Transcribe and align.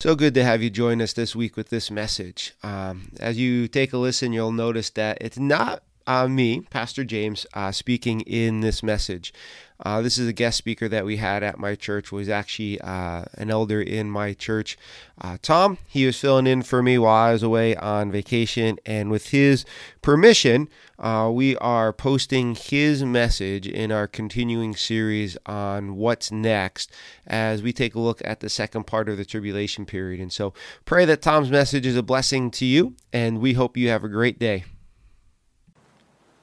So 0.00 0.14
good 0.14 0.32
to 0.32 0.44
have 0.44 0.62
you 0.62 0.70
join 0.70 1.02
us 1.02 1.12
this 1.12 1.36
week 1.36 1.58
with 1.58 1.68
this 1.68 1.90
message. 1.90 2.54
Um, 2.62 3.12
as 3.20 3.36
you 3.36 3.68
take 3.68 3.92
a 3.92 3.98
listen, 3.98 4.32
you'll 4.32 4.50
notice 4.50 4.88
that 4.90 5.18
it's 5.20 5.38
not 5.38 5.82
uh, 6.10 6.26
me, 6.26 6.60
Pastor 6.62 7.04
James, 7.04 7.46
uh, 7.54 7.70
speaking 7.70 8.22
in 8.22 8.62
this 8.62 8.82
message. 8.82 9.32
Uh, 9.78 10.02
this 10.02 10.18
is 10.18 10.26
a 10.26 10.32
guest 10.32 10.58
speaker 10.58 10.88
that 10.88 11.04
we 11.06 11.18
had 11.18 11.44
at 11.44 11.56
my 11.56 11.76
church. 11.76 12.10
Was 12.10 12.28
actually 12.28 12.80
uh, 12.80 13.24
an 13.34 13.48
elder 13.48 13.80
in 13.80 14.10
my 14.10 14.34
church, 14.34 14.76
uh, 15.20 15.38
Tom. 15.40 15.78
He 15.86 16.04
was 16.04 16.18
filling 16.18 16.48
in 16.48 16.62
for 16.62 16.82
me 16.82 16.98
while 16.98 17.28
I 17.28 17.32
was 17.32 17.44
away 17.44 17.76
on 17.76 18.10
vacation, 18.10 18.78
and 18.84 19.08
with 19.08 19.28
his 19.28 19.64
permission, 20.02 20.68
uh, 20.98 21.30
we 21.32 21.56
are 21.58 21.92
posting 21.92 22.56
his 22.56 23.04
message 23.04 23.68
in 23.68 23.92
our 23.92 24.08
continuing 24.08 24.74
series 24.74 25.38
on 25.46 25.94
what's 25.94 26.32
next 26.32 26.92
as 27.24 27.62
we 27.62 27.72
take 27.72 27.94
a 27.94 28.00
look 28.00 28.20
at 28.24 28.40
the 28.40 28.50
second 28.50 28.88
part 28.88 29.08
of 29.08 29.16
the 29.16 29.24
tribulation 29.24 29.86
period. 29.86 30.20
And 30.20 30.32
so, 30.32 30.52
pray 30.84 31.04
that 31.04 31.22
Tom's 31.22 31.50
message 31.50 31.86
is 31.86 31.96
a 31.96 32.02
blessing 32.02 32.50
to 32.50 32.66
you, 32.66 32.96
and 33.12 33.38
we 33.38 33.52
hope 33.52 33.76
you 33.76 33.88
have 33.90 34.02
a 34.02 34.08
great 34.08 34.40
day. 34.40 34.64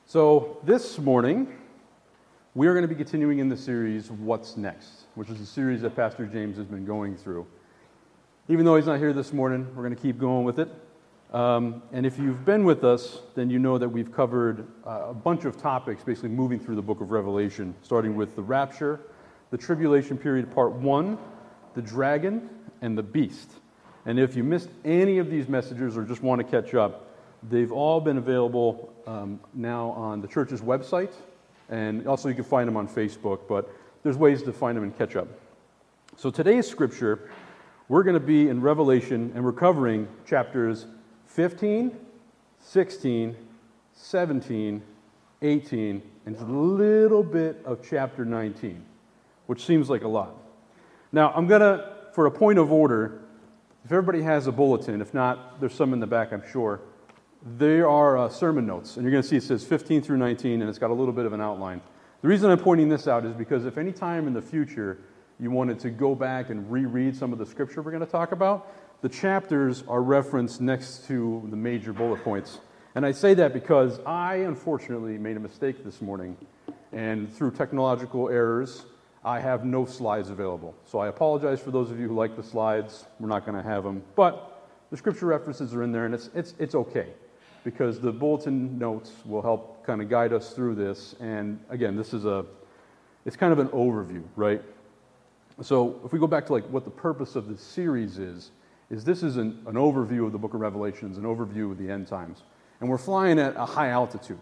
So, 0.09 0.58
this 0.63 1.00
morning, 1.00 1.53
we 2.55 2.67
are 2.67 2.73
going 2.73 2.83
to 2.83 2.88
be 2.88 2.95
continuing 2.95 3.39
in 3.39 3.50
the 3.50 3.58
series, 3.58 4.09
What's 4.09 4.55
Next, 4.55 5.02
which 5.16 5.30
is 5.30 5.41
a 5.41 5.45
series 5.45 5.81
that 5.81 5.97
Pastor 5.97 6.25
James 6.25 6.55
has 6.55 6.66
been 6.66 6.86
going 6.86 7.17
through. 7.17 7.45
Even 8.47 8.64
though 8.64 8.77
he's 8.77 8.86
not 8.86 8.99
here 8.99 9.11
this 9.11 9.33
morning, 9.33 9.67
we're 9.75 9.83
going 9.83 9.94
to 9.94 10.02
keep 10.02 10.17
going 10.17 10.45
with 10.45 10.59
it. 10.59 10.69
Um, 11.33 11.83
and 11.91 12.05
if 12.05 12.17
you've 12.17 12.45
been 12.45 12.64
with 12.64 12.86
us, 12.86 13.19
then 13.36 13.49
you 13.49 13.59
know 13.59 13.77
that 13.77 13.89
we've 13.89 14.09
covered 14.09 14.66
uh, 14.86 15.08
a 15.09 15.14
bunch 15.14 15.44
of 15.44 15.58
topics, 15.58 16.05
basically 16.05 16.30
moving 16.30 16.58
through 16.58 16.77
the 16.77 16.81
book 16.81 17.02
of 17.02 17.11
Revelation, 17.11 17.75
starting 17.81 18.16
with 18.16 18.33
the 18.38 18.42
rapture, 18.42 19.02
the 19.52 19.58
tribulation 19.58 20.17
period, 20.17 20.49
part 20.55 20.71
one, 20.71 21.17
the 21.73 21.81
dragon, 21.81 22.49
and 22.81 22.97
the 22.97 23.03
beast. 23.03 23.52
And 24.05 24.17
if 24.21 24.38
you 24.38 24.45
missed 24.45 24.69
any 24.86 25.17
of 25.17 25.30
these 25.30 25.49
messages 25.49 25.97
or 25.97 26.03
just 26.05 26.23
want 26.23 26.39
to 26.39 26.47
catch 26.47 26.73
up, 26.75 27.08
They've 27.43 27.71
all 27.71 28.02
been 28.02 28.17
available 28.17 28.93
um, 29.05 29.39
now 29.53 29.89
on 29.91 30.21
the 30.21 30.27
church's 30.27 30.61
website, 30.61 31.13
and 31.69 32.07
also 32.07 32.30
you 32.30 32.35
can 32.35 32.43
find 32.43 32.67
them 32.67 32.77
on 32.77 32.88
Facebook, 32.88 33.41
but 33.47 33.69
there's 34.03 34.17
ways 34.17 34.43
to 34.43 34.53
find 34.53 34.75
them 34.75 34.83
and 34.83 34.97
catch 34.97 35.16
up. 35.16 35.27
So 36.15 36.31
today's 36.31 36.67
scripture, 36.67 37.30
we're 37.89 38.03
going 38.03 38.15
to 38.15 38.19
be 38.19 38.49
in 38.49 38.61
Revelation, 38.61 39.31
and 39.35 39.43
we're 39.43 39.53
covering 39.53 40.08
chapters 40.25 40.88
15, 41.27 41.95
16, 42.59 43.35
17, 43.93 44.81
18, 45.41 46.02
and 46.25 46.35
a 46.35 46.43
little 46.43 47.23
bit 47.23 47.61
of 47.65 47.88
chapter 47.88 48.25
19, 48.25 48.83
which 49.45 49.65
seems 49.65 49.89
like 49.89 50.03
a 50.03 50.08
lot. 50.08 50.35
Now, 51.11 51.31
I'm 51.35 51.47
going 51.47 51.61
to, 51.61 51.93
for 52.13 52.25
a 52.25 52.31
point 52.31 52.59
of 52.59 52.71
order, 52.71 53.21
if 53.85 53.91
everybody 53.91 54.21
has 54.23 54.47
a 54.47 54.52
bulletin, 54.52 55.02
if 55.02 55.13
not, 55.13 55.59
there's 55.59 55.73
some 55.73 55.93
in 55.93 55.99
the 55.99 56.08
back, 56.08 56.33
I'm 56.33 56.43
sure. 56.52 56.81
There 57.45 57.88
are 57.88 58.17
uh, 58.17 58.30
sermon 58.30 58.66
notes, 58.66 58.95
and 58.95 59.03
you're 59.03 59.11
going 59.11 59.21
to 59.21 59.27
see 59.27 59.35
it 59.35 59.43
says 59.43 59.63
15 59.63 60.02
through 60.02 60.17
19, 60.17 60.61
and 60.61 60.69
it's 60.69 60.80
got 60.80 60.89
a 60.89 60.93
little 60.93 61.13
bit 61.13 61.25
of 61.25 61.33
an 61.33 61.41
outline. 61.41 61.81
The 62.21 62.27
reason 62.27 62.49
I'm 62.49 62.58
pointing 62.58 62.89
this 62.89 63.08
out 63.08 63.25
is 63.25 63.36
because 63.36 63.65
if 63.65 63.77
any 63.77 63.92
time 63.92 64.25
in 64.25 64.33
the 64.33 64.42
future 64.42 64.98
you 65.39 65.52
wanted 65.52 65.80
to 65.81 65.92
go 65.92 66.15
back 66.15 66.49
and 66.49 66.70
reread 66.71 67.15
some 67.15 67.31
of 67.31 67.37
the 67.37 67.45
scripture 67.45 67.83
we're 67.83 67.92
going 67.92 68.05
to 68.05 68.11
talk 68.11 68.31
about, 68.31 68.73
the 69.02 69.09
chapters 69.09 69.83
are 69.87 70.02
referenced 70.02 70.61
next 70.61 71.05
to 71.08 71.45
the 71.52 71.55
major 71.55 71.93
bullet 71.93 72.23
points. 72.23 72.59
And 72.95 73.05
I 73.05 73.11
say 73.11 73.36
that 73.36 73.54
because 73.54 73.99
I 73.99 74.37
unfortunately 74.37 75.19
made 75.19 75.37
a 75.37 75.39
mistake 75.39 75.83
this 75.83 76.02
morning, 76.02 76.36
and 76.92 77.31
through 77.31 77.52
technological 77.52 78.30
errors, 78.30 78.87
I 79.23 79.39
have 79.42 79.64
no 79.64 79.86
slides 79.86 80.31
available. 80.31 80.73
So 80.86 80.98
I 80.98 81.08
apologize 81.08 81.61
for 81.61 81.69
those 81.69 81.92
of 81.92 81.99
you 81.99 82.08
who 82.08 82.15
like 82.15 82.36
the 82.36 82.43
slides. 82.43 83.05
We're 83.19 83.30
not 83.30 83.45
going 83.45 83.61
to 83.61 83.69
have 83.69 83.83
them. 83.83 84.02
But 84.15 84.69
the 84.89 84.98
scripture 84.98 85.27
references 85.27 85.75
are 85.75 85.83
in 85.83 85.92
there, 85.92 86.05
and 86.05 86.15
it's, 86.15 86.31
it's, 86.33 86.55
it's 86.58 86.73
okay 86.73 87.14
because 87.63 87.99
the 87.99 88.11
bulletin 88.11 88.77
notes 88.77 89.11
will 89.25 89.41
help 89.41 89.85
kind 89.85 90.01
of 90.01 90.09
guide 90.09 90.33
us 90.33 90.53
through 90.53 90.75
this. 90.75 91.15
And 91.19 91.59
again, 91.69 91.95
this 91.95 92.13
is 92.13 92.25
a, 92.25 92.45
it's 93.25 93.35
kind 93.35 93.53
of 93.53 93.59
an 93.59 93.69
overview, 93.69 94.23
right? 94.35 94.61
So 95.61 95.99
if 96.05 96.13
we 96.13 96.19
go 96.19 96.27
back 96.27 96.45
to 96.47 96.53
like 96.53 96.65
what 96.65 96.85
the 96.85 96.91
purpose 96.91 97.35
of 97.35 97.47
this 97.47 97.61
series 97.61 98.19
is, 98.19 98.51
is 98.89 99.03
this 99.03 99.23
is 99.23 99.37
an, 99.37 99.61
an 99.65 99.73
overview 99.73 100.25
of 100.25 100.31
the 100.31 100.37
book 100.37 100.53
of 100.53 100.61
Revelations, 100.61 101.17
an 101.17 101.23
overview 101.23 101.71
of 101.71 101.77
the 101.77 101.89
end 101.89 102.07
times. 102.07 102.43
And 102.79 102.89
we're 102.89 102.97
flying 102.97 103.39
at 103.39 103.55
a 103.55 103.65
high 103.65 103.89
altitude. 103.89 104.39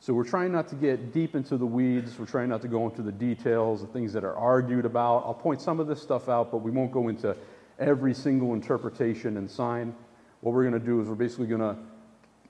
So 0.00 0.12
we're 0.12 0.24
trying 0.24 0.52
not 0.52 0.68
to 0.68 0.74
get 0.74 1.12
deep 1.12 1.34
into 1.34 1.56
the 1.56 1.66
weeds. 1.66 2.18
We're 2.18 2.26
trying 2.26 2.48
not 2.48 2.60
to 2.62 2.68
go 2.68 2.88
into 2.88 3.02
the 3.02 3.12
details, 3.12 3.80
the 3.80 3.86
things 3.86 4.12
that 4.12 4.24
are 4.24 4.36
argued 4.36 4.84
about. 4.84 5.24
I'll 5.24 5.34
point 5.34 5.60
some 5.60 5.80
of 5.80 5.86
this 5.86 6.02
stuff 6.02 6.28
out, 6.28 6.50
but 6.50 6.58
we 6.58 6.70
won't 6.70 6.92
go 6.92 7.08
into 7.08 7.36
every 7.78 8.12
single 8.12 8.52
interpretation 8.52 9.36
and 9.36 9.50
sign. 9.50 9.94
What 10.40 10.54
we're 10.54 10.68
going 10.68 10.80
to 10.80 10.86
do 10.86 11.00
is 11.00 11.08
we're 11.08 11.14
basically 11.14 11.46
going 11.46 11.60
to 11.60 11.76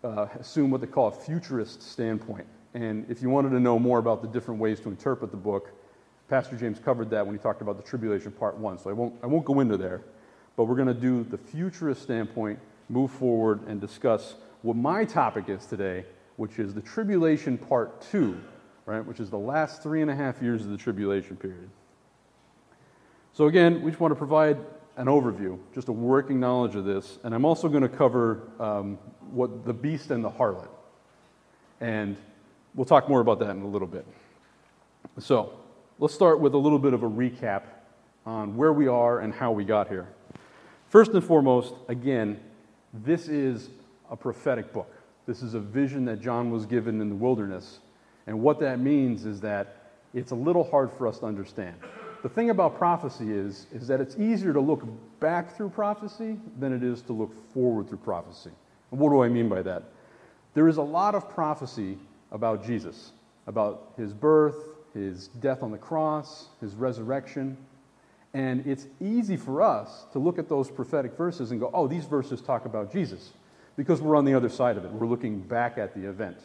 uh, 0.05 0.27
assume 0.39 0.71
what 0.71 0.81
they 0.81 0.87
call 0.87 1.09
a 1.09 1.13
futurist 1.13 1.83
standpoint. 1.83 2.47
And 2.75 3.07
if 3.11 3.23
you 3.23 3.31
wanted 3.31 3.51
to 3.51 3.61
know 3.61 3.79
more 3.79 3.99
about 3.99 4.23
the 4.23 4.29
different 4.29 4.61
ways 4.61 4.81
to 4.81 4.89
interpret 4.89 5.31
the 5.31 5.37
book, 5.37 5.71
Pastor 6.29 6.57
James 6.57 6.79
covered 6.79 7.09
that 7.11 7.25
when 7.25 7.35
he 7.35 7.41
talked 7.41 7.63
about 7.63 7.77
the 7.77 7.83
tribulation 7.83 8.33
part 8.33 8.57
one. 8.57 8.79
So 8.79 8.91
I 8.91 8.93
won't, 8.93 9.15
I 9.23 9.27
won't 9.27 9.45
go 9.45 9.61
into 9.61 9.77
there. 9.77 10.03
But 10.57 10.65
we're 10.65 10.77
going 10.77 10.89
to 10.89 10.95
do 10.95 11.25
the 11.25 11.39
futurist 11.39 12.03
standpoint, 12.03 12.59
move 12.89 13.11
forward, 13.11 13.67
and 13.67 13.81
discuss 13.81 14.35
what 14.63 14.77
my 14.77 15.05
topic 15.05 15.49
is 15.49 15.67
today, 15.67 16.05
which 16.37 16.59
is 16.59 16.75
the 16.75 16.81
tribulation 16.81 17.57
part 17.57 18.01
two, 18.01 18.41
right? 18.85 19.05
Which 19.05 19.21
is 19.21 19.31
the 19.31 19.39
last 19.39 19.83
three 19.83 20.03
and 20.03 20.11
a 20.11 20.15
half 20.15 20.43
years 20.43 20.63
of 20.63 20.71
the 20.71 20.77
tribulation 20.77 21.37
period. 21.37 21.71
So 23.33 23.47
again, 23.47 23.83
we 23.83 23.91
just 23.91 24.01
want 24.01 24.13
to 24.13 24.17
provide 24.17 24.59
an 24.97 25.07
overview, 25.07 25.59
just 25.75 25.89
a 25.89 25.93
working 25.93 26.41
knowledge 26.41 26.75
of 26.75 26.85
this. 26.85 27.19
And 27.23 27.35
I'm 27.35 27.45
also 27.45 27.69
going 27.69 27.83
to 27.83 27.89
cover 27.89 28.49
um, 28.59 28.99
what 29.31 29.65
the 29.65 29.73
beast 29.73 30.11
and 30.11 30.25
the 30.25 30.31
harlot. 30.31 30.69
And 31.81 32.17
we'll 32.75 32.87
talk 32.87 33.09
more 33.09 33.21
about 33.21 33.39
that 33.41 33.51
in 33.51 33.63
a 33.63 33.67
little 33.67 33.89
bit. 33.89 34.07
So 35.19 35.53
let's 35.99 36.15
start 36.15 36.41
with 36.41 36.55
a 36.55 36.59
little 36.59 36.79
bit 36.79 36.95
of 36.95 37.03
a 37.03 37.09
recap 37.09 37.63
on 38.25 38.57
where 38.57 38.73
we 38.73 38.89
are 38.89 39.21
and 39.21 39.33
how 39.33 39.53
we 39.53 39.65
got 39.65 39.89
here. 39.89 40.09
First 40.89 41.13
and 41.13 41.23
foremost, 41.23 41.75
again, 41.89 42.41
this 42.93 43.29
is 43.29 43.69
a 44.11 44.17
prophetic 44.17 44.73
book. 44.73 44.91
This 45.27 45.43
is 45.43 45.55
a 45.55 45.61
vision 45.61 46.05
that 46.07 46.21
John 46.21 46.51
was 46.51 46.65
given 46.65 47.01
in 47.01 47.09
the 47.09 47.15
wilderness. 47.15 47.81
And 48.27 48.41
what 48.41 48.61
that 48.61 48.81
means 48.81 49.27
is 49.27 49.41
that 49.41 49.93
it's 50.15 50.31
a 50.31 50.35
little 50.37 50.65
hard 50.65 50.91
for 50.93 51.07
us 51.07 51.19
to 51.19 51.27
understand. 51.27 51.77
The 52.27 52.35
thing 52.35 52.51
about 52.51 52.77
prophecy 52.77 53.33
is, 53.33 53.69
is 53.73 53.87
that 53.87 54.01
it's 54.01 54.17
easier 54.17 54.53
to 54.53 54.59
look 54.59 54.83
back 55.21 55.57
through 55.57 55.69
prophecy 55.69 56.41
than 56.59 56.73
it 56.73 56.83
is 56.83 57.01
to 57.03 57.13
look 57.13 57.33
forward 57.55 57.89
through 57.89 57.99
prophecy. 57.99 58.51
And 58.91 58.99
what 58.99 59.11
do 59.11 59.23
I 59.23 59.29
mean 59.29 59.49
by 59.49 59.63
that? 59.63 59.85
There 60.53 60.67
is 60.67 60.79
a 60.79 60.83
lot 60.83 61.15
of 61.15 61.31
prophecy 61.31 61.97
about 62.33 62.67
Jesus, 62.67 63.13
about 63.47 63.93
his 63.97 64.13
birth, 64.13 64.57
his 64.93 65.29
death 65.39 65.63
on 65.63 65.71
the 65.71 65.79
cross, 65.79 66.49
his 66.61 66.75
resurrection. 66.75 67.57
And 68.35 68.67
it's 68.67 68.89
easy 69.01 69.37
for 69.37 69.63
us 69.63 70.07
to 70.13 70.19
look 70.19 70.41
at 70.41 70.49
those 70.49 70.69
prophetic 70.69 71.17
verses 71.17 71.53
and 71.53 71.61
go, 71.61 71.71
oh, 71.73 71.87
these 71.87 72.07
verses 72.07 72.43
talk 72.43 72.65
about 72.65 72.93
Jesus, 72.93 73.35
because 73.77 74.03
we're 74.03 74.17
on 74.17 74.25
the 74.25 74.35
other 74.35 74.49
side 74.49 74.77
of 74.77 74.85
it. 74.85 74.91
We're 74.91 75.07
looking 75.07 75.39
back 75.43 75.79
at 75.79 75.95
the 75.95 76.09
event. 76.09 76.39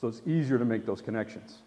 So 0.00 0.08
it's 0.08 0.22
easier 0.26 0.58
to 0.58 0.64
make 0.64 0.86
those 0.86 1.00
connections. 1.00 1.58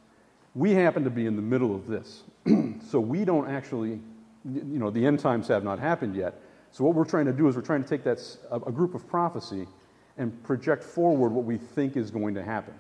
We 0.56 0.72
happen 0.72 1.04
to 1.04 1.10
be 1.10 1.26
in 1.26 1.36
the 1.36 1.42
middle 1.42 1.76
of 1.76 1.88
this. 1.88 2.24
so 2.90 3.00
we 3.00 3.26
don't 3.26 3.50
actually, 3.50 4.00
you 4.46 4.80
know, 4.80 4.90
the 4.90 5.06
end 5.06 5.20
times 5.20 5.48
have 5.48 5.64
not 5.64 5.80
happened 5.80 6.16
yet. 6.16 6.36
So 6.72 6.84
what 6.84 6.96
we're 6.96 7.06
trying 7.06 7.26
to 7.26 7.34
do 7.34 7.48
is 7.48 7.56
we're 7.56 7.62
trying 7.62 7.84
to 7.84 7.90
take 7.90 8.04
that, 8.04 8.20
a 8.52 8.72
group 8.72 8.96
of 8.96 9.08
prophecy 9.08 9.68
and 10.18 10.44
project 10.44 10.84
forward 10.84 11.32
what 11.32 11.46
we 11.46 11.58
think 11.58 11.98
is 11.98 12.12
going 12.12 12.36
to 12.36 12.44
happen. 12.44 12.74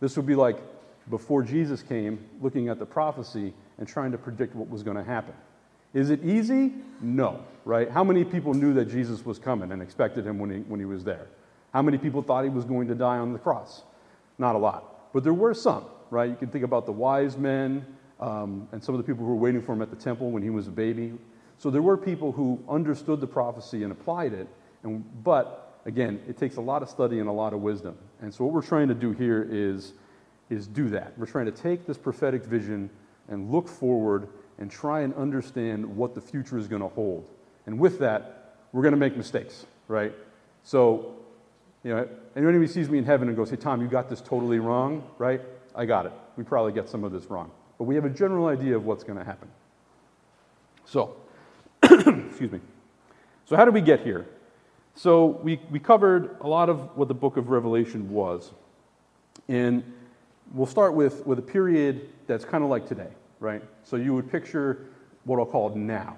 This 0.00 0.16
would 0.16 0.26
be 0.26 0.34
like 0.34 0.58
before 1.10 1.42
Jesus 1.42 1.82
came, 1.82 2.24
looking 2.40 2.68
at 2.68 2.78
the 2.78 2.86
prophecy 2.86 3.52
and 3.78 3.86
trying 3.86 4.12
to 4.12 4.18
predict 4.18 4.54
what 4.54 4.68
was 4.68 4.82
going 4.82 4.96
to 4.96 5.04
happen. 5.04 5.34
Is 5.92 6.10
it 6.10 6.24
easy? 6.24 6.72
No, 7.00 7.40
right? 7.64 7.90
How 7.90 8.02
many 8.02 8.24
people 8.24 8.52
knew 8.52 8.74
that 8.74 8.86
Jesus 8.86 9.24
was 9.24 9.38
coming 9.38 9.72
and 9.72 9.80
expected 9.80 10.26
him 10.26 10.38
when 10.38 10.50
he, 10.50 10.58
when 10.60 10.80
he 10.80 10.86
was 10.86 11.04
there? 11.04 11.28
How 11.72 11.82
many 11.82 11.98
people 11.98 12.22
thought 12.22 12.44
he 12.44 12.50
was 12.50 12.64
going 12.64 12.88
to 12.88 12.94
die 12.94 13.18
on 13.18 13.32
the 13.32 13.38
cross? 13.38 13.82
Not 14.38 14.54
a 14.56 14.58
lot. 14.58 15.12
But 15.12 15.22
there 15.22 15.34
were 15.34 15.54
some, 15.54 15.84
right? 16.10 16.28
You 16.28 16.36
can 16.36 16.48
think 16.48 16.64
about 16.64 16.86
the 16.86 16.92
wise 16.92 17.36
men 17.36 17.84
um, 18.20 18.68
and 18.72 18.82
some 18.82 18.94
of 18.94 18.98
the 18.98 19.04
people 19.04 19.24
who 19.24 19.30
were 19.30 19.36
waiting 19.36 19.62
for 19.62 19.72
him 19.72 19.82
at 19.82 19.90
the 19.90 19.96
temple 19.96 20.30
when 20.30 20.42
he 20.42 20.50
was 20.50 20.68
a 20.68 20.70
baby. 20.70 21.12
So 21.58 21.70
there 21.70 21.82
were 21.82 21.96
people 21.96 22.32
who 22.32 22.62
understood 22.68 23.20
the 23.20 23.26
prophecy 23.26 23.82
and 23.82 23.92
applied 23.92 24.32
it, 24.32 24.48
And, 24.82 25.04
but 25.22 25.80
again, 25.86 26.20
it 26.28 26.36
takes 26.36 26.56
a 26.56 26.60
lot 26.60 26.82
of 26.82 26.88
study 26.88 27.18
and 27.18 27.28
a 27.28 27.32
lot 27.32 27.52
of 27.52 27.60
wisdom. 27.60 27.96
And 28.20 28.32
so, 28.32 28.44
what 28.44 28.54
we're 28.54 28.62
trying 28.62 28.88
to 28.88 28.94
do 28.94 29.12
here 29.12 29.46
is, 29.50 29.92
is 30.50 30.66
do 30.66 30.88
that. 30.90 31.16
We're 31.16 31.26
trying 31.26 31.46
to 31.46 31.52
take 31.52 31.86
this 31.86 31.98
prophetic 31.98 32.44
vision 32.44 32.90
and 33.28 33.50
look 33.50 33.68
forward 33.68 34.28
and 34.58 34.70
try 34.70 35.00
and 35.00 35.14
understand 35.14 35.84
what 35.84 36.14
the 36.14 36.20
future 36.20 36.58
is 36.58 36.68
going 36.68 36.82
to 36.82 36.88
hold. 36.88 37.28
And 37.66 37.78
with 37.78 37.98
that, 38.00 38.56
we're 38.72 38.82
going 38.82 38.92
to 38.92 38.98
make 38.98 39.16
mistakes, 39.16 39.66
right? 39.88 40.12
So, 40.62 41.16
you 41.82 41.94
know, 41.94 42.08
who 42.34 42.66
sees 42.66 42.88
me 42.88 42.98
in 42.98 43.04
heaven 43.04 43.28
and 43.28 43.36
goes, 43.36 43.50
hey, 43.50 43.56
Tom, 43.56 43.80
you 43.80 43.88
got 43.88 44.08
this 44.08 44.20
totally 44.20 44.58
wrong, 44.58 45.02
right? 45.18 45.40
I 45.74 45.84
got 45.84 46.06
it. 46.06 46.12
We 46.36 46.44
probably 46.44 46.72
get 46.72 46.88
some 46.88 47.04
of 47.04 47.12
this 47.12 47.26
wrong. 47.26 47.50
But 47.78 47.84
we 47.84 47.94
have 47.96 48.04
a 48.04 48.10
general 48.10 48.46
idea 48.46 48.76
of 48.76 48.84
what's 48.84 49.04
going 49.04 49.18
to 49.18 49.24
happen. 49.24 49.48
So, 50.84 51.16
excuse 51.82 52.52
me. 52.52 52.60
So, 53.46 53.56
how 53.56 53.64
did 53.64 53.74
we 53.74 53.80
get 53.80 54.00
here? 54.00 54.26
So, 54.94 55.26
we, 55.42 55.60
we 55.70 55.80
covered 55.80 56.36
a 56.40 56.46
lot 56.46 56.68
of 56.68 56.96
what 56.96 57.08
the 57.08 57.14
book 57.14 57.36
of 57.36 57.48
Revelation 57.48 58.10
was. 58.10 58.52
And 59.48 59.82
we'll 60.52 60.66
start 60.66 60.94
with, 60.94 61.26
with 61.26 61.38
a 61.38 61.42
period 61.42 62.08
that's 62.26 62.44
kind 62.44 62.62
of 62.62 62.70
like 62.70 62.86
today, 62.86 63.10
right? 63.40 63.62
So, 63.82 63.96
you 63.96 64.14
would 64.14 64.30
picture 64.30 64.86
what 65.24 65.38
I'll 65.38 65.46
call 65.46 65.74
now. 65.74 66.16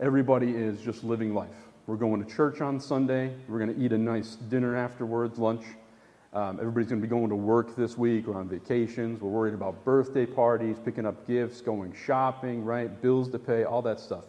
Everybody 0.00 0.52
is 0.52 0.80
just 0.80 1.02
living 1.02 1.34
life. 1.34 1.48
We're 1.88 1.96
going 1.96 2.22
to 2.22 2.30
church 2.30 2.60
on 2.60 2.78
Sunday. 2.78 3.34
We're 3.48 3.58
going 3.58 3.74
to 3.74 3.82
eat 3.82 3.92
a 3.92 3.98
nice 3.98 4.36
dinner 4.36 4.76
afterwards, 4.76 5.38
lunch. 5.38 5.64
Um, 6.34 6.58
everybody's 6.60 6.90
going 6.90 7.00
to 7.00 7.06
be 7.06 7.10
going 7.10 7.30
to 7.30 7.36
work 7.36 7.74
this 7.74 7.96
week. 7.96 8.26
We're 8.26 8.36
on 8.36 8.48
vacations. 8.48 9.20
We're 9.20 9.30
worried 9.30 9.54
about 9.54 9.82
birthday 9.84 10.26
parties, 10.26 10.76
picking 10.84 11.06
up 11.06 11.26
gifts, 11.26 11.62
going 11.62 11.94
shopping, 11.94 12.64
right? 12.64 13.00
Bills 13.00 13.30
to 13.30 13.38
pay, 13.38 13.64
all 13.64 13.80
that 13.82 13.98
stuff. 13.98 14.24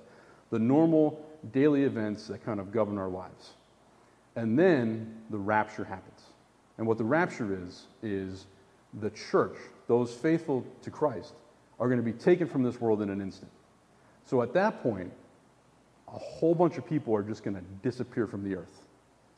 The 0.49 0.59
normal 0.59 1.25
daily 1.51 1.83
events 1.83 2.27
that 2.27 2.43
kind 2.45 2.59
of 2.59 2.71
govern 2.71 2.97
our 2.97 3.09
lives. 3.09 3.51
And 4.37 4.57
then 4.57 5.13
the 5.29 5.37
rapture 5.37 5.83
happens. 5.83 6.21
And 6.77 6.87
what 6.87 6.97
the 6.97 7.03
rapture 7.03 7.61
is, 7.67 7.87
is 8.01 8.45
the 9.01 9.09
church, 9.09 9.57
those 9.87 10.13
faithful 10.13 10.65
to 10.83 10.89
Christ, 10.89 11.33
are 11.81 11.87
going 11.87 11.99
to 11.99 12.03
be 12.03 12.13
taken 12.13 12.47
from 12.47 12.63
this 12.63 12.79
world 12.79 13.01
in 13.01 13.09
an 13.09 13.19
instant. 13.19 13.51
So 14.25 14.41
at 14.41 14.53
that 14.53 14.81
point, 14.81 15.11
a 16.07 16.17
whole 16.17 16.55
bunch 16.55 16.77
of 16.77 16.87
people 16.87 17.13
are 17.13 17.23
just 17.23 17.43
going 17.43 17.55
to 17.55 17.63
disappear 17.83 18.25
from 18.25 18.43
the 18.43 18.55
earth 18.55 18.85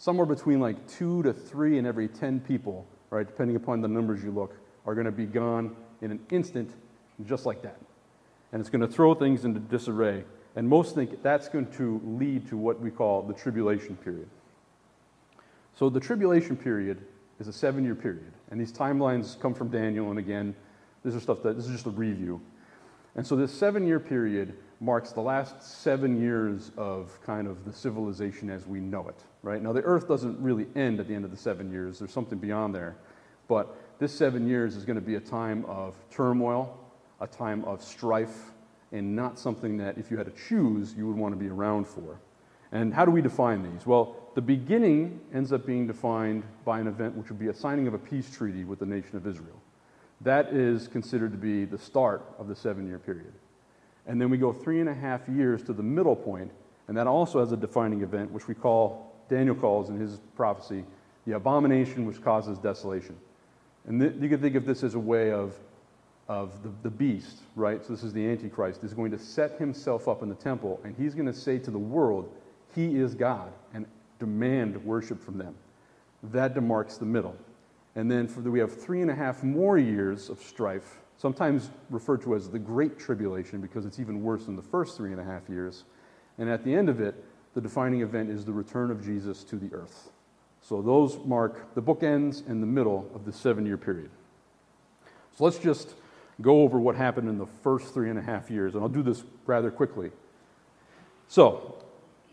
somewhere 0.02 0.26
between 0.26 0.60
like 0.60 0.88
two 0.88 1.22
to 1.22 1.32
three 1.32 1.78
in 1.78 1.86
every 1.86 2.08
10 2.08 2.40
people, 2.40 2.88
right, 3.12 3.28
depending 3.28 3.56
upon 3.56 3.82
the 3.82 3.88
numbers 3.88 4.24
you 4.24 4.32
look, 4.32 4.56
are 4.88 4.96
going 4.96 5.06
to 5.06 5.12
be 5.12 5.28
gone 5.28 5.76
in 6.02 6.10
an 6.10 6.20
instant, 6.32 6.72
just 7.28 7.46
like 7.46 7.62
that. 7.62 7.80
And 8.52 8.60
it's 8.60 8.70
going 8.70 8.82
to 8.82 8.88
throw 8.88 9.14
things 9.14 9.46
into 9.46 9.60
disarray. 9.60 10.24
And 10.56 10.68
most 10.68 10.96
think 10.96 11.22
that's 11.22 11.48
going 11.48 11.68
to 11.74 12.02
lead 12.04 12.48
to 12.50 12.58
what 12.58 12.80
we 12.80 12.90
call 12.90 13.22
the 13.22 13.36
tribulation 13.36 13.96
period. 13.96 14.28
So 15.76 15.88
the 15.88 16.00
tribulation 16.00 16.58
period 16.58 17.06
is 17.40 17.48
a 17.48 17.54
seven 17.54 17.84
year 17.84 17.96
period. 17.96 18.34
And 18.50 18.60
these 18.60 18.74
timelines 18.74 19.40
come 19.40 19.54
from 19.54 19.70
Daniel. 19.70 20.10
And 20.10 20.18
again, 20.18 20.56
this 21.06 21.14
is 21.14 21.22
stuff 21.22 21.44
that 21.44 21.56
this 21.56 21.68
is 21.68 21.74
just 21.74 21.86
a 21.86 21.92
review. 21.92 22.42
And 23.16 23.26
so 23.26 23.36
this 23.36 23.54
seven 23.54 23.86
year 23.86 24.00
period 24.00 24.58
marks 24.82 25.12
the 25.12 25.22
last 25.22 25.62
seven 25.62 26.20
years 26.20 26.72
of 26.76 27.18
kind 27.24 27.48
of 27.48 27.64
the 27.66 27.72
civilization 27.72 28.50
as 28.50 28.66
we 28.66 28.80
know 28.80 29.08
it, 29.08 29.24
right? 29.44 29.62
Now, 29.62 29.72
the 29.72 29.84
earth 29.84 30.08
doesn't 30.08 30.40
really 30.40 30.66
end 30.76 31.00
at 31.00 31.08
the 31.08 31.14
end 31.14 31.24
of 31.24 31.30
the 31.30 31.38
seven 31.38 31.72
years, 31.72 32.00
there's 32.00 32.12
something 32.12 32.40
beyond 32.40 32.74
there. 32.74 32.98
But 33.48 33.76
this 34.00 34.12
seven 34.12 34.48
years 34.48 34.76
is 34.76 34.84
going 34.84 34.96
to 34.96 35.06
be 35.06 35.16
a 35.16 35.20
time 35.20 35.66
of 35.66 35.96
turmoil, 36.10 36.80
a 37.20 37.28
time 37.28 37.64
of 37.66 37.84
strife, 37.84 38.52
and 38.92 39.16
not 39.16 39.38
something 39.38 39.78
that, 39.78 40.00
if 40.00 40.10
you 40.10 40.18
had 40.18 40.26
to 40.26 40.44
choose, 40.48 40.96
you 40.96 41.08
would 41.08 41.16
want 41.16 41.34
to 41.34 41.40
be 41.40 41.48
around 41.48 41.88
for. 41.88 42.20
And 42.72 42.92
how 42.92 43.06
do 43.06 43.12
we 43.12 43.22
define 43.22 43.62
these? 43.62 43.86
Well, 43.86 44.16
the 44.34 44.42
beginning 44.42 45.20
ends 45.32 45.54
up 45.54 45.66
being 45.66 45.86
defined 45.86 46.44
by 46.66 46.80
an 46.80 46.88
event 46.88 47.16
which 47.16 47.30
would 47.30 47.40
be 47.40 47.50
a 47.50 47.54
signing 47.54 47.88
of 47.88 47.94
a 47.94 48.00
peace 48.00 48.34
treaty 48.36 48.64
with 48.64 48.80
the 48.80 48.86
nation 48.86 49.16
of 49.16 49.28
Israel. 49.28 49.62
That 50.22 50.54
is 50.54 50.88
considered 50.88 51.34
to 51.34 51.38
be 51.38 51.66
the 51.66 51.78
start 51.78 52.24
of 52.40 52.48
the 52.48 52.56
seven 52.56 52.88
year 52.88 52.98
period. 52.98 53.34
And 54.08 54.20
then 54.20 54.30
we 54.30 54.38
go 54.38 54.52
three 54.52 54.80
and 54.80 54.90
a 54.90 54.94
half 54.94 55.28
years 55.30 55.64
to 55.64 55.74
the 55.74 55.84
middle 55.84 56.16
point, 56.16 56.52
and 56.88 56.98
that 56.98 57.08
also 57.08 57.40
has 57.40 57.52
a 57.52 57.58
defining 57.58 58.02
event, 58.02 58.32
which 58.32 58.48
we 58.48 58.56
call, 58.56 59.14
Daniel 59.30 59.56
calls 59.56 59.90
in 59.90 60.00
his 60.00 60.20
prophecy, 60.36 60.84
the 61.26 61.34
abomination 61.34 62.06
which 62.06 62.22
causes 62.22 62.58
desolation. 62.58 63.16
And 63.88 64.00
th- 64.00 64.14
you 64.20 64.30
can 64.30 64.42
think 64.42 64.56
of 64.56 64.66
this 64.66 64.84
as 64.84 64.96
a 64.96 65.00
way 65.00 65.32
of, 65.32 65.54
of 66.28 66.64
the, 66.64 66.72
the 66.84 66.90
beast, 66.90 67.38
right? 67.56 67.84
So 67.86 67.94
this 67.94 68.04
is 68.04 68.14
the 68.14 68.28
Antichrist, 68.28 68.84
is 68.84 68.94
going 68.94 69.12
to 69.12 69.20
set 69.20 69.58
himself 69.60 70.08
up 70.08 70.24
in 70.24 70.30
the 70.30 70.36
temple, 70.36 70.80
and 70.84 70.96
he's 70.98 71.14
going 71.14 71.28
to 71.28 71.34
say 71.34 71.60
to 71.60 71.72
the 71.72 71.80
world, 71.80 72.32
he 72.74 72.98
is 72.98 73.14
God, 73.14 73.52
and 73.74 73.86
demand 74.20 74.84
worship 74.84 75.22
from 75.24 75.38
them. 75.38 75.56
That 76.24 76.54
demarks 76.56 76.98
the 76.98 77.06
middle. 77.06 77.36
And 77.96 78.10
then 78.10 78.30
the, 78.38 78.50
we 78.50 78.60
have 78.60 78.74
three 78.82 79.02
and 79.02 79.12
a 79.12 79.16
half 79.16 79.44
more 79.44 79.78
years 79.78 80.30
of 80.30 80.40
strife 80.42 81.01
sometimes 81.22 81.70
referred 81.92 82.20
to 82.20 82.34
as 82.34 82.50
the 82.50 82.58
Great 82.58 82.98
Tribulation 82.98 83.62
because 83.62 83.86
it's 83.86 84.00
even 84.00 84.24
worse 84.24 84.46
than 84.46 84.56
the 84.56 84.62
first 84.62 84.98
three 84.98 85.12
and 85.12 85.22
a 85.22 85.24
half 85.24 85.48
years. 85.48 85.84
And 86.40 86.50
at 86.50 86.64
the 86.64 86.74
end 86.74 86.90
of 86.90 87.00
it, 87.00 87.14
the 87.54 87.62
defining 87.62 88.02
event 88.02 88.32
is 88.32 88.44
the 88.44 88.52
return 88.52 88.90
of 88.90 89.06
Jesus 89.06 89.44
to 89.44 89.58
the 89.58 89.72
earth. 89.72 90.10
So 90.62 90.82
those 90.82 91.20
mark 91.24 91.76
the 91.76 91.82
bookends 91.82 92.48
and 92.48 92.62
the 92.62 92.68
middle 92.68 93.08
of 93.14 93.24
the 93.24 93.32
seven 93.32 93.68
year 93.68 93.78
period. 93.78 94.10
So 95.38 95.44
let's 95.44 95.60
just 95.60 95.94
go 96.42 96.64
over 96.64 96.80
what 96.80 96.96
happened 96.96 97.30
in 97.30 97.38
the 97.38 97.46
first 97.46 97.94
three 97.94 98.10
and 98.10 98.18
a 98.18 98.24
half 98.24 98.50
years, 98.50 98.74
and 98.74 98.82
I'll 98.82 98.90
do 98.90 99.04
this 99.04 99.24
rather 99.46 99.70
quickly. 99.70 100.10
So, 101.28 101.76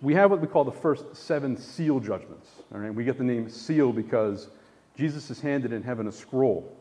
we 0.01 0.15
have 0.15 0.31
what 0.31 0.41
we 0.41 0.47
call 0.47 0.65
the 0.65 0.73
first 0.73 1.15
seven 1.15 1.59
seal 1.59 2.01
judgments. 2.01 2.49
All 2.73 2.81
right, 2.81 2.95
we 2.95 3.05
get 3.05 3.19
the 3.19 3.25
name 3.25 3.51
seal 3.51 3.93
because 3.93 4.49
Jesus 4.97 5.31
is 5.31 5.41
handed 5.41 5.75
in 5.75 5.83
heaven 5.83 6.07
a 6.07 6.13
scroll 6.13 6.78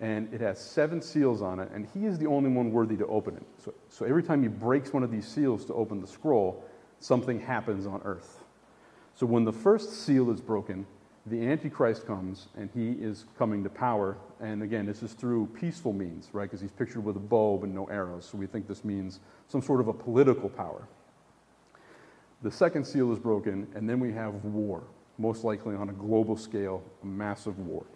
and 0.00 0.32
it 0.34 0.40
has 0.40 0.60
seven 0.60 1.00
seals 1.00 1.40
on 1.40 1.60
it, 1.60 1.70
and 1.72 1.86
he 1.94 2.06
is 2.06 2.18
the 2.18 2.26
only 2.26 2.50
one 2.50 2.72
worthy 2.72 2.96
to 2.96 3.06
open 3.06 3.36
it. 3.36 3.44
So, 3.58 3.74
so 3.88 4.04
every 4.04 4.22
time 4.22 4.42
he 4.42 4.48
breaks 4.48 4.92
one 4.92 5.02
of 5.02 5.10
these 5.10 5.26
seals 5.26 5.64
to 5.66 5.74
open 5.74 6.00
the 6.00 6.06
scroll, 6.06 6.64
something 6.98 7.38
happens 7.38 7.86
on 7.86 8.00
earth. 8.04 8.44
So 9.14 9.26
when 9.26 9.44
the 9.44 9.52
first 9.52 10.04
seal 10.04 10.30
is 10.30 10.40
broken, 10.40 10.86
the 11.26 11.46
Antichrist 11.46 12.06
comes, 12.06 12.48
and 12.56 12.68
he 12.74 12.92
is 12.92 13.24
coming 13.38 13.62
to 13.62 13.70
power. 13.70 14.18
And 14.40 14.62
again, 14.62 14.84
this 14.84 15.02
is 15.02 15.12
through 15.12 15.46
peaceful 15.54 15.92
means, 15.92 16.28
right? 16.32 16.44
Because 16.44 16.60
he's 16.60 16.72
pictured 16.72 17.04
with 17.04 17.16
a 17.16 17.20
bow 17.20 17.60
and 17.62 17.74
no 17.74 17.86
arrows. 17.86 18.28
So 18.30 18.36
we 18.36 18.46
think 18.46 18.66
this 18.66 18.84
means 18.84 19.20
some 19.48 19.62
sort 19.62 19.80
of 19.80 19.88
a 19.88 19.92
political 19.92 20.48
power. 20.48 20.86
The 22.42 22.50
second 22.50 22.84
seal 22.84 23.10
is 23.12 23.18
broken, 23.18 23.68
and 23.74 23.88
then 23.88 24.00
we 24.00 24.12
have 24.12 24.34
war, 24.44 24.82
most 25.16 25.44
likely 25.44 25.76
on 25.76 25.88
a 25.88 25.92
global 25.92 26.36
scale, 26.36 26.82
a 27.02 27.06
massive 27.06 27.58
war 27.60 27.86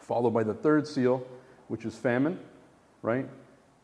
followed 0.00 0.30
by 0.30 0.42
the 0.42 0.54
third 0.54 0.86
seal, 0.86 1.24
which 1.68 1.84
is 1.84 1.94
famine, 1.94 2.38
right? 3.02 3.28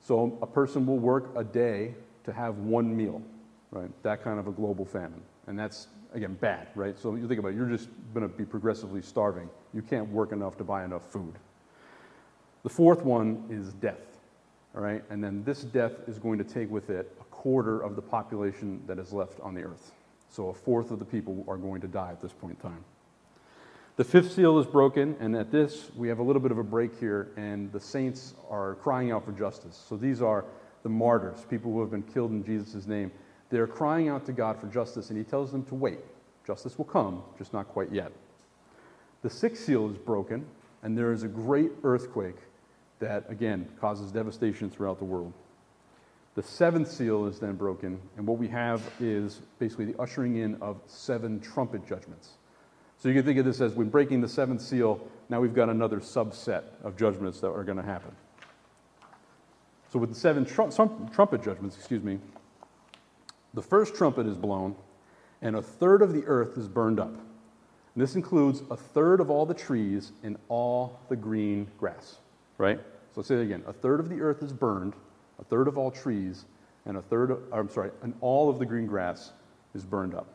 So 0.01 0.39
a 0.43 0.47
person 0.47 0.87
will 0.87 0.99
work 0.99 1.31
a 1.37 1.45
day 1.45 1.95
to 2.25 2.33
have 2.33 2.59
one 2.59 2.97
meal, 2.97 3.23
right? 3.71 3.91
That 4.03 4.23
kind 4.23 4.39
of 4.39 4.49
a 4.49 4.53
global 4.53 4.85
famine. 4.85 5.23
And 5.47 5.59
that's, 5.59 5.89
again, 6.13 6.35
bad, 6.35 6.69
right? 6.75 6.99
So 6.99 7.15
you 7.15 7.29
think 7.29 7.39
about 7.39 7.53
it, 7.53 7.57
you're 7.57 7.69
just 7.69 7.89
going 8.13 8.29
to 8.29 8.35
be 8.35 8.45
progressively 8.45 9.03
starving. 9.03 9.49
You 9.73 9.83
can't 9.83 10.09
work 10.11 10.33
enough 10.33 10.57
to 10.59 10.65
buy 10.65 10.85
enough 10.85 11.07
food. 11.11 11.35
The 12.63 12.71
fourth 12.71 13.03
one 13.05 13.45
is 13.49 13.73
death, 13.75 14.19
all 14.75 14.83
right? 14.83 15.05
And 15.11 15.23
then 15.23 15.45
this 15.45 15.63
death 15.63 15.93
is 16.09 16.19
going 16.19 16.39
to 16.39 16.45
take 16.45 16.69
with 16.71 16.91
it 16.91 17.17
a 17.21 17.25
quarter 17.25 17.81
of 17.81 17.95
the 17.95 18.03
population 18.03 18.83
that 18.89 18.99
is 18.99 19.13
left 19.13 19.39
on 19.41 19.55
the 19.55 19.63
earth. 19.63 19.93
So 20.29 20.49
a 20.49 20.55
fourth 20.55 20.91
of 20.91 20.99
the 20.99 21.05
people 21.05 21.45
are 21.47 21.57
going 21.57 21.81
to 21.83 21.89
die 21.89 22.11
at 22.11 22.21
this 22.21 22.33
point 22.33 22.59
in 22.63 22.71
time. 22.71 22.85
The 23.97 24.05
fifth 24.05 24.33
seal 24.33 24.59
is 24.59 24.67
broken, 24.67 25.17
and 25.21 25.35
at 25.35 25.51
this, 25.51 25.91
we 25.97 26.09
have 26.09 26.19
a 26.19 26.23
little 26.23 26.43
bit 26.43 26.51
of 26.51 26.59
a 26.59 26.63
break 26.63 27.01
here, 27.01 27.33
and 27.39 27.73
the 27.73 27.81
saints 27.81 28.35
are 28.51 28.75
crying 28.75 29.11
out 29.11 29.25
for 29.25 29.33
justice. 29.33 29.83
So 29.89 29.97
these 29.97 30.21
are 30.21 30.45
the 30.83 30.91
martyrs, 30.91 31.47
people 31.49 31.73
who 31.73 31.81
have 31.81 31.91
been 31.91 32.03
killed 32.03 32.31
in 32.31 32.45
Jesus' 32.45 32.87
name. 32.87 33.11
They're 33.49 33.67
crying 33.67 34.11
out 34.11 34.27
to 34.27 34.33
God 34.33 34.61
for 34.61 34.67
justice, 34.67 35.09
and 35.09 35.17
He 35.17 35.25
tells 35.25 35.51
them 35.51 35.65
to 35.65 35.75
wait. 35.75 36.01
Justice 36.47 36.77
will 36.77 36.85
come, 36.85 37.23
just 37.39 37.55
not 37.55 37.69
quite 37.69 37.91
yet. 37.91 38.13
The 39.23 39.31
sixth 39.31 39.65
seal 39.65 39.89
is 39.89 39.97
broken, 39.97 40.45
and 40.83 40.97
there 40.97 41.13
is 41.13 41.23
a 41.23 41.29
great 41.29 41.73
earthquake 41.83 42.37
that, 42.99 43.25
again, 43.31 43.67
causes 43.81 44.13
devastation 44.13 44.69
throughout 44.69 44.99
the 44.99 45.07
world. 45.07 45.33
The 46.35 46.43
seventh 46.43 46.91
seal 46.91 47.25
is 47.25 47.39
then 47.39 47.55
broken, 47.55 47.99
and 48.19 48.27
what 48.27 48.37
we 48.37 48.49
have 48.49 48.83
is 49.01 49.41
basically 49.59 49.87
the 49.87 49.99
ushering 49.99 50.37
in 50.37 50.57
of 50.57 50.83
seven 50.87 51.41
trumpet 51.41 51.89
judgments. 51.89 52.33
So 52.99 53.09
you 53.09 53.15
can 53.15 53.25
think 53.25 53.39
of 53.39 53.45
this 53.45 53.61
as 53.61 53.75
when 53.75 53.89
breaking 53.89 54.21
the 54.21 54.29
seventh 54.29 54.63
seal, 54.63 55.01
now 55.29 55.41
we've 55.41 55.55
got 55.55 55.69
another 55.69 56.01
subset 56.01 56.63
of 56.83 56.97
judgments 56.97 57.41
that 57.41 57.49
are 57.49 57.65
going 57.65 57.77
to 57.77 57.85
happen. 57.85 58.13
So 59.93 59.99
with 59.99 60.11
the 60.11 60.17
seven 60.17 60.45
trumpet 60.45 61.43
judgments, 61.43 61.77
excuse 61.77 62.03
me, 62.03 62.19
the 63.55 63.63
first 63.63 63.95
trumpet 63.95 64.27
is 64.27 64.37
blown, 64.37 64.75
and 65.43 65.57
a 65.57 65.63
third 65.63 66.03
of 66.03 66.13
the 66.13 66.25
earth 66.27 66.59
is 66.59 66.69
burned 66.69 67.01
up. 67.01 67.13
And 67.13 68.03
this 68.03 68.15
includes 68.15 68.63
a 68.71 68.77
third 68.77 69.21
of 69.21 69.31
all 69.31 69.47
the 69.47 69.55
trees 69.55 70.13
and 70.23 70.37
all 70.49 71.01
the 71.09 71.17
green 71.17 71.67
grass, 71.79 72.19
right? 72.59 72.79
So 72.79 73.13
let's 73.17 73.29
say 73.29 73.37
it 73.37 73.43
again. 73.43 73.63
A 73.67 73.73
third 73.73 74.01
of 74.01 74.09
the 74.09 74.21
earth 74.21 74.43
is 74.43 74.53
burned, 74.53 74.95
a 75.39 75.45
third 75.45 75.69
of 75.69 75.79
all 75.79 75.91
trees, 75.91 76.45
and 76.85 76.97
a 76.97 77.03
third, 77.03 77.31
of, 77.31 77.39
I'm 77.53 77.71
sorry, 77.71 77.91
and 78.03 78.15
all 78.21 78.51
of 78.51 78.59
the 78.59 78.67
green 78.67 78.87
grass 78.87 79.33
is 79.75 79.85
burned 79.85 80.15
up. 80.15 80.27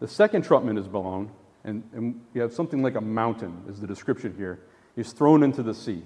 The 0.00 0.08
second 0.08 0.42
trumpet 0.42 0.78
is 0.78 0.88
blown, 0.88 1.30
and, 1.62 1.82
and 1.92 2.20
you 2.32 2.40
have 2.40 2.54
something 2.54 2.82
like 2.82 2.96
a 2.96 3.00
mountain, 3.00 3.62
is 3.68 3.80
the 3.80 3.86
description 3.86 4.34
here, 4.36 4.60
is 4.96 5.12
thrown 5.12 5.42
into 5.42 5.62
the 5.62 5.74
sea. 5.74 6.02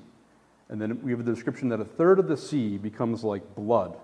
And 0.69 0.83
then 0.83 1.01
we 1.03 1.13
have 1.13 1.25
the 1.25 1.33
description 1.33 1.69
that 1.69 1.81
a 1.81 1.85
third 1.85 2.19
of 2.19 2.27
the 2.27 2.37
sea 2.37 2.77
becomes 2.77 3.23
like 3.23 3.55
blood. 3.55 3.97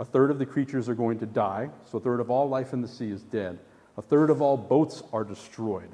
A 0.00 0.04
third 0.04 0.32
of 0.32 0.38
the 0.38 0.46
creatures 0.46 0.88
are 0.88 0.94
going 0.94 1.20
to 1.20 1.26
die, 1.26 1.70
so 1.84 1.98
a 1.98 2.00
third 2.00 2.20
of 2.20 2.30
all 2.30 2.48
life 2.48 2.72
in 2.72 2.82
the 2.82 2.88
sea 2.88 3.10
is 3.10 3.22
dead. 3.22 3.58
A 3.96 4.02
third 4.02 4.30
of 4.30 4.42
all 4.42 4.56
boats 4.56 5.02
are 5.12 5.24
destroyed. 5.24 5.90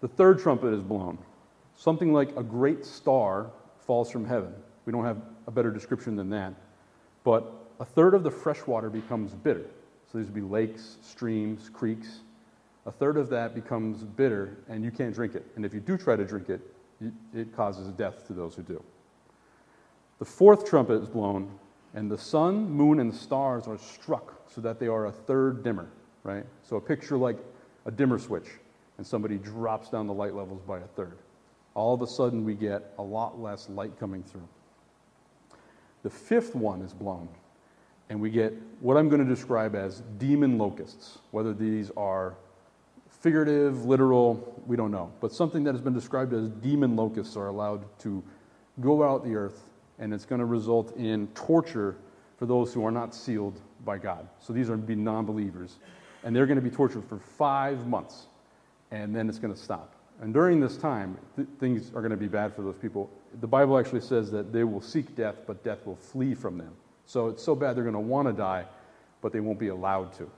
The 0.00 0.08
third 0.08 0.38
trumpet 0.38 0.72
is 0.72 0.82
blown. 0.82 1.18
Something 1.76 2.12
like 2.12 2.36
a 2.36 2.42
great 2.42 2.84
star 2.84 3.50
falls 3.86 4.10
from 4.10 4.24
heaven. 4.24 4.52
We 4.86 4.92
don't 4.92 5.04
have 5.04 5.20
a 5.46 5.50
better 5.50 5.70
description 5.70 6.14
than 6.14 6.30
that. 6.30 6.54
But 7.24 7.52
a 7.80 7.84
third 7.84 8.14
of 8.14 8.22
the 8.22 8.30
fresh 8.30 8.66
water 8.66 8.90
becomes 8.90 9.34
bitter. 9.34 9.66
So 10.10 10.18
these 10.18 10.26
would 10.26 10.34
be 10.34 10.40
lakes, 10.40 10.96
streams, 11.02 11.68
creeks. 11.68 12.20
A 12.86 12.90
third 12.90 13.16
of 13.18 13.28
that 13.28 13.54
becomes 13.54 14.02
bitter, 14.02 14.56
and 14.68 14.82
you 14.82 14.90
can't 14.90 15.14
drink 15.14 15.34
it. 15.34 15.44
And 15.56 15.64
if 15.64 15.74
you 15.74 15.80
do 15.80 15.98
try 15.98 16.16
to 16.16 16.24
drink 16.24 16.48
it, 16.48 16.60
it 17.34 17.54
causes 17.54 17.88
death 17.92 18.26
to 18.26 18.32
those 18.32 18.54
who 18.54 18.62
do. 18.62 18.82
The 20.18 20.24
fourth 20.24 20.68
trumpet 20.68 21.02
is 21.02 21.08
blown, 21.08 21.50
and 21.94 22.10
the 22.10 22.18
sun, 22.18 22.70
moon, 22.70 23.00
and 23.00 23.14
stars 23.14 23.68
are 23.68 23.78
struck 23.78 24.34
so 24.48 24.60
that 24.62 24.80
they 24.80 24.88
are 24.88 25.06
a 25.06 25.12
third 25.12 25.62
dimmer, 25.62 25.88
right? 26.24 26.44
So 26.62 26.76
a 26.76 26.80
picture 26.80 27.16
like 27.16 27.36
a 27.84 27.90
dimmer 27.90 28.18
switch, 28.18 28.48
and 28.96 29.06
somebody 29.06 29.36
drops 29.36 29.90
down 29.90 30.06
the 30.06 30.14
light 30.14 30.34
levels 30.34 30.62
by 30.62 30.78
a 30.78 30.86
third. 30.96 31.18
All 31.74 31.94
of 31.94 32.02
a 32.02 32.06
sudden, 32.06 32.44
we 32.44 32.54
get 32.54 32.94
a 32.98 33.02
lot 33.02 33.40
less 33.40 33.68
light 33.68 33.98
coming 34.00 34.22
through. 34.22 34.48
The 36.02 36.10
fifth 36.10 36.54
one 36.54 36.82
is 36.82 36.92
blown, 36.92 37.28
and 38.10 38.20
we 38.20 38.30
get 38.30 38.54
what 38.80 38.96
I'm 38.96 39.08
going 39.08 39.22
to 39.22 39.28
describe 39.28 39.74
as 39.74 40.02
demon 40.18 40.58
locusts, 40.58 41.18
whether 41.30 41.52
these 41.52 41.90
are 41.96 42.34
figurative, 43.20 43.84
literal, 43.84 44.62
we 44.66 44.76
don't 44.76 44.90
know. 44.90 45.12
But 45.20 45.32
something 45.32 45.64
that 45.64 45.72
has 45.72 45.80
been 45.80 45.94
described 45.94 46.32
as 46.32 46.48
demon 46.48 46.96
locusts 46.96 47.36
are 47.36 47.48
allowed 47.48 47.84
to 48.00 48.22
go 48.80 49.02
out 49.02 49.24
the 49.24 49.34
earth, 49.34 49.70
and 49.98 50.14
it's 50.14 50.24
going 50.24 50.38
to 50.38 50.44
result 50.44 50.96
in 50.96 51.26
torture 51.28 51.96
for 52.38 52.46
those 52.46 52.72
who 52.72 52.84
are 52.86 52.92
not 52.92 53.14
sealed 53.14 53.60
by 53.84 53.98
God. 53.98 54.28
So 54.38 54.52
these 54.52 54.70
are 54.70 54.76
be 54.76 54.94
non 54.94 55.26
believers. 55.26 55.76
And 56.24 56.34
they're 56.34 56.46
going 56.46 56.56
to 56.56 56.62
be 56.62 56.70
tortured 56.70 57.04
for 57.04 57.18
five 57.18 57.86
months, 57.86 58.26
and 58.90 59.14
then 59.14 59.28
it's 59.28 59.38
going 59.38 59.54
to 59.54 59.58
stop. 59.58 59.94
And 60.20 60.34
during 60.34 60.60
this 60.60 60.76
time, 60.76 61.16
th- 61.36 61.48
things 61.60 61.90
are 61.90 62.00
going 62.00 62.10
to 62.10 62.16
be 62.16 62.26
bad 62.26 62.54
for 62.54 62.62
those 62.62 62.76
people. 62.76 63.10
The 63.40 63.46
Bible 63.46 63.78
actually 63.78 64.00
says 64.00 64.30
that 64.32 64.52
they 64.52 64.64
will 64.64 64.80
seek 64.80 65.14
death, 65.14 65.36
but 65.46 65.62
death 65.62 65.86
will 65.86 65.96
flee 65.96 66.34
from 66.34 66.58
them. 66.58 66.72
So 67.08 67.28
it's 67.28 67.42
so 67.42 67.54
bad 67.54 67.74
they're 67.74 67.84
going 67.84 67.94
to 67.94 68.00
want 68.00 68.28
to 68.28 68.34
die, 68.34 68.66
but 69.22 69.32
they 69.32 69.40
won't 69.40 69.58
be 69.58 69.68
allowed 69.68 70.12
to. 70.18 70.30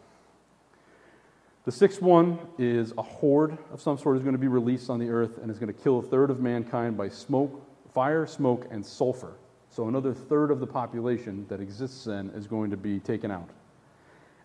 The 1.65 1.73
sixth 1.73 2.01
one 2.01 2.39
is 2.59 2.95
a 2.97 3.03
horde 3.03 3.59
of 3.73 3.83
some 3.83 3.99
sort 3.99 4.17
is 4.17 4.23
going 4.23 4.35
to 4.35 4.39
be 4.39 4.47
released 4.47 4.89
on 4.89 5.01
the 5.01 5.09
earth 5.09 5.39
and 5.39 5.51
is 5.51 5.59
going 5.59 5.75
to 5.75 5.83
kill 5.83 5.99
a 5.99 6.03
third 6.03 6.31
of 6.31 6.39
mankind 6.39 6.97
by 6.97 7.09
smoke, 7.09 7.61
fire, 7.93 8.25
smoke, 8.25 8.69
and 8.71 8.87
sulfur. 8.87 9.35
So 9.69 9.89
another 9.89 10.15
third 10.15 10.53
of 10.53 10.61
the 10.61 10.67
population 10.67 11.45
that 11.49 11.61
exists 11.61 12.05
then 12.05 12.31
is 12.37 12.47
going 12.47 12.71
to 12.71 12.77
be 12.77 13.01
taken 13.01 13.33
out. 13.33 13.51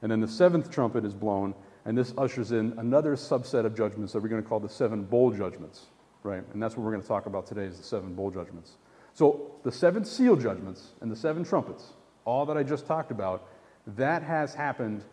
And 0.02 0.12
then 0.12 0.20
the 0.20 0.28
seventh 0.28 0.72
trumpet 0.72 1.06
is 1.06 1.14
blown, 1.14 1.54
and 1.86 1.96
this 1.96 2.12
ushers 2.18 2.52
in 2.52 2.74
another 2.80 3.16
subset 3.16 3.66
of 3.68 3.78
judgments 3.78 4.14
that 4.14 4.24
we're 4.24 4.30
going 4.30 4.42
to 4.42 4.50
call 4.50 4.60
the 4.60 4.68
seven 4.68 5.04
bowl 5.04 5.30
judgments, 5.30 5.86
right? 6.24 6.44
And 6.54 6.62
that's 6.62 6.76
what 6.76 6.84
we're 6.84 6.92
going 6.92 7.04
to 7.04 7.08
talk 7.08 7.28
about 7.28 7.46
today 7.46 7.66
is 7.66 7.78
the 7.78 7.84
seven 7.84 8.16
bowl 8.16 8.32
judgments. 8.32 8.78
So 9.14 9.52
the 9.62 9.72
seven 9.72 10.04
seal 10.04 10.36
judgments 10.36 10.94
and 11.02 11.12
the 11.12 11.16
seven 11.16 11.44
trumpets, 11.44 11.94
all 12.26 12.46
that 12.46 12.58
I 12.58 12.64
just 12.64 12.86
talked 12.86 13.12
about, 13.12 13.48
that 13.96 14.24
has 14.24 14.54
happened 14.54 15.04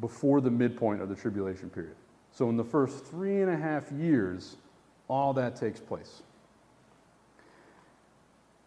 before 0.00 0.40
the 0.40 0.50
midpoint 0.50 1.02
of 1.02 1.08
the 1.08 1.14
tribulation 1.14 1.70
period. 1.70 1.96
So, 2.30 2.50
in 2.50 2.56
the 2.56 2.64
first 2.64 3.06
three 3.06 3.40
and 3.40 3.50
a 3.50 3.56
half 3.56 3.90
years, 3.92 4.56
all 5.08 5.32
that 5.34 5.56
takes 5.56 5.80
place. 5.80 6.22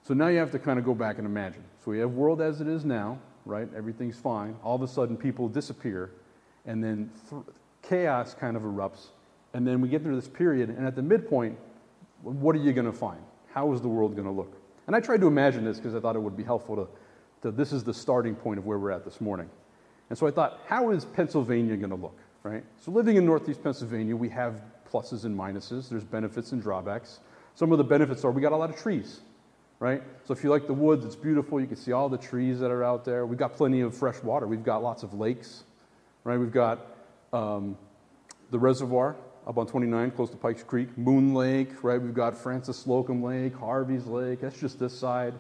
So 0.10 0.16
now 0.16 0.26
you 0.26 0.40
have 0.40 0.50
to 0.54 0.58
kind 0.58 0.80
of 0.80 0.86
go 0.86 0.96
back 0.96 1.20
and 1.20 1.28
imagine. 1.28 1.64
So 1.86 1.92
we 1.92 2.00
have 2.00 2.14
world 2.14 2.42
as 2.42 2.62
it 2.62 2.68
is 2.68 2.84
now, 2.84 3.20
right? 3.46 3.68
Everything's 3.78 4.18
fine. 4.18 4.56
All 4.64 4.76
of 4.76 4.82
a 4.82 4.88
sudden, 4.88 5.16
people 5.16 5.48
disappear, 5.48 6.10
and 6.66 6.84
then 6.84 7.12
th- 7.30 7.44
chaos 7.84 8.34
kind 8.34 8.58
of 8.58 8.64
erupts, 8.64 9.10
and 9.54 9.68
then 9.68 9.82
we 9.82 9.88
get 9.88 10.02
through 10.02 10.16
this 10.16 10.28
period, 10.28 10.70
and 10.70 10.88
at 10.88 10.96
the 10.96 11.04
midpoint, 11.04 11.60
what 12.24 12.56
are 12.56 12.60
you 12.60 12.74
going 12.74 12.88
to 12.88 12.92
find? 12.92 13.22
How 13.54 13.72
is 13.72 13.82
the 13.82 13.88
world 13.88 14.16
going 14.16 14.26
to 14.26 14.34
look? 14.34 14.52
And 14.88 14.96
I 14.96 15.00
tried 15.00 15.22
to 15.22 15.28
imagine 15.28 15.64
this 15.64 15.78
because 15.78 15.94
I 15.94 16.00
thought 16.00 16.16
it 16.16 16.22
would 16.24 16.36
be 16.36 16.44
helpful 16.44 16.76
to, 16.76 16.88
to. 17.42 17.52
This 17.52 17.72
is 17.72 17.84
the 17.84 17.94
starting 17.94 18.36
point 18.36 18.60
of 18.60 18.66
where 18.66 18.78
we're 18.78 18.92
at 18.92 19.06
this 19.06 19.22
morning. 19.22 19.50
And 20.10 20.18
so 20.18 20.28
I 20.28 20.32
thought, 20.32 20.62
how 20.68 20.92
is 20.92 21.06
Pennsylvania 21.06 21.78
going 21.78 21.92
to 21.92 21.96
look, 21.96 22.18
right? 22.44 22.64
So 22.82 22.92
living 22.92 23.18
in 23.18 23.26
Northeast 23.26 23.64
Pennsylvania, 23.64 24.16
we 24.16 24.30
have 24.30 24.62
pluses 24.92 25.26
and 25.26 25.38
minuses. 25.38 25.90
There's 25.90 26.04
benefits 26.04 26.52
and 26.52 26.62
drawbacks. 26.62 27.20
Some 27.56 27.72
of 27.72 27.78
the 27.78 27.84
benefits 27.84 28.24
are 28.24 28.32
we 28.32 28.42
got 28.42 28.52
a 28.52 28.58
lot 28.58 28.70
of 28.70 28.78
trees, 28.78 29.22
right? 29.80 30.02
So 30.26 30.34
if 30.34 30.44
you 30.44 30.50
like 30.50 30.66
the 30.66 30.74
woods, 30.74 31.06
it's 31.06 31.16
beautiful. 31.16 31.62
You 31.62 31.68
can 31.68 31.76
see 31.76 31.92
all 31.92 32.10
the 32.10 32.18
trees 32.18 32.60
that 32.60 32.72
are 32.72 32.84
out 32.84 33.06
there. 33.06 33.26
We've 33.26 33.38
got 33.38 33.54
plenty 33.54 33.82
of 33.82 33.96
fresh 33.96 34.22
water. 34.24 34.48
We've 34.48 34.64
got 34.64 34.82
lots 34.82 35.04
of 35.04 35.14
lakes, 35.14 35.64
right? 36.24 36.40
We've 36.40 36.52
got 36.52 36.88
um, 37.34 37.78
the 38.50 38.58
reservoir 38.58 39.16
up 39.48 39.58
on 39.58 39.68
29, 39.68 40.12
close 40.12 40.30
to 40.30 40.38
Pikes 40.38 40.64
Creek, 40.64 40.96
Moon 40.98 41.34
Lake, 41.34 41.84
right? 41.84 42.02
We've 42.02 42.14
got 42.14 42.38
Frances 42.38 42.78
Slocum 42.78 43.24
Lake, 43.24 43.56
Harvey's 43.56 44.06
Lake. 44.06 44.42
That's 44.42 44.60
just 44.60 44.80
this 44.80 44.98
side. 44.98 45.34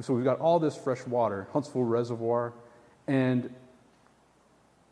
So 0.00 0.12
we've 0.12 0.24
got 0.24 0.40
all 0.40 0.58
this 0.58 0.76
fresh 0.76 1.06
water, 1.06 1.46
Huntsville 1.52 1.84
Reservoir, 1.84 2.52
and 3.06 3.54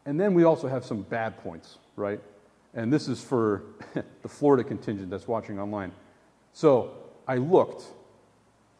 and 0.04 0.18
then 0.18 0.35
we 0.35 0.44
also 0.44 0.68
have 0.68 0.85
some 0.85 1.02
bad 1.02 1.38
points, 1.38 1.78
right? 1.97 2.21
And 2.75 2.92
this 2.92 3.09
is 3.09 3.23
for 3.23 3.62
the 4.23 4.28
Florida 4.28 4.64
contingent 4.64 5.11
that's 5.11 5.28
watching 5.28 5.59
online. 5.59 5.92
So 6.52 6.92
I 7.26 7.37
looked, 7.37 7.85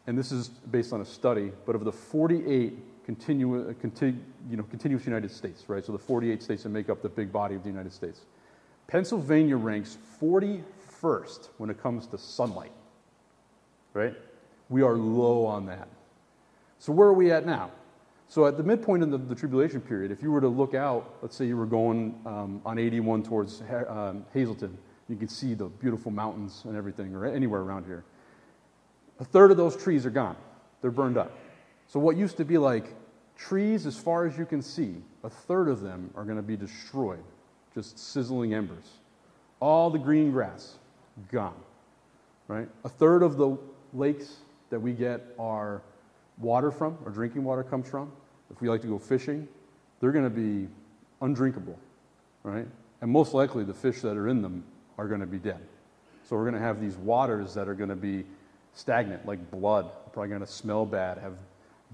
and 0.05 0.17
this 0.17 0.31
is 0.31 0.49
based 0.49 0.93
on 0.93 1.01
a 1.01 1.05
study, 1.05 1.51
but 1.65 1.75
of 1.75 1.85
the 1.85 1.91
48 1.91 3.07
continu- 3.07 3.69
uh, 3.69 4.05
you 4.49 4.57
know, 4.57 4.63
continuous 4.63 5.05
United 5.05 5.31
States, 5.31 5.63
right? 5.67 5.85
So 5.85 5.91
the 5.91 5.97
48 5.97 6.41
states 6.41 6.63
that 6.63 6.69
make 6.69 6.89
up 6.89 7.01
the 7.01 7.09
big 7.09 7.31
body 7.31 7.55
of 7.55 7.63
the 7.63 7.69
United 7.69 7.93
States. 7.93 8.21
Pennsylvania 8.87 9.57
ranks 9.57 9.97
41st 10.21 11.49
when 11.57 11.69
it 11.69 11.81
comes 11.81 12.05
to 12.07 12.17
sunlight, 12.17 12.71
right? 13.93 14.13
We 14.69 14.81
are 14.81 14.95
low 14.95 15.45
on 15.45 15.65
that. 15.67 15.87
So 16.83 16.91
where 16.91 17.07
are 17.07 17.13
we 17.13 17.31
at 17.31 17.45
now? 17.45 17.71
So 18.27 18.45
at 18.45 18.57
the 18.57 18.63
midpoint 18.63 19.03
of 19.03 19.11
the, 19.11 19.17
the, 19.17 19.35
tribulation 19.35 19.79
period, 19.79 20.11
if 20.11 20.21
you 20.21 20.33
were 20.33 20.41
to 20.41 20.49
look 20.49 20.73
out, 20.73 21.15
let's 21.21 21.33
say 21.33 21.45
you 21.45 21.55
were 21.55 21.65
going 21.65 22.19
um, 22.25 22.61
on 22.65 22.77
81 22.77 23.23
towards 23.23 23.63
um, 23.87 24.25
Hazleton, 24.33 24.77
you 25.07 25.15
can 25.15 25.29
see 25.29 25.53
the 25.53 25.67
beautiful 25.67 26.11
mountains 26.11 26.63
and 26.65 26.75
everything, 26.75 27.15
or 27.15 27.25
anywhere 27.25 27.61
around 27.61 27.85
here. 27.85 28.03
A 29.21 29.23
third 29.23 29.49
of 29.49 29.55
those 29.55 29.81
trees 29.81 30.05
are 30.05 30.09
gone. 30.09 30.35
They're 30.81 30.91
burned 30.91 31.17
up. 31.17 31.31
So 31.87 32.01
what 32.01 32.17
used 32.17 32.35
to 32.35 32.43
be 32.43 32.57
like 32.57 32.93
trees 33.37 33.85
as 33.85 33.97
far 33.97 34.25
as 34.25 34.37
you 34.37 34.45
can 34.45 34.61
see, 34.61 34.95
a 35.23 35.29
third 35.29 35.69
of 35.69 35.79
them 35.79 36.09
are 36.15 36.25
going 36.25 36.35
to 36.35 36.43
be 36.43 36.57
destroyed, 36.57 37.23
just 37.73 37.97
sizzling 37.97 38.53
embers. 38.53 38.99
All 39.61 39.89
the 39.89 39.99
green 39.99 40.31
grass, 40.31 40.79
gone. 41.31 41.55
Right? 42.49 42.67
A 42.83 42.89
third 42.89 43.23
of 43.23 43.37
the 43.37 43.57
lakes 43.93 44.35
that 44.69 44.81
we 44.81 44.91
get 44.91 45.21
our 45.39 45.81
water 46.37 46.71
from, 46.71 46.97
or 47.05 47.11
drinking 47.11 47.43
water 47.43 47.63
comes 47.63 47.89
from, 47.89 48.11
if 48.51 48.61
we 48.61 48.69
like 48.69 48.81
to 48.81 48.87
go 48.87 48.99
fishing, 48.99 49.47
they're 49.99 50.11
going 50.11 50.23
to 50.23 50.29
be 50.29 50.67
undrinkable, 51.21 51.77
right? 52.43 52.67
And 53.01 53.11
most 53.11 53.33
likely 53.33 53.63
the 53.63 53.73
fish 53.73 54.01
that 54.01 54.17
are 54.17 54.27
in 54.27 54.41
them 54.41 54.63
are 54.97 55.07
going 55.07 55.21
to 55.21 55.27
be 55.27 55.39
dead. 55.39 55.59
So 56.23 56.35
we're 56.35 56.43
going 56.43 56.55
to 56.55 56.67
have 56.67 56.79
these 56.79 56.95
waters 56.97 57.53
that 57.53 57.67
are 57.67 57.73
going 57.73 57.89
to 57.89 57.95
be 57.95 58.25
stagnant, 58.73 59.25
like 59.25 59.51
blood. 59.51 59.89
Probably 60.13 60.29
going 60.29 60.41
to 60.41 60.47
smell 60.47 60.85
bad, 60.85 61.17
have 61.17 61.33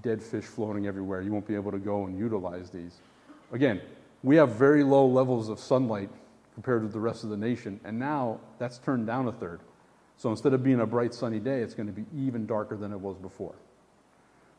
dead 0.02 0.22
fish 0.22 0.44
floating 0.44 0.86
everywhere. 0.86 1.22
You 1.22 1.32
won't 1.32 1.46
be 1.46 1.54
able 1.54 1.72
to 1.72 1.78
go 1.78 2.06
and 2.06 2.18
utilize 2.18 2.70
these. 2.70 3.00
Again, 3.52 3.80
we 4.22 4.36
have 4.36 4.50
very 4.50 4.84
low 4.84 5.06
levels 5.06 5.48
of 5.48 5.58
sunlight 5.58 6.10
compared 6.54 6.82
with 6.82 6.92
the 6.92 7.00
rest 7.00 7.24
of 7.24 7.30
the 7.30 7.36
nation, 7.36 7.80
and 7.84 7.98
now 7.98 8.38
that's 8.58 8.78
turned 8.78 9.06
down 9.06 9.28
a 9.28 9.32
third. 9.32 9.60
So 10.16 10.30
instead 10.30 10.52
of 10.52 10.62
being 10.62 10.80
a 10.80 10.86
bright 10.86 11.14
sunny 11.14 11.40
day, 11.40 11.60
it's 11.60 11.74
going 11.74 11.86
to 11.86 11.92
be 11.92 12.04
even 12.14 12.46
darker 12.46 12.76
than 12.76 12.92
it 12.92 13.00
was 13.00 13.16
before. 13.16 13.54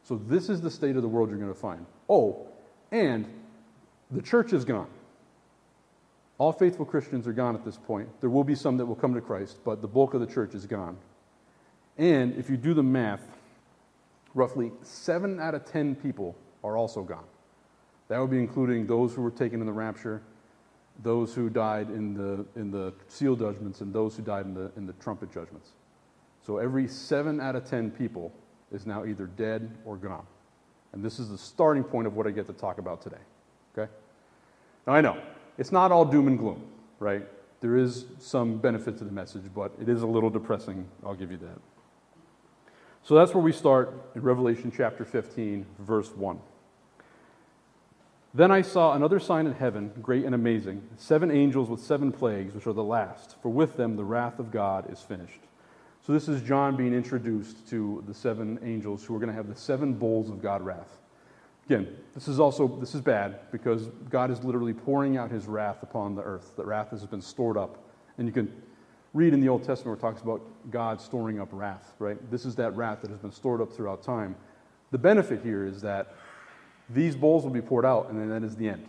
So, 0.03 0.15
this 0.15 0.49
is 0.49 0.61
the 0.61 0.71
state 0.71 0.95
of 0.95 1.01
the 1.01 1.07
world 1.07 1.29
you're 1.29 1.39
going 1.39 1.53
to 1.53 1.59
find. 1.59 1.85
Oh, 2.09 2.47
and 2.91 3.25
the 4.09 4.21
church 4.21 4.53
is 4.53 4.65
gone. 4.65 4.89
All 6.37 6.51
faithful 6.51 6.85
Christians 6.85 7.27
are 7.27 7.33
gone 7.33 7.55
at 7.55 7.63
this 7.63 7.77
point. 7.77 8.09
There 8.19 8.29
will 8.29 8.43
be 8.43 8.55
some 8.55 8.77
that 8.77 8.85
will 8.85 8.95
come 8.95 9.13
to 9.13 9.21
Christ, 9.21 9.59
but 9.63 9.81
the 9.81 9.87
bulk 9.87 10.13
of 10.13 10.21
the 10.21 10.27
church 10.27 10.55
is 10.55 10.65
gone. 10.65 10.97
And 11.97 12.35
if 12.35 12.49
you 12.49 12.57
do 12.57 12.73
the 12.73 12.83
math, 12.83 13.21
roughly 14.33 14.71
7 14.81 15.39
out 15.39 15.53
of 15.53 15.65
10 15.65 15.95
people 15.95 16.35
are 16.63 16.77
also 16.77 17.03
gone. 17.03 17.25
That 18.07 18.19
would 18.19 18.31
be 18.31 18.39
including 18.39 18.87
those 18.87 19.13
who 19.13 19.21
were 19.21 19.31
taken 19.31 19.59
in 19.59 19.67
the 19.67 19.71
rapture, 19.71 20.21
those 21.03 21.33
who 21.33 21.49
died 21.49 21.89
in 21.89 22.13
the, 22.13 22.45
in 22.59 22.71
the 22.71 22.93
seal 23.07 23.35
judgments, 23.35 23.81
and 23.81 23.93
those 23.93 24.15
who 24.15 24.23
died 24.23 24.45
in 24.45 24.53
the, 24.53 24.71
in 24.75 24.85
the 24.85 24.93
trumpet 24.93 25.31
judgments. 25.31 25.69
So 26.45 26.57
every 26.57 26.87
7 26.87 27.39
out 27.39 27.55
of 27.55 27.65
10 27.65 27.91
people 27.91 28.33
is 28.71 28.85
now 28.85 29.05
either 29.05 29.25
dead 29.25 29.69
or 29.85 29.97
gone. 29.97 30.25
And 30.93 31.03
this 31.03 31.19
is 31.19 31.29
the 31.29 31.37
starting 31.37 31.83
point 31.83 32.07
of 32.07 32.15
what 32.15 32.27
I 32.27 32.31
get 32.31 32.47
to 32.47 32.53
talk 32.53 32.77
about 32.77 33.01
today. 33.01 33.21
Okay? 33.77 33.91
Now 34.87 34.93
I 34.93 35.01
know 35.01 35.21
it's 35.57 35.71
not 35.71 35.91
all 35.91 36.05
doom 36.05 36.27
and 36.27 36.37
gloom, 36.37 36.63
right? 36.99 37.23
There 37.61 37.77
is 37.77 38.05
some 38.19 38.57
benefit 38.57 38.97
to 38.97 39.03
the 39.03 39.11
message, 39.11 39.43
but 39.53 39.71
it 39.79 39.87
is 39.87 40.01
a 40.01 40.07
little 40.07 40.29
depressing. 40.29 40.87
I'll 41.05 41.13
give 41.13 41.31
you 41.31 41.37
that. 41.37 41.59
So 43.03 43.15
that's 43.15 43.33
where 43.33 43.43
we 43.43 43.51
start 43.51 43.93
in 44.15 44.21
Revelation 44.21 44.71
chapter 44.75 45.05
15, 45.05 45.65
verse 45.79 46.09
1. 46.09 46.39
Then 48.33 48.49
I 48.49 48.61
saw 48.61 48.93
another 48.93 49.19
sign 49.19 49.45
in 49.45 49.53
heaven, 49.53 49.91
great 50.01 50.23
and 50.23 50.33
amazing 50.33 50.87
seven 50.97 51.29
angels 51.31 51.69
with 51.69 51.81
seven 51.81 52.11
plagues, 52.11 52.53
which 52.53 52.65
are 52.65 52.73
the 52.73 52.83
last, 52.83 53.35
for 53.41 53.49
with 53.49 53.75
them 53.75 53.97
the 53.97 54.05
wrath 54.05 54.39
of 54.39 54.51
God 54.51 54.91
is 54.91 55.01
finished. 55.01 55.41
So 56.03 56.13
this 56.13 56.27
is 56.27 56.41
John 56.41 56.75
being 56.75 56.93
introduced 56.93 57.69
to 57.69 58.03
the 58.07 58.13
seven 58.13 58.59
angels 58.63 59.03
who 59.03 59.15
are 59.15 59.19
going 59.19 59.29
to 59.29 59.35
have 59.35 59.47
the 59.47 59.55
seven 59.55 59.93
bowls 59.93 60.29
of 60.29 60.41
God 60.41 60.63
wrath. 60.63 60.97
Again, 61.67 61.95
this 62.15 62.27
is 62.27 62.39
also 62.39 62.67
this 62.67 62.95
is 62.95 63.01
bad 63.01 63.51
because 63.51 63.87
God 64.09 64.31
is 64.31 64.43
literally 64.43 64.73
pouring 64.73 65.17
out 65.17 65.29
his 65.29 65.45
wrath 65.45 65.83
upon 65.83 66.15
the 66.15 66.23
earth. 66.23 66.55
The 66.55 66.65
wrath 66.65 66.89
has 66.89 67.05
been 67.05 67.21
stored 67.21 67.55
up. 67.55 67.77
And 68.17 68.27
you 68.27 68.33
can 68.33 68.51
read 69.13 69.33
in 69.33 69.41
the 69.41 69.49
Old 69.49 69.63
Testament 69.63 69.85
where 70.01 70.09
it 70.09 70.13
talks 70.13 70.23
about 70.23 70.41
God 70.71 70.99
storing 70.99 71.39
up 71.39 71.49
wrath, 71.51 71.93
right? 71.99 72.17
This 72.31 72.45
is 72.45 72.55
that 72.55 72.75
wrath 72.75 73.01
that 73.01 73.11
has 73.11 73.19
been 73.19 73.31
stored 73.31 73.61
up 73.61 73.71
throughout 73.71 74.01
time. 74.01 74.35
The 74.89 74.97
benefit 74.97 75.43
here 75.43 75.65
is 75.65 75.81
that 75.81 76.15
these 76.89 77.15
bowls 77.15 77.43
will 77.43 77.51
be 77.51 77.61
poured 77.61 77.85
out, 77.85 78.09
and 78.09 78.19
then 78.19 78.29
that 78.29 78.43
is 78.45 78.55
the 78.55 78.67
end. 78.67 78.87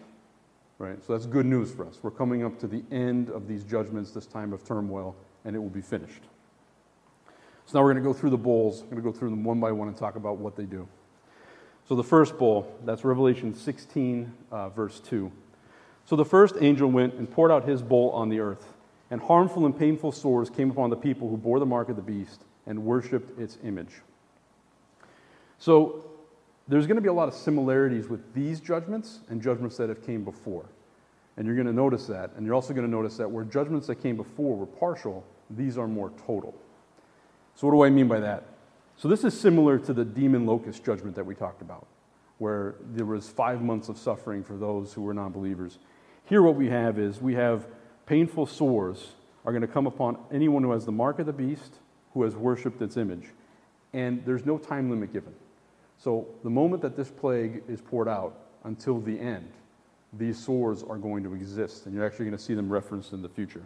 Right? 0.79 0.99
So 1.07 1.13
that's 1.13 1.27
good 1.27 1.47
news 1.47 1.73
for 1.73 1.87
us. 1.87 1.99
We're 2.03 2.11
coming 2.11 2.43
up 2.43 2.59
to 2.61 2.67
the 2.67 2.83
end 2.91 3.29
of 3.29 3.47
these 3.47 3.63
judgments, 3.63 4.11
this 4.11 4.27
time 4.27 4.53
of 4.53 4.65
turmoil, 4.65 5.15
and 5.45 5.55
it 5.55 5.61
will 5.61 5.69
be 5.69 5.83
finished. 5.83 6.23
So 7.73 7.79
now 7.79 7.87
we're 7.87 7.95
going 7.95 8.05
to 8.05 8.09
go 8.11 8.13
through 8.13 8.29
the 8.29 8.37
bowls. 8.37 8.83
I'm 8.83 8.91
going 8.91 9.03
to 9.03 9.11
go 9.11 9.13
through 9.19 9.31
them 9.31 9.45
one 9.45 9.59
by 9.59 9.73
one 9.73 9.89
and 9.89 9.97
talk 9.97 10.17
about 10.17 10.37
what 10.37 10.57
they 10.57 10.65
do. 10.65 10.87
So 11.89 11.95
the 11.95 12.05
first 12.05 12.37
bowl, 12.37 12.71
that's 12.85 13.03
Revelation 13.03 13.55
16, 13.55 14.31
uh, 14.51 14.69
verse 14.69 15.01
2. 15.01 15.33
So 16.05 16.15
the 16.15 16.25
first 16.25 16.57
angel 16.61 16.91
went 16.91 17.15
and 17.15 17.31
poured 17.31 17.51
out 17.51 17.67
his 17.67 17.81
bowl 17.81 18.11
on 18.11 18.29
the 18.29 18.41
earth, 18.41 18.75
and 19.11 19.23
harmful 19.23 19.65
and 19.65 19.75
painful 19.75 20.13
sores 20.13 20.51
came 20.51 20.71
upon 20.71 20.91
the 20.91 20.97
people 20.97 21.31
who 21.31 21.39
bore 21.39 21.59
the 21.59 21.65
mark 21.65 21.89
of 21.89 21.97
the 21.97 22.03
beast 22.03 22.45
and 22.67 22.85
worshipped 22.85 23.41
its 23.41 23.57
image. 23.65 24.03
So 25.59 26.05
there's 26.69 26.87
going 26.87 26.97
to 26.97 27.03
be 27.03 27.09
a 27.09 27.15
lot 27.15 27.29
of 27.29 27.33
similarities 27.33 28.07
with 28.07 28.35
these 28.35 28.61
judgments 28.61 29.21
and 29.31 29.41
judgments 29.41 29.79
that 29.79 29.89
have 29.89 30.05
came 30.05 30.25
before. 30.25 30.67
And 31.39 31.47
you're 31.47 31.57
going 31.57 31.67
to 31.69 31.73
notice 31.73 32.07
that. 32.09 32.33
And 32.37 32.45
you're 32.45 32.55
also 32.55 32.75
going 32.75 32.87
to 32.87 32.93
notice 32.93 33.17
that 33.17 33.31
where 33.31 33.45
judgments 33.45 33.87
that 33.87 33.95
came 34.03 34.19
before 34.19 34.59
were 34.59 34.67
partial, 34.67 35.25
these 35.49 35.79
are 35.79 35.89
more 35.89 36.13
total. 36.27 36.55
So, 37.55 37.67
what 37.67 37.73
do 37.75 37.85
I 37.85 37.91
mean 37.91 38.09
by 38.09 38.21
that? 38.21 38.45
So, 38.97 39.09
this 39.09 39.25
is 39.25 39.39
similar 39.39 39.79
to 39.79 39.93
the 39.93 40.05
demon 40.05 40.47
locust 40.47 40.85
judgment 40.85 41.17
that 41.17 41.25
we 41.25 41.35
talked 41.35 41.63
about, 41.63 41.87
where 42.39 42.75
there 42.93 43.07
was 43.07 43.29
five 43.29 43.63
months 43.63 43.89
of 43.89 43.99
suffering 43.99 44.43
for 44.43 44.57
those 44.57 44.93
who 44.93 45.03
were 45.03 45.15
non 45.15 45.33
believers. 45.33 45.79
Here, 46.25 46.43
what 46.43 46.55
we 46.55 46.69
have 46.69 46.99
is 46.99 47.21
we 47.21 47.35
have 47.35 47.67
painful 48.07 48.47
sores 48.47 49.13
are 49.45 49.53
going 49.53 49.63
to 49.63 49.69
come 49.69 49.87
upon 49.87 50.19
anyone 50.31 50.63
who 50.63 50.73
has 50.73 50.85
the 50.85 50.93
mark 50.93 51.19
of 51.19 51.27
the 51.27 51.33
beast, 51.33 51.75
who 52.15 52.23
has 52.23 52.37
worshiped 52.37 52.81
its 52.81 52.97
image. 52.97 53.27
And 53.93 54.25
there's 54.25 54.47
no 54.47 54.59
time 54.59 54.91
limit 54.91 55.13
given. 55.13 55.35
So 55.99 56.27
the 56.43 56.51
moment 56.51 56.83
that 56.83 56.97
this 56.97 57.11
plague 57.11 57.63
is 57.69 57.81
poured 57.81 58.09
out 58.09 58.37
until 58.65 59.01
the 59.01 59.19
end, 59.19 59.51
these 60.13 60.39
sores 60.39 60.83
are 60.83 60.99
going 60.99 61.23
to 61.25 61.35
exist, 61.35 61.87
and 61.87 61.95
you're 61.95 62.05
actually 62.05 62.27
going 62.27 62.37
to 62.37 62.43
see 62.43 62.55
them 62.55 62.71
referenced 62.71 63.13
in 63.13 63.23
the 63.23 63.29
future. 63.29 63.63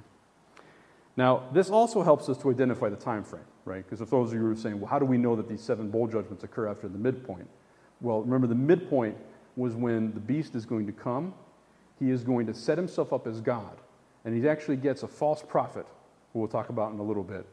Now, 1.17 1.45
this 1.53 1.71
also 1.71 2.03
helps 2.03 2.29
us 2.29 2.39
to 2.39 2.51
identify 2.51 2.89
the 2.89 2.97
time 2.97 3.25
frame, 3.25 3.45
right? 3.67 3.85
Because 3.85 4.01
if 4.01 4.09
those 4.09 4.33
of 4.33 4.39
you 4.39 4.45
were 4.45 4.57
saying, 4.57 4.81
well, 4.81 4.89
how 4.89 4.99
do 4.99 5.05
we 5.05 5.19
know 5.19 5.37
that 5.37 5.49
these 5.49 5.61
seven 5.61 5.91
bowl 5.91 6.07
judgments 6.07 6.45
occur 6.45 6.69
after 6.69 6.89
the 6.89 6.97
midpoint? 6.97 7.47
Well, 8.01 8.23
remember, 8.23 8.47
the 8.47 8.55
midpoint 8.55 9.17
was 9.57 9.75
when 9.75 10.13
the 10.15 10.21
beast 10.21 10.55
is 10.55 10.65
going 10.65 10.87
to 10.87 10.93
come. 10.93 11.35
He 11.99 12.11
is 12.11 12.23
going 12.23 12.47
to 12.47 12.55
set 12.55 12.79
himself 12.79 13.13
up 13.13 13.27
as 13.27 13.41
God, 13.41 13.77
and 14.25 14.35
he 14.35 14.49
actually 14.49 14.77
gets 14.77 15.03
a 15.03 15.09
false 15.09 15.43
prophet, 15.43 15.87
who 16.33 16.39
we'll 16.39 16.49
talk 16.49 16.69
about 16.69 16.93
in 16.93 16.99
a 16.99 17.03
little 17.03 17.25
bit. 17.25 17.47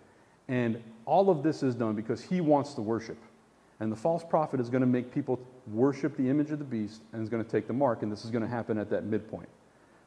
And 0.47 0.81
all 1.05 1.29
of 1.29 1.43
this 1.43 1.63
is 1.63 1.75
done 1.75 1.95
because 1.95 2.21
he 2.21 2.41
wants 2.41 2.73
to 2.73 2.81
worship. 2.81 3.17
And 3.79 3.91
the 3.91 3.95
false 3.95 4.23
prophet 4.23 4.59
is 4.59 4.69
going 4.69 4.81
to 4.81 4.87
make 4.87 5.13
people 5.13 5.39
worship 5.67 6.15
the 6.17 6.29
image 6.29 6.51
of 6.51 6.59
the 6.59 6.65
beast 6.65 7.01
and 7.11 7.23
is 7.23 7.29
going 7.29 7.43
to 7.43 7.49
take 7.49 7.67
the 7.67 7.73
mark, 7.73 8.03
and 8.03 8.11
this 8.11 8.23
is 8.25 8.31
going 8.31 8.43
to 8.43 8.49
happen 8.49 8.77
at 8.77 8.89
that 8.89 9.05
midpoint. 9.05 9.49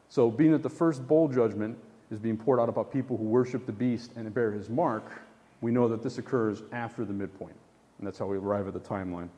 So, 0.08 0.30
being 0.30 0.52
that 0.52 0.62
the 0.62 0.70
first 0.70 1.06
bowl 1.08 1.28
judgment 1.28 1.76
is 2.10 2.18
being 2.18 2.36
poured 2.36 2.60
out 2.60 2.68
about 2.68 2.92
people 2.92 3.16
who 3.16 3.24
worship 3.24 3.66
the 3.66 3.72
beast 3.72 4.12
and 4.14 4.32
bear 4.32 4.52
his 4.52 4.68
mark, 4.68 5.20
we 5.60 5.70
know 5.70 5.88
that 5.88 6.02
this 6.02 6.18
occurs 6.18 6.62
after 6.72 7.04
the 7.04 7.12
midpoint. 7.12 7.56
And 7.98 8.06
that's 8.06 8.18
how 8.18 8.26
we 8.26 8.36
arrive 8.36 8.66
at 8.66 8.74
the 8.74 8.80
timeline. 8.80 9.28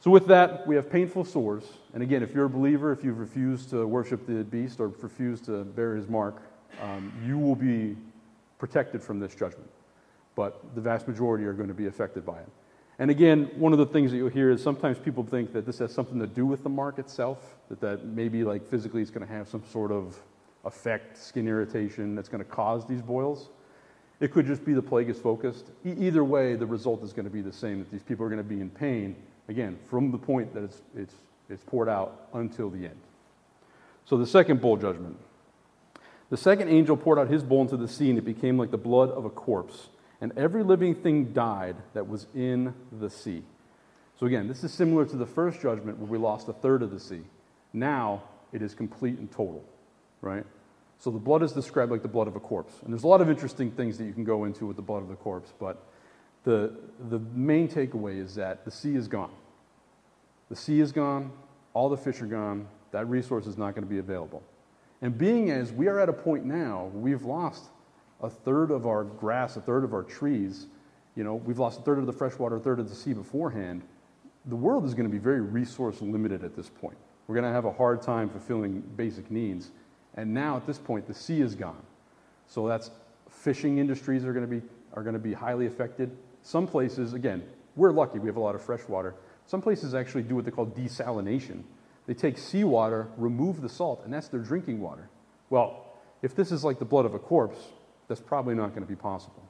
So, 0.00 0.10
with 0.10 0.26
that, 0.28 0.66
we 0.66 0.76
have 0.76 0.90
painful 0.90 1.24
sores. 1.24 1.64
And 1.92 2.02
again, 2.02 2.22
if 2.22 2.32
you're 2.32 2.44
a 2.44 2.50
believer, 2.50 2.92
if 2.92 3.02
you've 3.02 3.18
refused 3.18 3.70
to 3.70 3.86
worship 3.86 4.26
the 4.26 4.44
beast 4.44 4.78
or 4.80 4.88
refused 4.88 5.46
to 5.46 5.64
bear 5.64 5.96
his 5.96 6.08
mark, 6.08 6.40
um, 6.80 7.12
you 7.26 7.38
will 7.38 7.56
be 7.56 7.96
protected 8.58 9.02
from 9.02 9.18
this 9.18 9.34
judgment. 9.34 9.68
But 10.36 10.74
the 10.74 10.80
vast 10.80 11.08
majority 11.08 11.44
are 11.44 11.52
going 11.52 11.68
to 11.68 11.74
be 11.74 11.86
affected 11.86 12.24
by 12.24 12.38
it. 12.38 12.48
And 13.00 13.10
again, 13.10 13.50
one 13.56 13.72
of 13.72 13.78
the 13.78 13.86
things 13.86 14.10
that 14.10 14.16
you'll 14.16 14.28
hear 14.28 14.50
is 14.50 14.62
sometimes 14.62 14.98
people 14.98 15.24
think 15.24 15.52
that 15.52 15.66
this 15.66 15.78
has 15.78 15.92
something 15.92 16.18
to 16.18 16.26
do 16.26 16.46
with 16.46 16.62
the 16.64 16.68
mark 16.68 16.98
itself, 16.98 17.56
that, 17.68 17.80
that 17.80 18.04
maybe 18.04 18.42
like 18.42 18.64
physically 18.68 19.02
it's 19.02 19.10
going 19.10 19.26
to 19.26 19.32
have 19.32 19.48
some 19.48 19.62
sort 19.70 19.92
of 19.92 20.16
effect, 20.64 21.16
skin 21.16 21.46
irritation 21.46 22.14
that's 22.14 22.28
going 22.28 22.42
to 22.42 22.50
cause 22.50 22.86
these 22.86 23.02
boils. 23.02 23.50
It 24.20 24.32
could 24.32 24.46
just 24.46 24.64
be 24.64 24.74
the 24.74 24.82
plague 24.82 25.08
is 25.08 25.18
focused. 25.18 25.66
E- 25.86 25.94
either 25.98 26.24
way, 26.24 26.56
the 26.56 26.66
result 26.66 27.02
is 27.02 27.12
going 27.12 27.24
to 27.24 27.30
be 27.30 27.40
the 27.40 27.52
same, 27.52 27.78
that 27.78 27.90
these 27.90 28.02
people 28.02 28.26
are 28.26 28.28
going 28.28 28.42
to 28.42 28.48
be 28.48 28.60
in 28.60 28.70
pain, 28.70 29.14
again, 29.48 29.78
from 29.88 30.10
the 30.10 30.18
point 30.18 30.52
that 30.54 30.64
it's, 30.64 30.82
it's, 30.96 31.14
it's 31.48 31.62
poured 31.64 31.88
out 31.88 32.28
until 32.34 32.68
the 32.68 32.84
end. 32.84 33.00
So 34.04 34.16
the 34.16 34.26
second 34.26 34.60
bowl 34.60 34.76
judgment. 34.76 35.16
The 36.30 36.36
second 36.36 36.68
angel 36.68 36.96
poured 36.96 37.18
out 37.18 37.28
his 37.28 37.42
bowl 37.42 37.62
into 37.62 37.76
the 37.76 37.88
sea, 37.88 38.10
and 38.10 38.18
it 38.18 38.24
became 38.24 38.58
like 38.58 38.70
the 38.70 38.78
blood 38.78 39.10
of 39.10 39.24
a 39.24 39.30
corpse 39.30 39.88
and 40.20 40.32
every 40.36 40.62
living 40.62 40.94
thing 40.94 41.32
died 41.32 41.76
that 41.94 42.08
was 42.08 42.26
in 42.34 42.74
the 42.92 43.08
sea. 43.08 43.42
So, 44.18 44.26
again, 44.26 44.48
this 44.48 44.64
is 44.64 44.72
similar 44.72 45.04
to 45.06 45.16
the 45.16 45.26
first 45.26 45.60
judgment 45.60 45.98
where 45.98 46.08
we 46.08 46.18
lost 46.18 46.48
a 46.48 46.52
third 46.52 46.82
of 46.82 46.90
the 46.90 46.98
sea. 46.98 47.22
Now 47.72 48.24
it 48.52 48.62
is 48.62 48.74
complete 48.74 49.18
and 49.18 49.30
total, 49.30 49.64
right? 50.20 50.44
So, 50.98 51.10
the 51.10 51.18
blood 51.18 51.42
is 51.42 51.52
described 51.52 51.92
like 51.92 52.02
the 52.02 52.08
blood 52.08 52.28
of 52.28 52.36
a 52.36 52.40
corpse. 52.40 52.74
And 52.82 52.92
there's 52.92 53.04
a 53.04 53.08
lot 53.08 53.20
of 53.20 53.30
interesting 53.30 53.70
things 53.70 53.98
that 53.98 54.04
you 54.04 54.12
can 54.12 54.24
go 54.24 54.44
into 54.44 54.66
with 54.66 54.76
the 54.76 54.82
blood 54.82 55.02
of 55.02 55.08
the 55.08 55.16
corpse, 55.16 55.52
but 55.58 55.84
the, 56.44 56.72
the 57.08 57.18
main 57.34 57.68
takeaway 57.68 58.18
is 58.20 58.34
that 58.36 58.64
the 58.64 58.70
sea 58.70 58.94
is 58.94 59.06
gone. 59.06 59.30
The 60.48 60.56
sea 60.56 60.80
is 60.80 60.92
gone, 60.92 61.30
all 61.74 61.88
the 61.88 61.96
fish 61.96 62.20
are 62.22 62.26
gone, 62.26 62.68
that 62.90 63.06
resource 63.08 63.46
is 63.46 63.58
not 63.58 63.74
going 63.74 63.84
to 63.84 63.90
be 63.90 63.98
available. 63.98 64.42
And 65.02 65.16
being 65.16 65.50
as 65.50 65.72
we 65.72 65.86
are 65.88 66.00
at 66.00 66.08
a 66.08 66.12
point 66.12 66.44
now, 66.44 66.90
we've 66.94 67.22
lost 67.22 67.64
a 68.22 68.30
third 68.30 68.70
of 68.70 68.86
our 68.86 69.04
grass, 69.04 69.56
a 69.56 69.60
third 69.60 69.84
of 69.84 69.92
our 69.92 70.02
trees. 70.02 70.66
You 71.14 71.24
know, 71.24 71.34
we've 71.34 71.58
lost 71.58 71.80
a 71.80 71.82
third 71.82 71.98
of 71.98 72.06
the 72.06 72.12
freshwater, 72.12 72.56
a 72.56 72.60
third 72.60 72.80
of 72.80 72.88
the 72.88 72.94
sea 72.94 73.12
beforehand. 73.12 73.82
The 74.46 74.56
world 74.56 74.84
is 74.84 74.94
going 74.94 75.06
to 75.06 75.12
be 75.12 75.18
very 75.18 75.40
resource 75.40 76.00
limited 76.00 76.42
at 76.42 76.56
this 76.56 76.68
point. 76.68 76.96
We're 77.26 77.34
going 77.34 77.46
to 77.46 77.52
have 77.52 77.66
a 77.66 77.72
hard 77.72 78.02
time 78.02 78.30
fulfilling 78.30 78.80
basic 78.96 79.30
needs. 79.30 79.70
And 80.18 80.34
now 80.34 80.56
at 80.56 80.66
this 80.66 80.78
point, 80.78 81.06
the 81.06 81.14
sea 81.14 81.40
is 81.40 81.54
gone. 81.54 81.80
So 82.48 82.66
that's 82.66 82.90
fishing 83.30 83.78
industries 83.78 84.24
are 84.24 84.32
going 84.32 84.44
to 84.44 84.50
be, 84.50 84.66
are 84.94 85.04
going 85.04 85.12
to 85.12 85.20
be 85.20 85.32
highly 85.32 85.66
affected. 85.66 86.10
Some 86.42 86.66
places, 86.66 87.14
again, 87.14 87.44
we're 87.76 87.92
lucky, 87.92 88.18
we 88.18 88.26
have 88.26 88.36
a 88.36 88.40
lot 88.40 88.56
of 88.56 88.62
fresh 88.62 88.80
water. 88.88 89.14
Some 89.46 89.62
places 89.62 89.94
actually 89.94 90.24
do 90.24 90.34
what 90.34 90.44
they 90.44 90.50
call 90.50 90.66
desalination. 90.66 91.62
They 92.08 92.14
take 92.14 92.36
seawater, 92.36 93.06
remove 93.16 93.60
the 93.60 93.68
salt, 93.68 94.02
and 94.04 94.12
that's 94.12 94.26
their 94.26 94.40
drinking 94.40 94.80
water. 94.80 95.08
Well, 95.50 95.84
if 96.20 96.34
this 96.34 96.50
is 96.50 96.64
like 96.64 96.80
the 96.80 96.84
blood 96.84 97.06
of 97.06 97.14
a 97.14 97.20
corpse, 97.20 97.60
that's 98.08 98.20
probably 98.20 98.56
not 98.56 98.70
going 98.70 98.82
to 98.82 98.88
be 98.88 98.96
possible. 98.96 99.48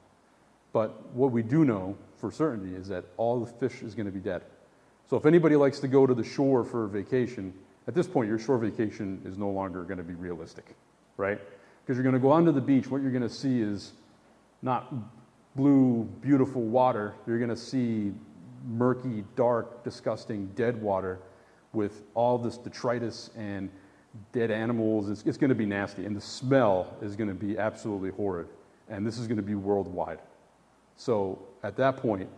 But 0.71 1.15
what 1.15 1.31
we 1.31 1.41
do 1.41 1.65
know 1.65 1.97
for 2.17 2.31
certainty 2.31 2.75
is 2.75 2.89
that 2.89 3.05
all 3.17 3.39
the 3.39 3.51
fish 3.51 3.81
is 3.81 3.95
going 3.95 4.05
to 4.05 4.11
be 4.11 4.19
dead. 4.19 4.43
So 5.09 5.17
if 5.17 5.25
anybody 5.25 5.55
likes 5.55 5.79
to 5.79 5.87
go 5.87 6.05
to 6.05 6.13
the 6.13 6.23
shore 6.23 6.63
for 6.63 6.83
a 6.85 6.87
vacation, 6.87 7.55
at 7.89 7.95
this 7.95 8.07
point, 8.07 8.29
your 8.29 8.37
shore 8.37 8.59
vacation 8.59 9.19
is 9.25 9.39
no 9.39 9.49
longer 9.49 9.81
going 9.81 9.97
to 9.97 10.03
be 10.03 10.13
realistic, 10.13 10.75
right? 11.17 11.39
Because 11.81 11.97
you're 11.97 12.03
going 12.03 12.13
to 12.13 12.19
go 12.19 12.29
onto 12.29 12.51
the 12.51 12.61
beach, 12.61 12.87
what 12.87 13.01
you're 13.01 13.09
going 13.09 13.23
to 13.23 13.27
see 13.27 13.61
is 13.61 13.93
not 14.61 14.93
blue, 15.55 16.03
beautiful 16.21 16.61
water. 16.61 17.15
You're 17.25 17.39
going 17.39 17.49
to 17.49 17.57
see 17.57 18.13
murky, 18.67 19.23
dark, 19.35 19.83
disgusting, 19.83 20.45
dead 20.55 20.79
water 20.79 21.17
with 21.73 22.03
all 22.13 22.37
this 22.37 22.59
detritus 22.59 23.31
and 23.35 23.71
dead 24.33 24.51
animals. 24.51 25.09
It's, 25.09 25.23
it's 25.23 25.39
going 25.39 25.49
to 25.49 25.55
be 25.55 25.65
nasty. 25.65 26.05
And 26.05 26.15
the 26.15 26.21
smell 26.21 26.95
is 27.01 27.15
going 27.15 27.29
to 27.29 27.33
be 27.33 27.57
absolutely 27.57 28.11
horrid. 28.11 28.49
And 28.87 29.03
this 29.03 29.17
is 29.17 29.25
going 29.25 29.37
to 29.37 29.43
be 29.43 29.55
worldwide. 29.55 30.19
So 30.95 31.39
at 31.63 31.75
that 31.77 31.97
point, 31.97 32.29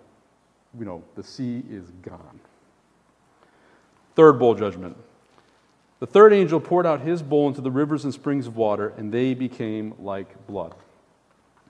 you 0.79 0.85
know, 0.85 1.03
the 1.15 1.23
sea 1.23 1.61
is 1.69 1.91
gone. 2.03 2.39
Third 4.15 4.39
bowl 4.39 4.55
judgment. 4.55 4.95
The 6.01 6.07
third 6.07 6.33
angel 6.33 6.59
poured 6.59 6.87
out 6.87 7.01
his 7.01 7.21
bowl 7.21 7.47
into 7.47 7.61
the 7.61 7.69
rivers 7.69 8.05
and 8.05 8.13
springs 8.13 8.47
of 8.47 8.57
water, 8.57 8.91
and 8.97 9.13
they 9.13 9.35
became 9.35 9.93
like 9.99 10.47
blood. 10.47 10.73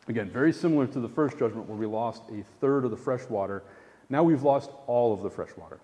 Again, 0.08 0.30
very 0.30 0.54
similar 0.54 0.88
to 0.88 1.02
the 1.02 1.10
first 1.10 1.38
judgment 1.38 1.68
where 1.68 1.78
we 1.78 1.86
lost 1.86 2.24
a 2.32 2.42
third 2.62 2.86
of 2.86 2.92
the 2.92 2.98
fresh 2.98 3.28
water. 3.28 3.62
Now 4.10 4.24
we've 4.24 4.42
lost 4.42 4.72
all 4.88 5.14
of 5.14 5.22
the 5.22 5.30
fresh 5.30 5.50
water. 5.58 5.82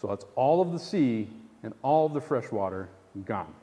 So 0.00 0.08
that's 0.08 0.26
all 0.34 0.62
of 0.62 0.72
the 0.72 0.80
sea 0.80 1.28
and 1.62 1.72
all 1.82 2.06
of 2.06 2.12
the 2.12 2.20
fresh 2.20 2.50
water 2.50 2.88
gone. 3.24 3.54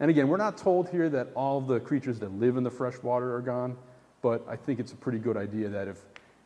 And 0.00 0.10
again, 0.10 0.28
we're 0.28 0.36
not 0.36 0.58
told 0.58 0.90
here 0.90 1.08
that 1.08 1.28
all 1.34 1.62
the 1.62 1.80
creatures 1.80 2.18
that 2.18 2.38
live 2.38 2.58
in 2.58 2.62
the 2.62 2.70
fresh 2.70 3.02
water 3.02 3.34
are 3.34 3.40
gone, 3.40 3.74
but 4.20 4.44
I 4.46 4.56
think 4.56 4.80
it's 4.80 4.92
a 4.92 4.96
pretty 4.96 5.18
good 5.18 5.38
idea 5.38 5.70
that 5.70 5.88
if, 5.88 5.96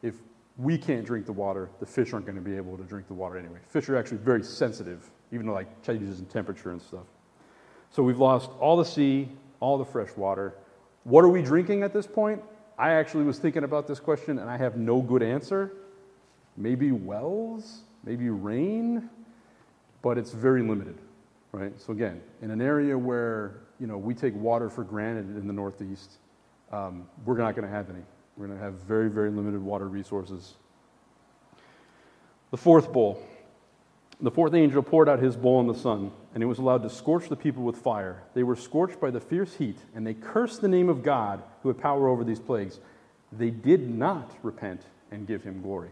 if 0.01 0.15
we 0.57 0.79
can't 0.79 1.05
drink 1.05 1.27
the 1.27 1.33
water, 1.33 1.69
the 1.81 1.87
fish 1.87 2.13
aren't 2.13 2.27
going 2.27 2.37
to 2.37 2.43
be 2.43 2.57
able 2.57 2.77
to 2.77 2.85
drink 2.85 3.09
the 3.09 3.15
water 3.15 3.37
anyway. 3.37 3.59
Fish 3.69 3.89
are 3.89 3.97
actually 3.97 4.19
very 4.19 4.43
sensitive, 4.43 5.11
even 5.33 5.47
to 5.47 5.53
like 5.53 5.83
changes 5.83 6.21
in 6.21 6.27
temperature 6.27 6.71
and 6.71 6.81
stuff. 6.81 7.07
So 7.91 8.03
we've 8.03 8.19
lost 8.19 8.51
all 8.61 8.77
the 8.77 8.85
sea, 8.85 9.29
all 9.61 9.79
the 9.79 9.85
fresh 9.85 10.11
water. 10.17 10.55
What 11.05 11.25
are 11.25 11.29
we 11.29 11.43
drinking 11.43 11.83
at 11.83 11.93
this 11.93 12.07
point? 12.07 12.43
I 12.79 12.93
actually 12.93 13.25
was 13.25 13.39
thinking 13.39 13.65
about 13.65 13.87
this 13.87 14.01
question 14.01 14.39
and 14.39 14.49
I 14.49 14.57
have 14.57 14.77
no 14.77 15.01
good 15.01 15.23
answer. 15.23 15.73
Maybe 16.57 16.93
wells, 16.93 17.81
maybe 18.05 18.31
rain, 18.31 19.09
but 20.03 20.19
it's 20.19 20.33
very 20.33 20.63
limited, 20.63 20.99
right? 21.53 21.73
So 21.81 21.93
again, 21.93 22.21
in 22.43 22.51
an 22.51 22.61
area 22.61 22.97
where 22.97 23.61
you 23.81 23.87
know 23.87 23.99
we 23.99 24.15
take 24.15 24.35
water 24.35 24.69
for 24.71 24.85
granted 24.85 25.37
in 25.37 25.47
the 25.47 25.53
Northeast, 25.53 26.19
um, 26.71 27.09
we're 27.25 27.39
not 27.39 27.57
going 27.57 27.67
to 27.67 27.75
have 27.75 27.91
any. 27.91 28.03
We're 28.37 28.47
going 28.47 28.59
to 28.59 28.65
have 28.65 28.75
very, 28.75 29.09
very 29.09 29.31
limited 29.31 29.63
water 29.63 29.89
resources. 29.89 30.55
The 32.51 32.57
fourth 32.57 32.93
bowl. 32.93 33.23
The 34.21 34.31
fourth 34.31 34.55
angel 34.55 34.83
poured 34.83 35.09
out 35.09 35.19
his 35.19 35.37
bowl 35.37 35.59
on 35.59 35.67
the 35.67 35.75
sun, 35.75 36.13
and 36.35 36.43
it 36.43 36.47
was 36.47 36.59
allowed 36.59 36.83
to 36.83 36.91
scorch 36.91 37.29
the 37.29 37.37
people 37.37 37.63
with 37.63 37.77
fire. 37.77 38.23
They 38.35 38.43
were 38.43 38.57
scorched 38.57 39.01
by 39.01 39.11
the 39.11 39.21
fierce 39.21 39.55
heat, 39.55 39.79
and 39.95 40.07
they 40.07 40.15
cursed 40.15 40.61
the 40.61 40.69
name 40.69 40.89
of 40.89 41.03
God 41.03 41.43
who 41.63 41.69
had 41.69 41.79
power 41.79 42.09
over 42.09 42.25
these 42.25 42.41
plagues. 42.41 42.81
They 43.33 43.51
did 43.51 43.89
not 43.89 44.31
repent 44.43 44.83
and 45.11 45.27
give 45.27 45.43
him 45.43 45.63
glory. 45.63 45.91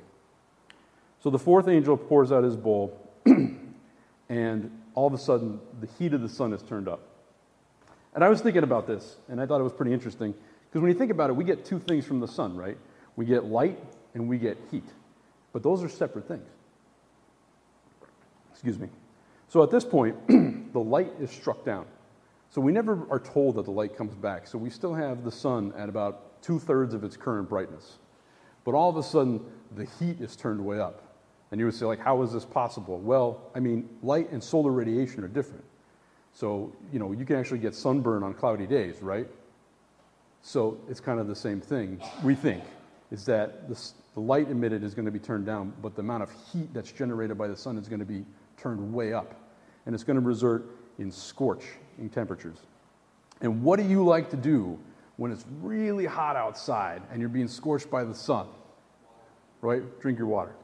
So 1.22 1.30
the 1.30 1.38
fourth 1.38 1.68
angel 1.68 1.96
pours 1.96 2.32
out 2.32 2.44
his 2.44 2.56
bowl, 2.56 2.98
and 4.28 4.70
all 4.94 5.06
of 5.06 5.14
a 5.14 5.18
sudden, 5.18 5.60
the 5.80 5.88
heat 5.98 6.12
of 6.12 6.20
the 6.20 6.28
sun 6.28 6.52
is 6.52 6.62
turned 6.62 6.88
up. 6.88 7.00
And 8.14 8.22
I 8.22 8.28
was 8.28 8.40
thinking 8.40 8.62
about 8.62 8.86
this, 8.86 9.16
and 9.28 9.40
I 9.40 9.46
thought 9.46 9.60
it 9.60 9.64
was 9.64 9.72
pretty 9.72 9.92
interesting. 9.92 10.34
Because 10.72 10.80
when 10.80 10.90
you 10.90 10.96
think 10.96 11.10
about 11.10 11.28
it, 11.28 11.34
we 11.34 11.44
get 11.44 11.66
two 11.66 11.78
things 11.78 12.06
from 12.06 12.18
the 12.18 12.26
sun, 12.26 12.56
right? 12.56 12.78
We 13.14 13.26
get 13.26 13.44
light 13.44 13.78
and 14.14 14.26
we 14.26 14.38
get 14.38 14.56
heat. 14.70 14.88
But 15.52 15.62
those 15.62 15.84
are 15.84 15.88
separate 15.90 16.26
things. 16.26 16.48
Excuse 18.52 18.78
me. 18.78 18.88
So 19.48 19.62
at 19.62 19.70
this 19.70 19.84
point, 19.84 20.16
the 20.72 20.80
light 20.80 21.12
is 21.20 21.30
struck 21.30 21.62
down. 21.62 21.84
So 22.48 22.62
we 22.62 22.72
never 22.72 23.06
are 23.10 23.20
told 23.20 23.56
that 23.56 23.66
the 23.66 23.70
light 23.70 23.94
comes 23.94 24.14
back. 24.14 24.46
So 24.46 24.56
we 24.56 24.70
still 24.70 24.94
have 24.94 25.24
the 25.24 25.30
sun 25.30 25.74
at 25.76 25.90
about 25.90 26.40
two 26.40 26.58
thirds 26.58 26.94
of 26.94 27.04
its 27.04 27.18
current 27.18 27.50
brightness. 27.50 27.98
But 28.64 28.72
all 28.74 28.88
of 28.88 28.96
a 28.96 29.02
sudden, 29.02 29.44
the 29.76 29.84
heat 29.84 30.22
is 30.22 30.36
turned 30.36 30.64
way 30.64 30.80
up. 30.80 31.02
And 31.50 31.58
you 31.58 31.66
would 31.66 31.74
say, 31.74 31.84
like, 31.84 32.00
how 32.00 32.22
is 32.22 32.32
this 32.32 32.46
possible? 32.46 32.98
Well, 32.98 33.50
I 33.54 33.60
mean, 33.60 33.90
light 34.02 34.32
and 34.32 34.42
solar 34.42 34.70
radiation 34.70 35.22
are 35.22 35.28
different. 35.28 35.64
So, 36.32 36.72
you 36.90 36.98
know, 36.98 37.12
you 37.12 37.26
can 37.26 37.36
actually 37.36 37.58
get 37.58 37.74
sunburn 37.74 38.22
on 38.22 38.32
cloudy 38.32 38.66
days, 38.66 39.02
right? 39.02 39.28
So 40.42 40.78
it's 40.88 41.00
kind 41.00 41.20
of 41.20 41.28
the 41.28 41.36
same 41.36 41.60
thing, 41.60 42.02
we 42.24 42.34
think, 42.34 42.64
is 43.12 43.24
that 43.26 43.68
this, 43.68 43.94
the 44.14 44.20
light 44.20 44.50
emitted 44.50 44.82
is 44.82 44.92
going 44.92 45.06
to 45.06 45.12
be 45.12 45.20
turned 45.20 45.46
down, 45.46 45.72
but 45.80 45.94
the 45.94 46.00
amount 46.00 46.24
of 46.24 46.30
heat 46.52 46.74
that's 46.74 46.90
generated 46.90 47.38
by 47.38 47.46
the 47.46 47.56
sun 47.56 47.78
is 47.78 47.88
going 47.88 48.00
to 48.00 48.04
be 48.04 48.24
turned 48.56 48.92
way 48.92 49.12
up. 49.12 49.34
And 49.86 49.94
it's 49.94 50.04
going 50.04 50.16
to 50.16 50.20
result 50.20 50.62
in 50.98 51.10
scorching 51.12 52.10
temperatures. 52.12 52.58
And 53.40 53.62
what 53.62 53.78
do 53.78 53.86
you 53.86 54.04
like 54.04 54.30
to 54.30 54.36
do 54.36 54.78
when 55.16 55.30
it's 55.30 55.44
really 55.60 56.06
hot 56.06 56.36
outside 56.36 57.02
and 57.10 57.20
you're 57.20 57.28
being 57.28 57.48
scorched 57.48 57.90
by 57.90 58.02
the 58.04 58.14
sun? 58.14 58.46
Right? 59.60 59.82
Drink 60.00 60.18
your 60.18 60.28
water. 60.28 60.54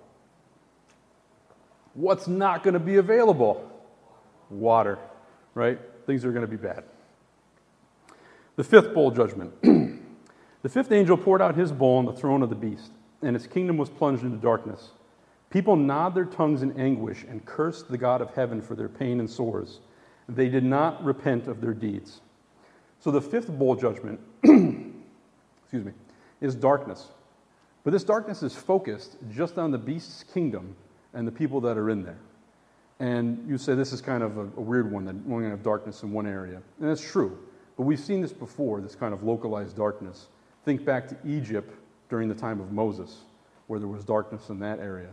What's 1.95 2.27
not 2.27 2.65
going 2.65 2.75
to 2.75 2.81
be 2.81 2.97
available? 2.97 3.71
Water, 4.51 4.99
right? 5.55 5.79
Things 6.07 6.25
are 6.25 6.33
going 6.33 6.47
to 6.47 6.51
be 6.51 6.57
bad. 6.57 6.85
The 8.59 8.65
fifth 8.65 8.93
bowl 8.93 9.13
judgment. 9.13 9.53
the 9.63 10.69
fifth 10.69 10.91
angel 10.91 11.17
poured 11.17 11.41
out 11.41 11.55
his 11.55 11.71
bowl 11.71 11.99
on 11.99 12.07
the 12.07 12.13
throne 12.13 12.43
of 12.43 12.49
the 12.49 12.57
beast, 12.57 12.91
and 13.23 13.37
its 13.37 13.47
kingdom 13.47 13.77
was 13.77 13.89
plunged 13.89 14.25
into 14.25 14.37
darkness. 14.37 14.91
People 15.49 15.77
gnawed 15.77 16.13
their 16.17 16.25
tongues 16.25 16.63
in 16.63 16.77
anguish 16.77 17.25
and 17.29 17.47
cursed 17.47 17.89
the 17.89 17.97
God 17.97 18.21
of 18.21 18.35
heaven 18.35 18.61
for 18.61 18.75
their 18.75 18.89
pain 18.89 19.21
and 19.21 19.31
sores. 19.31 19.79
They 20.29 20.49
did 20.49 20.65
not 20.65 21.05
repent 21.05 21.47
of 21.47 21.61
their 21.61 21.73
deeds. 21.73 22.21
So 22.99 23.13
the 23.13 23.21
fifth 23.21 23.49
bowl 23.49 23.77
judgment, 23.77 24.19
excuse 24.43 25.85
me, 25.85 25.93
is 26.41 26.57
darkness. 26.57 27.07
But 27.85 27.93
this 27.93 28.03
darkness 28.03 28.43
is 28.43 28.57
focused 28.57 29.19
just 29.31 29.57
on 29.57 29.71
the 29.71 29.79
beast's 29.79 30.25
kingdom 30.25 30.75
and 31.15 31.29
the 31.29 31.33
people 31.33 31.61
that 31.61 31.79
are 31.79 31.91
in 31.91 32.03
there. 32.03 32.19
And 32.99 33.49
you 33.49 33.57
say 33.57 33.77
this 33.77 33.93
is 33.93 34.01
kind 34.01 34.25
of 34.25 34.37
a, 34.37 34.49
a 34.57 34.61
weird 34.61 34.91
one 34.91 35.05
that 35.05 35.15
we're 35.15 35.43
going 35.43 35.45
to 35.45 35.57
have 35.57 35.63
darkness 35.63 36.03
in 36.03 36.11
one 36.11 36.27
area. 36.27 36.61
And 36.81 36.91
that's 36.91 37.09
true. 37.09 37.39
But 37.79 37.85
we've 37.85 38.01
seen 38.01 38.21
this 38.21 38.33
before, 38.33 38.81
this 38.81 38.97
kind 38.97 39.15
of 39.15 39.23
localized 39.23 39.77
darkness. 39.77 40.27
Think 40.65 40.85
back 40.85 41.07
to 41.09 41.17
Egypt 41.25 41.73
during 42.11 42.29
the 42.29 42.35
time 42.35 42.61
of 42.61 42.73
Moses, 42.73 43.21
where 43.69 43.79
there 43.79 43.89
was 43.89 44.05
darkness 44.05 44.49
in 44.51 44.59
that 44.59 44.81
area. 44.81 45.11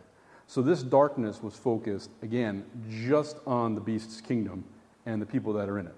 So 0.47 0.63
this 0.63 0.81
darkness 0.81 1.43
was 1.43 1.55
focused, 1.55 2.09
again, 2.23 2.65
just 2.89 3.37
on 3.45 3.75
the 3.75 3.81
beast's 3.81 4.19
kingdom 4.19 4.63
and 5.05 5.21
the 5.21 5.25
people 5.27 5.53
that 5.53 5.69
are 5.69 5.77
in 5.77 5.85
it. 5.85 5.95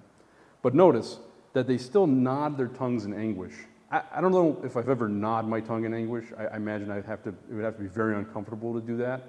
But 0.62 0.75
notice 0.75 1.19
that 1.53 1.67
they 1.67 1.77
still 1.77 2.06
nod 2.06 2.58
their 2.58 2.67
tongues 2.67 3.06
in 3.06 3.13
anguish. 3.13 3.53
I, 3.89 4.01
I 4.12 4.21
don't 4.21 4.34
know 4.34 4.62
if 4.63 4.75
I've 4.75 4.89
ever 4.89 5.08
gnawed 5.08 5.47
my 5.47 5.62
tongue 5.62 5.86
in 5.86 5.93
anguish. 5.93 6.25
I, 6.38 6.47
I 6.47 6.58
imagine 6.58 6.91
I'd 6.91 7.06
have 7.06 7.23
to, 7.23 7.30
it 7.30 7.53
would 7.53 7.63
have 7.63 7.77
to 7.77 7.84
be 7.84 7.88
very 7.88 8.15
uncomfortable 8.15 8.73
to 8.73 8.86
do 8.86 8.97
that. 8.97 9.23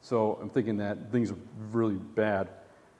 So 0.00 0.38
I'm 0.40 0.48
thinking 0.48 0.78
that 0.78 1.12
things 1.12 1.30
are 1.30 1.38
really 1.70 1.96
bad 1.96 2.48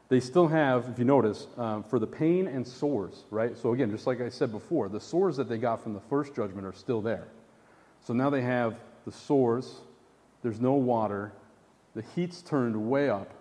they 0.09 0.21
still 0.21 0.49
have, 0.49 0.89
if 0.89 0.99
you 0.99 1.05
notice, 1.05 1.47
um, 1.59 1.83
for 1.83 1.99
the 1.99 2.07
pain 2.07 2.47
and 2.47 2.67
sores, 2.67 3.25
right? 3.31 3.57
So 3.57 3.75
again, 3.75 3.91
just 3.91 4.07
like 4.07 4.21
I 4.21 4.31
said 4.31 4.51
before, 4.51 4.89
the 4.89 5.01
sores 5.01 5.37
that 5.37 5.49
they 5.49 5.59
got 5.59 5.83
from 5.83 5.93
the 5.93 6.01
first 6.01 6.35
judgment 6.35 6.67
are 6.67 6.73
still 6.73 7.03
there. 7.03 7.29
So 8.07 8.15
now 8.15 8.31
they 8.31 8.41
have 8.41 8.77
the 9.05 9.13
sores, 9.13 9.81
there's 10.43 10.61
no 10.61 10.73
water, 10.73 11.33
the 11.95 12.03
heat's 12.15 12.41
turned 12.41 12.77
way 12.77 13.11
up, 13.11 13.33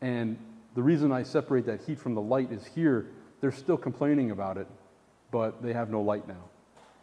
and 0.00 0.36
the 0.74 0.82
reason 0.82 1.10
I 1.10 1.22
separate 1.22 1.66
that 1.66 1.80
heat 1.82 1.98
from 1.98 2.14
the 2.14 2.20
light 2.20 2.52
is 2.52 2.64
here, 2.66 3.06
they're 3.40 3.52
still 3.52 3.76
complaining 3.76 4.30
about 4.30 4.56
it, 4.56 4.66
but 5.30 5.62
they 5.62 5.72
have 5.72 5.90
no 5.90 6.00
light 6.00 6.28
now. 6.28 6.44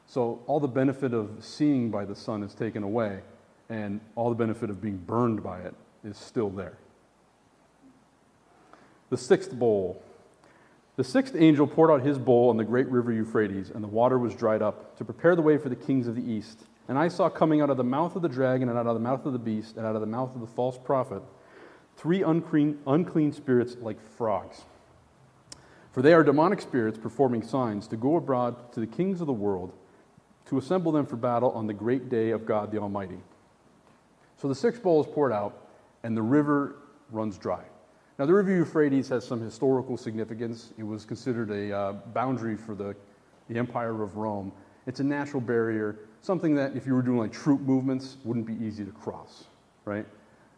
So 0.08 0.41
all 0.47 0.60
the 0.60 0.67
benefit 0.67 1.13
of 1.13 1.30
seeing 1.39 1.89
by 1.89 2.06
the 2.06 2.15
sun 2.15 2.43
is 2.43 2.54
taken 2.54 2.84
away, 2.84 3.21
and 3.69 4.00
all 4.15 4.30
the 4.30 4.36
benefit 4.36 4.69
of 4.69 4.82
being 4.82 4.97
burned 4.97 5.43
by 5.43 5.62
it 5.62 5.74
is 6.04 6.17
still 6.17 6.50
there. 6.50 6.78
The 9.12 9.17
sixth 9.17 9.54
bowl. 9.54 10.02
The 10.95 11.04
sixth 11.04 11.36
angel 11.38 11.67
poured 11.67 11.91
out 11.91 12.02
his 12.02 12.17
bowl 12.17 12.50
on 12.50 12.56
the 12.56 12.63
great 12.63 12.88
river 12.88 13.12
Euphrates, 13.12 13.69
and 13.69 13.84
the 13.84 13.88
water 13.89 14.17
was 14.17 14.34
dried 14.34 14.62
up 14.62 14.97
to 14.97 15.06
prepare 15.06 15.36
the 15.36 15.41
way 15.41 15.58
for 15.58 15.67
the 15.67 15.76
kings 15.76 16.08
of 16.08 16.15
the 16.15 16.24
east. 16.24 16.63
And 16.88 16.97
I 16.97 17.10
saw 17.10 17.28
coming 17.28 17.60
out 17.60 17.69
of 17.69 17.76
the 17.76 17.84
mouth 17.84 18.15
of 18.15 18.21
the 18.21 18.30
dragon, 18.30 18.69
and 18.69 18.78
out 18.78 18.88
of 18.88 18.93
the 18.93 19.02
mouth 19.02 19.26
of 19.26 19.34
the 19.34 19.39
beast, 19.39 19.76
and 19.76 19.86
out 19.86 19.95
of 19.95 20.02
the 20.02 20.08
mouth 20.08 20.34
of 20.34 20.39
the 20.39 20.47
false 20.47 20.78
prophet, 20.78 21.21
three 21.97 22.24
unclean, 22.24 22.80
unclean 22.88 23.34
spirits 23.34 23.76
like 23.82 24.02
frogs. 24.02 24.62
For 25.91 26.02
they 26.02 26.13
are 26.13 26.24
demonic 26.24 26.62
spirits 26.62 26.97
performing 26.97 27.43
signs 27.43 27.88
to 27.89 27.97
go 27.97 28.15
abroad 28.15 28.71
to 28.71 28.80
the 28.80 28.88
kings 28.88 29.19
of 29.19 29.28
the 29.28 29.34
world 29.34 29.74
to 30.45 30.58
assemble 30.58 30.93
them 30.93 31.06
for 31.06 31.17
battle 31.17 31.52
on 31.52 31.67
the 31.67 31.74
great 31.74 32.08
day 32.08 32.30
of 32.30 32.45
God 32.45 32.71
the 32.71 32.78
Almighty. 32.78 33.19
So 34.38 34.47
the 34.47 34.56
sixth 34.56 34.82
bowl 34.82 35.02
is 35.02 35.08
poured 35.08 35.34
out, 35.34 35.67
and 36.02 36.15
the 36.15 36.21
river 36.21 36.78
runs 37.12 37.38
dry. 37.38 37.65
Now, 38.21 38.27
the 38.27 38.36
River 38.36 38.51
Euphrates 38.51 39.10
has 39.10 39.25
some 39.25 39.41
historical 39.41 39.97
significance. 39.97 40.73
It 40.77 40.84
was 40.84 41.05
considered 41.05 41.49
a 41.49 41.75
uh, 41.75 41.93
boundary 42.13 42.55
for 42.55 42.75
the, 42.75 42.95
the 43.49 43.57
Empire 43.57 44.03
of 44.03 44.15
Rome. 44.15 44.51
It's 44.86 44.99
a 44.99 45.03
natural 45.03 45.41
barrier, 45.41 45.97
something 46.21 46.53
that 46.53 46.75
if 46.75 46.86
you 46.86 46.93
were 46.93 47.01
doing 47.01 47.17
like 47.17 47.34
troop 47.34 47.62
movements, 47.62 48.17
wouldn't 48.23 48.45
be 48.45 48.63
easy 48.63 48.86
to 48.86 48.91
cross, 48.91 49.45
right? 49.86 50.05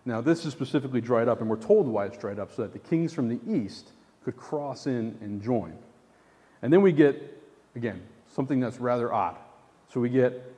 Now, 0.04 0.19
this 0.19 0.43
is 0.43 0.52
specifically 0.52 0.99
dried 0.99 1.30
up, 1.30 1.39
and 1.39 1.49
we're 1.49 1.56
told 1.56 1.88
why 1.88 2.06
it's 2.06 2.17
dried 2.17 2.38
up, 2.38 2.54
so 2.54 2.63
that 2.63 2.73
the 2.73 2.80
kings 2.80 3.13
from 3.13 3.30
the 3.30 3.39
east 3.49 3.91
could 4.26 4.36
cross 4.36 4.86
in 4.86 5.17
and 5.21 5.41
join. 5.41 5.73
And 6.63 6.73
then 6.73 6.82
we 6.82 6.91
get, 6.91 7.41
again, 7.78 8.04
something 8.28 8.60
that's 8.60 8.82
rather 8.82 9.13
odd. 9.13 9.38
So 9.88 10.02
we 10.02 10.10
get, 10.10 10.54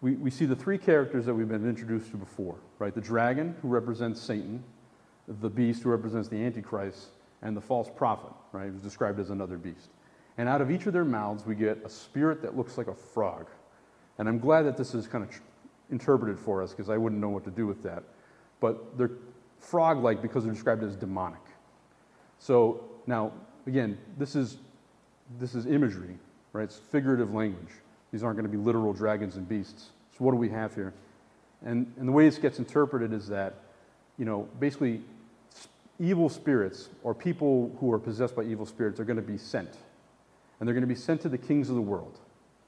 we, 0.00 0.14
we 0.14 0.32
see 0.32 0.46
the 0.46 0.56
three 0.56 0.78
characters 0.78 1.26
that 1.26 1.34
we've 1.34 1.46
been 1.46 1.68
introduced 1.68 2.10
to 2.10 2.16
before, 2.16 2.56
right? 2.80 2.92
The 2.92 3.00
dragon, 3.00 3.54
who 3.62 3.68
represents 3.68 4.20
Satan, 4.20 4.64
the 5.40 5.48
beast 5.48 5.82
who 5.82 5.90
represents 5.90 6.28
the 6.28 6.36
Antichrist, 6.36 7.08
and 7.42 7.56
the 7.56 7.60
false 7.60 7.88
prophet, 7.94 8.32
right, 8.52 8.68
who's 8.68 8.82
described 8.82 9.18
as 9.18 9.30
another 9.30 9.56
beast. 9.56 9.88
And 10.36 10.48
out 10.48 10.60
of 10.60 10.70
each 10.70 10.86
of 10.86 10.92
their 10.92 11.04
mouths, 11.04 11.46
we 11.46 11.54
get 11.54 11.78
a 11.84 11.88
spirit 11.88 12.42
that 12.42 12.56
looks 12.56 12.76
like 12.76 12.86
a 12.86 12.94
frog. 12.94 13.46
And 14.18 14.28
I'm 14.28 14.38
glad 14.38 14.62
that 14.62 14.76
this 14.76 14.94
is 14.94 15.06
kind 15.06 15.24
of 15.24 15.30
tr- 15.30 15.40
interpreted 15.90 16.38
for 16.38 16.62
us 16.62 16.70
because 16.70 16.90
I 16.90 16.96
wouldn't 16.96 17.20
know 17.20 17.30
what 17.30 17.44
to 17.44 17.50
do 17.50 17.66
with 17.66 17.82
that. 17.82 18.02
But 18.60 18.98
they're 18.98 19.12
frog 19.58 20.02
like 20.02 20.22
because 20.22 20.44
they're 20.44 20.52
described 20.52 20.82
as 20.82 20.96
demonic. 20.96 21.40
So 22.38 22.84
now, 23.06 23.32
again, 23.66 23.98
this 24.18 24.36
is, 24.36 24.58
this 25.38 25.54
is 25.54 25.66
imagery, 25.66 26.18
right? 26.52 26.64
It's 26.64 26.76
figurative 26.76 27.32
language. 27.34 27.72
These 28.12 28.22
aren't 28.22 28.36
going 28.36 28.50
to 28.50 28.56
be 28.56 28.62
literal 28.62 28.92
dragons 28.92 29.36
and 29.36 29.48
beasts. 29.48 29.90
So 30.16 30.24
what 30.24 30.32
do 30.32 30.36
we 30.36 30.48
have 30.50 30.74
here? 30.74 30.92
And, 31.64 31.92
and 31.98 32.08
the 32.08 32.12
way 32.12 32.26
this 32.26 32.38
gets 32.38 32.58
interpreted 32.58 33.12
is 33.12 33.28
that, 33.28 33.54
you 34.18 34.24
know, 34.24 34.48
basically 34.58 35.02
evil 36.00 36.28
spirits 36.28 36.88
or 37.02 37.14
people 37.14 37.76
who 37.78 37.92
are 37.92 37.98
possessed 37.98 38.34
by 38.34 38.42
evil 38.42 38.66
spirits 38.66 38.98
are 38.98 39.04
going 39.04 39.16
to 39.16 39.22
be 39.22 39.38
sent. 39.38 39.76
and 40.58 40.66
they're 40.66 40.74
going 40.74 40.82
to 40.82 40.94
be 40.94 40.94
sent 40.94 41.20
to 41.22 41.28
the 41.28 41.38
kings 41.38 41.68
of 41.68 41.74
the 41.74 41.82
world. 41.82 42.18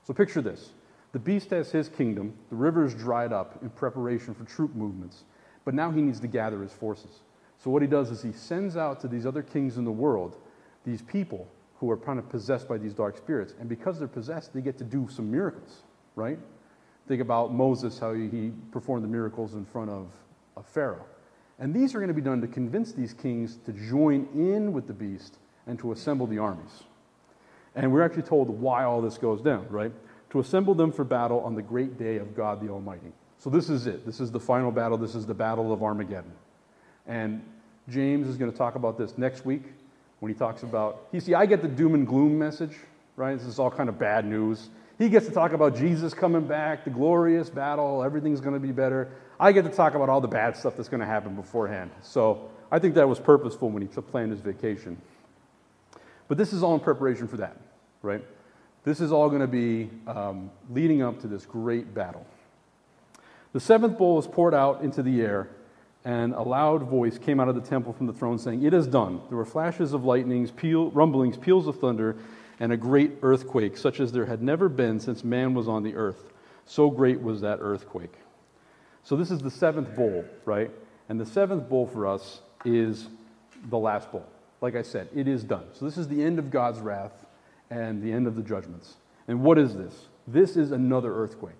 So 0.06 0.14
picture 0.14 0.42
this 0.42 0.70
the 1.12 1.18
beast 1.18 1.50
has 1.50 1.70
his 1.70 1.88
kingdom, 1.88 2.34
the 2.48 2.56
river 2.56 2.84
is 2.84 2.94
dried 2.94 3.32
up 3.32 3.62
in 3.62 3.70
preparation 3.70 4.34
for 4.34 4.44
troop 4.44 4.74
movements, 4.74 5.24
but 5.64 5.74
now 5.74 5.90
he 5.90 6.00
needs 6.00 6.20
to 6.20 6.26
gather 6.26 6.62
his 6.62 6.72
forces. 6.72 7.20
So 7.58 7.70
what 7.70 7.82
he 7.82 7.88
does 7.88 8.10
is 8.10 8.22
he 8.22 8.32
sends 8.32 8.76
out 8.76 9.00
to 9.00 9.08
these 9.08 9.26
other 9.26 9.42
kings 9.42 9.76
in 9.76 9.84
the 9.84 9.92
world 9.92 10.36
these 10.84 11.02
people 11.02 11.48
who 11.78 11.90
are 11.90 11.96
kind 11.96 12.18
of 12.18 12.28
possessed 12.28 12.68
by 12.68 12.78
these 12.78 12.94
dark 12.94 13.16
spirits. 13.16 13.54
And 13.58 13.68
because 13.68 13.98
they're 13.98 14.08
possessed, 14.08 14.54
they 14.54 14.60
get 14.60 14.78
to 14.78 14.84
do 14.84 15.08
some 15.10 15.30
miracles, 15.30 15.82
right? 16.16 16.38
Think 17.08 17.20
about 17.20 17.52
Moses, 17.52 17.98
how 17.98 18.12
he, 18.14 18.52
performed 18.70 19.04
the 19.04 19.08
miracles 19.08 19.54
in 19.54 19.64
front 19.64 19.90
of, 19.90 20.08
of 20.56 20.66
Pharaoh. 20.66 21.04
And 21.62 21.72
these 21.72 21.94
are 21.94 21.98
going 21.98 22.08
to 22.08 22.14
be 22.14 22.20
done 22.20 22.40
to 22.40 22.48
convince 22.48 22.90
these 22.90 23.12
kings 23.12 23.56
to 23.66 23.72
join 23.72 24.26
in 24.34 24.72
with 24.72 24.88
the 24.88 24.92
beast 24.92 25.36
and 25.68 25.78
to 25.78 25.92
assemble 25.92 26.26
the 26.26 26.38
armies. 26.38 26.82
And 27.76 27.92
we're 27.92 28.02
actually 28.02 28.24
told 28.24 28.50
why 28.50 28.82
all 28.82 29.00
this 29.00 29.16
goes 29.16 29.40
down, 29.40 29.68
right? 29.70 29.92
To 30.30 30.40
assemble 30.40 30.74
them 30.74 30.90
for 30.90 31.04
battle 31.04 31.38
on 31.38 31.54
the 31.54 31.62
great 31.62 31.96
day 31.96 32.16
of 32.16 32.34
God 32.34 32.60
the 32.60 32.68
Almighty. 32.68 33.12
So 33.38 33.48
this 33.48 33.70
is 33.70 33.86
it. 33.86 34.04
This 34.04 34.18
is 34.18 34.32
the 34.32 34.40
final 34.40 34.72
battle. 34.72 34.98
This 34.98 35.14
is 35.14 35.24
the 35.24 35.34
battle 35.34 35.72
of 35.72 35.84
Armageddon. 35.84 36.32
And 37.06 37.40
James 37.88 38.26
is 38.26 38.36
going 38.36 38.50
to 38.50 38.58
talk 38.58 38.74
about 38.74 38.98
this 38.98 39.16
next 39.16 39.46
week 39.46 39.62
when 40.18 40.32
he 40.32 40.36
talks 40.36 40.64
about, 40.64 41.06
you 41.12 41.20
see, 41.20 41.32
I 41.32 41.46
get 41.46 41.62
the 41.62 41.68
doom 41.68 41.94
and 41.94 42.04
gloom 42.04 42.36
message, 42.36 42.74
right? 43.14 43.38
This 43.38 43.46
is 43.46 43.60
all 43.60 43.70
kind 43.70 43.88
of 43.88 44.00
bad 44.00 44.26
news. 44.26 44.68
He 45.02 45.08
gets 45.08 45.26
to 45.26 45.32
talk 45.32 45.52
about 45.52 45.74
Jesus 45.74 46.14
coming 46.14 46.46
back, 46.46 46.84
the 46.84 46.90
glorious 46.90 47.50
battle, 47.50 48.04
everything's 48.04 48.40
going 48.40 48.54
to 48.54 48.60
be 48.60 48.70
better. 48.70 49.10
I 49.40 49.50
get 49.50 49.64
to 49.64 49.68
talk 49.68 49.96
about 49.96 50.08
all 50.08 50.20
the 50.20 50.28
bad 50.28 50.56
stuff 50.56 50.76
that's 50.76 50.88
going 50.88 51.00
to 51.00 51.06
happen 51.06 51.34
beforehand. 51.34 51.90
So 52.02 52.48
I 52.70 52.78
think 52.78 52.94
that 52.94 53.08
was 53.08 53.18
purposeful 53.18 53.68
when 53.70 53.82
he 53.82 53.88
planned 53.88 54.30
his 54.30 54.38
vacation. 54.38 54.96
But 56.28 56.38
this 56.38 56.52
is 56.52 56.62
all 56.62 56.74
in 56.74 56.78
preparation 56.78 57.26
for 57.26 57.36
that, 57.38 57.56
right? 58.02 58.24
This 58.84 59.00
is 59.00 59.10
all 59.10 59.28
going 59.28 59.40
to 59.40 59.48
be 59.48 59.90
um, 60.06 60.52
leading 60.70 61.02
up 61.02 61.20
to 61.22 61.26
this 61.26 61.46
great 61.46 61.92
battle. 61.92 62.24
The 63.54 63.60
seventh 63.60 63.98
bowl 63.98 64.20
is 64.20 64.28
poured 64.28 64.54
out 64.54 64.82
into 64.82 65.02
the 65.02 65.20
air, 65.20 65.48
and 66.04 66.32
a 66.32 66.42
loud 66.42 66.84
voice 66.84 67.18
came 67.18 67.40
out 67.40 67.48
of 67.48 67.56
the 67.56 67.60
temple 67.60 67.92
from 67.92 68.06
the 68.06 68.12
throne 68.12 68.38
saying, 68.38 68.62
It 68.62 68.72
is 68.72 68.86
done. 68.86 69.20
There 69.30 69.36
were 69.36 69.44
flashes 69.44 69.94
of 69.94 70.04
lightnings, 70.04 70.52
rumblings, 70.62 71.36
peals 71.36 71.66
of 71.66 71.80
thunder, 71.80 72.14
and 72.60 72.72
a 72.72 72.76
great 72.76 73.12
earthquake, 73.22 73.76
such 73.76 74.00
as 74.00 74.12
there 74.12 74.26
had 74.26 74.42
never 74.42 74.68
been 74.68 75.00
since 75.00 75.24
man 75.24 75.54
was 75.54 75.68
on 75.68 75.82
the 75.82 75.94
earth. 75.94 76.32
So 76.66 76.90
great 76.90 77.20
was 77.20 77.40
that 77.40 77.58
earthquake. 77.60 78.14
So 79.04 79.16
this 79.16 79.30
is 79.30 79.40
the 79.40 79.50
seventh 79.50 79.94
bowl, 79.96 80.24
right? 80.44 80.70
And 81.08 81.20
the 81.20 81.26
seventh 81.26 81.68
bowl 81.68 81.86
for 81.86 82.06
us 82.06 82.40
is 82.64 83.08
the 83.68 83.78
last 83.78 84.12
bowl. 84.12 84.26
Like 84.60 84.76
I 84.76 84.82
said, 84.82 85.08
it 85.14 85.26
is 85.26 85.42
done. 85.42 85.64
So 85.72 85.84
this 85.84 85.98
is 85.98 86.06
the 86.06 86.22
end 86.22 86.38
of 86.38 86.50
God's 86.50 86.78
wrath 86.78 87.26
and 87.70 88.02
the 88.02 88.12
end 88.12 88.26
of 88.26 88.36
the 88.36 88.42
judgments. 88.42 88.94
And 89.26 89.42
what 89.42 89.58
is 89.58 89.74
this? 89.74 90.06
This 90.26 90.56
is 90.56 90.70
another 90.70 91.14
earthquake. 91.14 91.54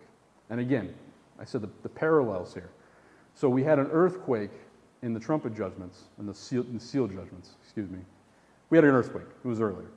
And 0.51 0.61
again, 0.61 0.95
I 1.39 1.45
said 1.45 1.63
the, 1.63 1.71
the 1.83 1.89
parallels 1.89 2.55
here. 2.55 2.71
So 3.35 3.49
we 3.49 3.65
had 3.65 3.79
an 3.79 3.89
earthquake 3.91 4.51
in 5.03 5.15
the 5.15 5.21
trumpet 5.21 5.57
judgments 5.57 6.05
and 6.19 6.29
the 6.29 6.35
seal, 6.35 6.63
the 6.63 6.79
seal 6.79 7.07
judgments, 7.09 7.53
excuse 7.63 7.91
me. 7.91 7.99
We 8.71 8.79
had 8.79 8.85
an 8.85 8.91
earthquake, 8.91 9.27
it 9.45 9.49
was 9.49 9.61
earlier. 9.61 9.89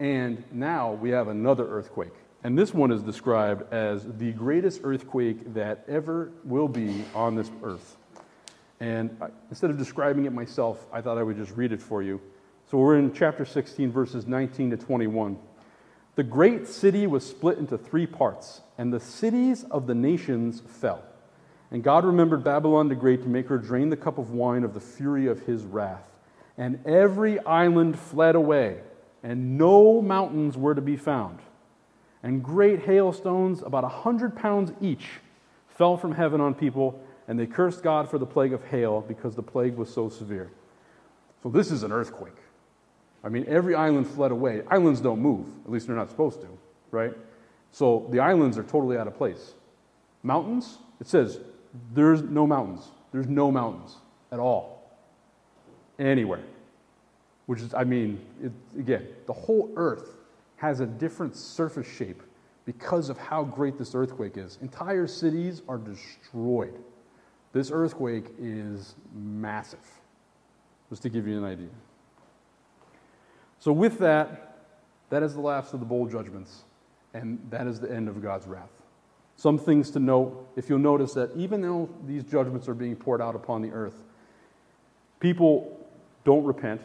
And 0.00 0.44
now 0.52 0.92
we 0.92 1.10
have 1.10 1.28
another 1.28 1.66
earthquake. 1.66 2.14
And 2.44 2.56
this 2.56 2.72
one 2.72 2.92
is 2.92 3.02
described 3.02 3.72
as 3.72 4.04
the 4.04 4.32
greatest 4.32 4.82
earthquake 4.84 5.54
that 5.54 5.84
ever 5.88 6.30
will 6.44 6.68
be 6.68 7.04
on 7.14 7.34
this 7.34 7.50
earth. 7.64 7.96
And 8.80 9.20
instead 9.50 9.70
of 9.70 9.78
describing 9.78 10.24
it 10.26 10.32
myself, 10.32 10.86
I 10.92 11.00
thought 11.00 11.18
I 11.18 11.24
would 11.24 11.36
just 11.36 11.56
read 11.56 11.72
it 11.72 11.82
for 11.82 12.00
you. 12.00 12.20
So 12.70 12.78
we're 12.78 12.96
in 12.96 13.12
chapter 13.12 13.44
16, 13.44 13.90
verses 13.90 14.26
19 14.26 14.70
to 14.70 14.76
21. 14.76 15.36
The 16.14 16.22
great 16.22 16.68
city 16.68 17.06
was 17.06 17.26
split 17.26 17.58
into 17.58 17.76
three 17.76 18.06
parts, 18.06 18.60
and 18.76 18.92
the 18.92 19.00
cities 19.00 19.64
of 19.64 19.86
the 19.86 19.94
nations 19.94 20.62
fell. 20.66 21.02
And 21.70 21.82
God 21.82 22.04
remembered 22.04 22.44
Babylon 22.44 22.88
the 22.88 22.94
Great 22.94 23.22
to 23.22 23.28
make 23.28 23.48
her 23.48 23.58
drain 23.58 23.90
the 23.90 23.96
cup 23.96 24.18
of 24.18 24.30
wine 24.30 24.64
of 24.64 24.74
the 24.74 24.80
fury 24.80 25.26
of 25.26 25.40
his 25.40 25.64
wrath. 25.64 26.04
And 26.56 26.84
every 26.86 27.38
island 27.40 27.98
fled 27.98 28.34
away, 28.34 28.80
and 29.22 29.58
no 29.58 30.00
mountains 30.00 30.56
were 30.56 30.74
to 30.74 30.80
be 30.80 30.96
found. 30.96 31.38
And 32.22 32.42
great 32.42 32.80
hailstones, 32.80 33.62
about 33.62 33.84
a 33.84 33.88
hundred 33.88 34.36
pounds 34.36 34.72
each, 34.80 35.06
fell 35.68 35.96
from 35.96 36.12
heaven 36.12 36.40
on 36.40 36.54
people, 36.54 37.00
and 37.28 37.38
they 37.38 37.46
cursed 37.46 37.82
God 37.82 38.10
for 38.10 38.18
the 38.18 38.26
plague 38.26 38.52
of 38.52 38.64
hail 38.64 39.00
because 39.00 39.34
the 39.34 39.42
plague 39.42 39.76
was 39.76 39.92
so 39.92 40.08
severe. 40.08 40.50
So, 41.42 41.48
this 41.48 41.70
is 41.70 41.82
an 41.82 41.92
earthquake. 41.92 42.36
I 43.22 43.28
mean, 43.28 43.44
every 43.46 43.74
island 43.74 44.08
fled 44.08 44.32
away. 44.32 44.62
Islands 44.70 45.00
don't 45.00 45.20
move, 45.20 45.46
at 45.64 45.70
least 45.70 45.86
they're 45.86 45.96
not 45.96 46.10
supposed 46.10 46.40
to, 46.40 46.48
right? 46.90 47.12
So, 47.70 48.08
the 48.10 48.20
islands 48.20 48.58
are 48.58 48.64
totally 48.64 48.96
out 48.96 49.06
of 49.06 49.16
place. 49.16 49.54
Mountains, 50.22 50.78
it 51.00 51.06
says 51.06 51.38
there's 51.94 52.22
no 52.22 52.46
mountains. 52.46 52.88
There's 53.12 53.28
no 53.28 53.50
mountains 53.50 53.96
at 54.32 54.38
all. 54.38 54.90
Anywhere. 55.98 56.42
Which 57.48 57.62
is, 57.62 57.72
I 57.72 57.84
mean, 57.84 58.20
it, 58.42 58.52
again, 58.78 59.08
the 59.26 59.32
whole 59.32 59.72
earth 59.74 60.18
has 60.56 60.80
a 60.80 60.86
different 60.86 61.34
surface 61.34 61.86
shape 61.86 62.22
because 62.66 63.08
of 63.08 63.16
how 63.16 63.42
great 63.42 63.78
this 63.78 63.94
earthquake 63.94 64.36
is. 64.36 64.58
Entire 64.60 65.06
cities 65.06 65.62
are 65.66 65.78
destroyed. 65.78 66.78
This 67.54 67.70
earthquake 67.72 68.26
is 68.38 68.96
massive, 69.14 69.86
just 70.90 71.00
to 71.04 71.08
give 71.08 71.26
you 71.26 71.38
an 71.38 71.44
idea. 71.44 71.70
So, 73.60 73.72
with 73.72 73.98
that, 74.00 74.66
that 75.08 75.22
is 75.22 75.32
the 75.32 75.40
last 75.40 75.72
of 75.72 75.80
the 75.80 75.86
bowl 75.86 76.06
judgments, 76.06 76.64
and 77.14 77.38
that 77.48 77.66
is 77.66 77.80
the 77.80 77.90
end 77.90 78.10
of 78.10 78.22
God's 78.22 78.46
wrath. 78.46 78.68
Some 79.36 79.56
things 79.56 79.90
to 79.92 80.00
note 80.00 80.50
if 80.54 80.68
you'll 80.68 80.80
notice 80.80 81.14
that 81.14 81.34
even 81.34 81.62
though 81.62 81.88
these 82.04 82.24
judgments 82.24 82.68
are 82.68 82.74
being 82.74 82.94
poured 82.94 83.22
out 83.22 83.34
upon 83.34 83.62
the 83.62 83.70
earth, 83.70 84.04
people 85.18 85.88
don't 86.24 86.44
repent. 86.44 86.82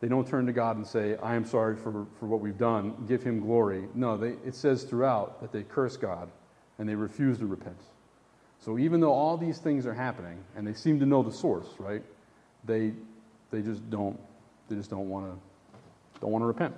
They 0.00 0.08
don't 0.08 0.28
turn 0.28 0.46
to 0.46 0.52
God 0.52 0.76
and 0.76 0.86
say, 0.86 1.16
I 1.22 1.34
am 1.36 1.46
sorry 1.46 1.76
for, 1.76 2.06
for 2.20 2.26
what 2.26 2.40
we've 2.40 2.58
done, 2.58 3.06
give 3.08 3.22
him 3.22 3.40
glory. 3.40 3.84
No, 3.94 4.16
they, 4.16 4.34
it 4.46 4.54
says 4.54 4.84
throughout 4.84 5.40
that 5.40 5.52
they 5.52 5.62
curse 5.62 5.96
God 5.96 6.28
and 6.78 6.88
they 6.88 6.94
refuse 6.94 7.38
to 7.38 7.46
repent. 7.46 7.80
So 8.60 8.78
even 8.78 9.00
though 9.00 9.12
all 9.12 9.36
these 9.36 9.58
things 9.58 9.86
are 9.86 9.94
happening 9.94 10.38
and 10.54 10.66
they 10.66 10.74
seem 10.74 11.00
to 11.00 11.06
know 11.06 11.22
the 11.22 11.32
source, 11.32 11.68
right? 11.78 12.02
They, 12.64 12.92
they 13.50 13.62
just 13.62 13.88
don't 13.90 14.18
they 14.68 14.76
just 14.76 14.90
don't 14.90 15.08
want 15.08 15.26
to 15.26 16.20
don't 16.20 16.32
want 16.32 16.42
to 16.42 16.46
repent. 16.46 16.74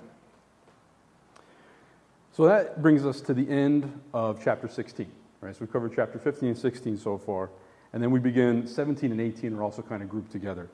So 2.33 2.45
that 2.45 2.81
brings 2.81 3.05
us 3.05 3.21
to 3.21 3.33
the 3.33 3.49
end 3.49 4.01
of 4.13 4.43
chapter 4.43 4.67
16. 4.67 5.11
Right? 5.41 5.55
So 5.55 5.61
we've 5.61 5.71
covered 5.71 5.93
chapter 5.95 6.19
15 6.19 6.49
and 6.49 6.57
16 6.57 6.97
so 6.97 7.17
far. 7.17 7.49
And 7.91 8.03
then 8.03 8.11
we 8.11 8.19
begin 8.19 8.67
17 8.67 9.11
and 9.11 9.19
18 9.19 9.53
are 9.55 9.63
also 9.63 9.81
kind 9.81 10.03
of 10.03 10.09
grouped 10.09 10.31
together. 10.31 10.69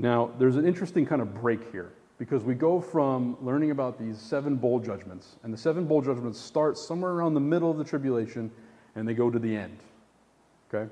Now, 0.00 0.30
there's 0.38 0.56
an 0.56 0.64
interesting 0.64 1.04
kind 1.04 1.20
of 1.20 1.34
break 1.34 1.70
here 1.72 1.92
because 2.18 2.44
we 2.44 2.54
go 2.54 2.80
from 2.80 3.36
learning 3.42 3.72
about 3.72 3.98
these 3.98 4.18
seven 4.18 4.56
bowl 4.56 4.80
judgments, 4.80 5.36
and 5.42 5.52
the 5.52 5.58
seven 5.58 5.84
bowl 5.86 6.00
judgments 6.00 6.40
start 6.40 6.78
somewhere 6.78 7.12
around 7.12 7.34
the 7.34 7.40
middle 7.40 7.70
of 7.70 7.78
the 7.78 7.84
tribulation 7.84 8.50
and 8.94 9.06
they 9.06 9.14
go 9.14 9.28
to 9.28 9.38
the 9.38 9.54
end. 9.54 9.76
Okay? 10.72 10.90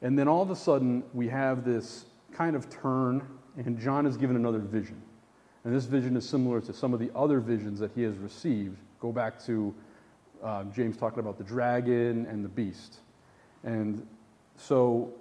And 0.00 0.18
then 0.18 0.28
all 0.28 0.42
of 0.42 0.50
a 0.50 0.56
sudden, 0.56 1.04
we 1.12 1.28
have 1.28 1.64
this 1.64 2.06
kind 2.32 2.56
of 2.56 2.68
turn, 2.68 3.22
and 3.56 3.78
John 3.78 4.06
is 4.06 4.16
given 4.16 4.34
another 4.34 4.58
vision. 4.58 5.00
And 5.64 5.74
this 5.74 5.84
vision 5.84 6.16
is 6.16 6.28
similar 6.28 6.60
to 6.62 6.72
some 6.72 6.92
of 6.92 7.00
the 7.00 7.10
other 7.14 7.38
visions 7.38 7.78
that 7.78 7.92
he 7.94 8.02
has 8.02 8.16
received 8.16 8.78
Go 9.02 9.10
back 9.10 9.44
to 9.46 9.74
uh, 10.44 10.62
James 10.72 10.96
talking 10.96 11.18
about 11.18 11.36
the 11.36 11.42
dragon 11.42 12.24
and 12.26 12.44
the 12.44 12.48
beast. 12.48 13.00
And 13.64 14.06
so 14.56 15.12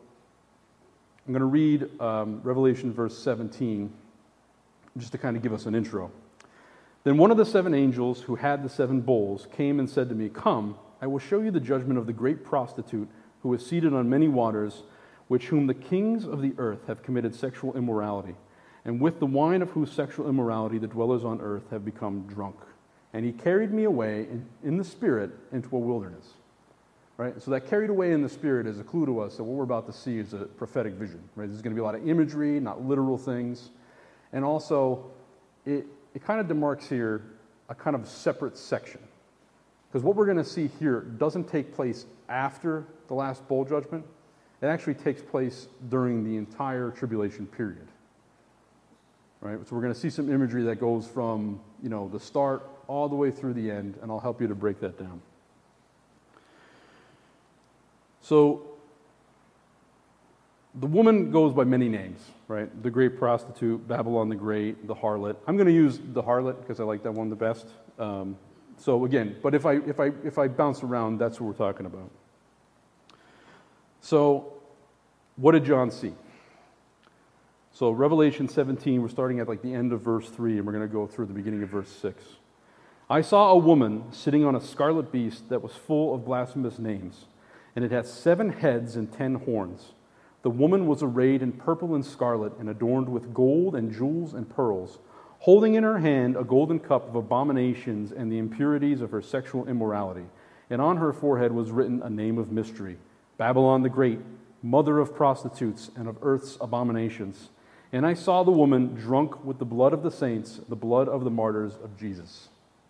I'm 1.25 1.33
going 1.33 1.41
to 1.41 1.45
read 1.45 2.01
um, 2.01 2.41
Revelation 2.43 2.93
verse 2.93 3.17
17 3.17 3.91
just 4.97 5.11
to 5.11 5.17
kind 5.17 5.37
of 5.37 5.43
give 5.43 5.53
us 5.53 5.65
an 5.65 5.75
intro. 5.75 6.11
Then 7.03 7.17
one 7.17 7.31
of 7.31 7.37
the 7.37 7.45
seven 7.45 7.73
angels 7.73 8.21
who 8.21 8.35
had 8.35 8.63
the 8.63 8.69
seven 8.69 9.01
bowls 9.01 9.47
came 9.51 9.79
and 9.79 9.89
said 9.89 10.09
to 10.09 10.15
me, 10.15 10.29
Come, 10.29 10.75
I 11.01 11.07
will 11.07 11.19
show 11.19 11.39
you 11.39 11.51
the 11.51 11.59
judgment 11.59 11.97
of 11.97 12.05
the 12.05 12.13
great 12.13 12.43
prostitute 12.43 13.07
who 13.41 13.53
is 13.53 13.65
seated 13.65 13.93
on 13.93 14.09
many 14.09 14.27
waters, 14.27 14.83
which 15.27 15.47
whom 15.47 15.67
the 15.67 15.73
kings 15.73 16.25
of 16.25 16.41
the 16.41 16.53
earth 16.57 16.85
have 16.87 17.01
committed 17.01 17.33
sexual 17.33 17.75
immorality, 17.75 18.35
and 18.85 18.99
with 18.99 19.19
the 19.19 19.25
wine 19.25 19.61
of 19.61 19.69
whose 19.71 19.91
sexual 19.91 20.29
immorality 20.29 20.77
the 20.77 20.87
dwellers 20.87 21.23
on 21.23 21.39
earth 21.41 21.69
have 21.71 21.85
become 21.85 22.27
drunk 22.27 22.57
and 23.13 23.25
he 23.25 23.31
carried 23.31 23.73
me 23.73 23.83
away 23.83 24.21
in, 24.21 24.45
in, 24.63 24.77
the 24.77 24.83
spirit 24.83 25.31
into 25.51 25.75
a 25.75 25.79
wilderness. 25.79 26.33
Right? 27.21 27.39
So 27.39 27.51
that 27.51 27.67
carried 27.69 27.91
away 27.91 28.13
in 28.13 28.23
the 28.23 28.29
spirit 28.29 28.65
is 28.65 28.79
a 28.79 28.83
clue 28.83 29.05
to 29.05 29.19
us 29.19 29.37
that 29.37 29.43
what 29.43 29.55
we're 29.55 29.63
about 29.63 29.85
to 29.85 29.93
see 29.93 30.17
is 30.17 30.33
a 30.33 30.39
prophetic 30.39 30.93
vision. 30.93 31.21
Right? 31.35 31.47
There's 31.47 31.61
going 31.61 31.75
to 31.75 31.79
be 31.79 31.81
a 31.81 31.83
lot 31.83 31.93
of 31.93 32.09
imagery, 32.09 32.59
not 32.59 32.83
literal 32.83 33.15
things. 33.15 33.69
And 34.33 34.43
also, 34.43 35.05
it, 35.63 35.85
it 36.15 36.25
kind 36.25 36.41
of 36.41 36.47
demarks 36.47 36.87
here 36.87 37.21
a 37.69 37.75
kind 37.75 37.95
of 37.95 38.07
separate 38.07 38.57
section. 38.57 39.01
Because 39.87 40.03
what 40.03 40.15
we're 40.15 40.25
going 40.25 40.37
to 40.37 40.43
see 40.43 40.71
here 40.79 41.01
doesn't 41.01 41.47
take 41.47 41.75
place 41.75 42.07
after 42.27 42.87
the 43.07 43.13
last 43.13 43.47
bowl 43.47 43.65
judgment. 43.65 44.03
It 44.63 44.65
actually 44.65 44.95
takes 44.95 45.21
place 45.21 45.67
during 45.89 46.23
the 46.23 46.37
entire 46.37 46.89
tribulation 46.89 47.45
period. 47.45 47.87
Right? 49.41 49.59
So 49.67 49.75
we're 49.75 49.83
going 49.83 49.93
to 49.93 49.99
see 49.99 50.09
some 50.09 50.27
imagery 50.33 50.63
that 50.63 50.77
goes 50.77 51.05
from, 51.07 51.59
you 51.83 51.89
know, 51.89 52.09
the 52.11 52.19
start 52.19 52.67
all 52.87 53.07
the 53.07 53.15
way 53.15 53.29
through 53.29 53.53
the 53.53 53.69
end, 53.69 53.99
and 54.01 54.09
I'll 54.09 54.19
help 54.19 54.41
you 54.41 54.47
to 54.47 54.55
break 54.55 54.79
that 54.79 54.97
down. 54.97 55.21
So, 58.21 58.67
the 60.75 60.87
woman 60.87 61.31
goes 61.31 61.53
by 61.53 61.63
many 61.63 61.89
names, 61.89 62.21
right? 62.47 62.83
The 62.83 62.89
great 62.89 63.17
prostitute, 63.17 63.87
Babylon 63.87 64.29
the 64.29 64.35
Great, 64.35 64.87
the 64.87 64.95
harlot. 64.95 65.35
I'm 65.47 65.57
going 65.57 65.67
to 65.67 65.73
use 65.73 65.99
the 66.13 66.23
harlot 66.23 66.61
because 66.61 66.79
I 66.79 66.83
like 66.83 67.03
that 67.03 67.11
one 67.11 67.29
the 67.29 67.35
best. 67.35 67.67
Um, 67.99 68.37
so 68.77 69.05
again, 69.05 69.35
but 69.43 69.53
if 69.53 69.65
I 69.65 69.73
if 69.73 69.99
I 69.99 70.11
if 70.23 70.37
I 70.37 70.47
bounce 70.47 70.81
around, 70.81 71.19
that's 71.19 71.39
what 71.39 71.47
we're 71.47 71.67
talking 71.67 71.85
about. 71.85 72.09
So, 73.99 74.53
what 75.35 75.51
did 75.51 75.65
John 75.65 75.91
see? 75.91 76.13
So 77.73 77.91
Revelation 77.91 78.49
17, 78.49 79.01
we're 79.01 79.07
starting 79.07 79.39
at 79.39 79.47
like 79.47 79.61
the 79.61 79.73
end 79.73 79.93
of 79.93 80.01
verse 80.01 80.29
3, 80.29 80.57
and 80.57 80.65
we're 80.65 80.73
going 80.73 80.87
to 80.87 80.93
go 80.93 81.07
through 81.07 81.27
the 81.27 81.33
beginning 81.33 81.63
of 81.63 81.69
verse 81.69 81.89
6. 81.89 82.23
I 83.09 83.21
saw 83.21 83.51
a 83.51 83.57
woman 83.57 84.03
sitting 84.11 84.43
on 84.45 84.55
a 84.55 84.61
scarlet 84.61 85.11
beast 85.11 85.49
that 85.49 85.61
was 85.61 85.73
full 85.73 86.13
of 86.13 86.25
blasphemous 86.25 86.79
names, 86.79 87.25
and 87.75 87.85
it 87.85 87.91
has 87.91 88.11
seven 88.11 88.51
heads 88.51 88.95
and 88.95 89.11
ten 89.11 89.35
horns. 89.35 89.93
The 90.41 90.49
woman 90.49 90.87
was 90.87 91.03
arrayed 91.03 91.41
in 91.41 91.51
purple 91.51 91.93
and 91.93 92.05
scarlet 92.05 92.57
and 92.57 92.69
adorned 92.69 93.09
with 93.09 93.33
gold 93.33 93.75
and 93.75 93.91
jewels 93.91 94.33
and 94.33 94.49
pearls, 94.49 94.99
holding 95.39 95.75
in 95.75 95.83
her 95.83 95.99
hand 95.99 96.35
a 96.35 96.43
golden 96.43 96.79
cup 96.79 97.07
of 97.07 97.15
abominations 97.15 98.11
and 98.11 98.31
the 98.31 98.39
impurities 98.39 99.01
of 99.01 99.11
her 99.11 99.21
sexual 99.21 99.67
immorality. 99.67 100.25
And 100.69 100.81
on 100.81 100.97
her 100.97 101.13
forehead 101.13 101.51
was 101.51 101.71
written 101.71 102.01
a 102.01 102.09
name 102.09 102.37
of 102.37 102.51
mystery 102.51 102.97
Babylon 103.37 103.81
the 103.81 103.89
Great, 103.89 104.19
mother 104.63 104.99
of 104.99 105.15
prostitutes 105.15 105.89
and 105.95 106.07
of 106.07 106.17
earth's 106.21 106.57
abominations. 106.61 107.49
And 107.91 108.05
I 108.05 108.13
saw 108.13 108.43
the 108.43 108.51
woman 108.51 108.95
drunk 108.95 109.43
with 109.43 109.59
the 109.59 109.65
blood 109.65 109.93
of 109.93 110.03
the 110.03 110.11
saints, 110.11 110.61
the 110.69 110.75
blood 110.75 111.09
of 111.09 111.23
the 111.23 111.31
martyrs 111.31 111.75
of 111.83 111.97
Jesus. 111.97 112.49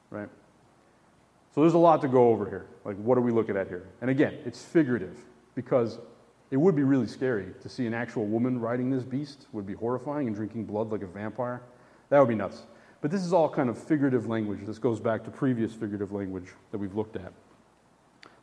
Right? 0.09 0.29
So 1.53 1.61
there's 1.61 1.73
a 1.73 1.79
lot 1.79 2.01
to 2.01 2.07
go 2.07 2.29
over 2.29 2.49
here. 2.49 2.67
Like, 2.85 2.95
what 2.97 3.17
are 3.17 3.21
we 3.21 3.31
looking 3.31 3.57
at 3.57 3.67
here? 3.67 3.87
And 3.99 4.09
again, 4.09 4.37
it's 4.45 4.63
figurative 4.63 5.17
because 5.53 5.99
it 6.49 6.57
would 6.57 6.75
be 6.75 6.83
really 6.83 7.07
scary 7.07 7.47
to 7.61 7.69
see 7.69 7.85
an 7.85 7.93
actual 7.93 8.25
woman 8.25 8.59
riding 8.59 8.89
this 8.89 9.03
beast, 9.03 9.47
would 9.51 9.65
be 9.65 9.73
horrifying 9.73 10.27
and 10.27 10.35
drinking 10.35 10.65
blood 10.65 10.91
like 10.91 11.01
a 11.01 11.07
vampire. 11.07 11.61
That 12.09 12.19
would 12.19 12.29
be 12.29 12.35
nuts. 12.35 12.63
But 13.01 13.11
this 13.11 13.21
is 13.21 13.33
all 13.33 13.49
kind 13.49 13.69
of 13.69 13.77
figurative 13.77 14.27
language. 14.27 14.59
This 14.65 14.77
goes 14.77 14.99
back 14.99 15.23
to 15.25 15.31
previous 15.31 15.73
figurative 15.73 16.11
language 16.11 16.49
that 16.71 16.77
we've 16.77 16.95
looked 16.95 17.15
at. 17.15 17.33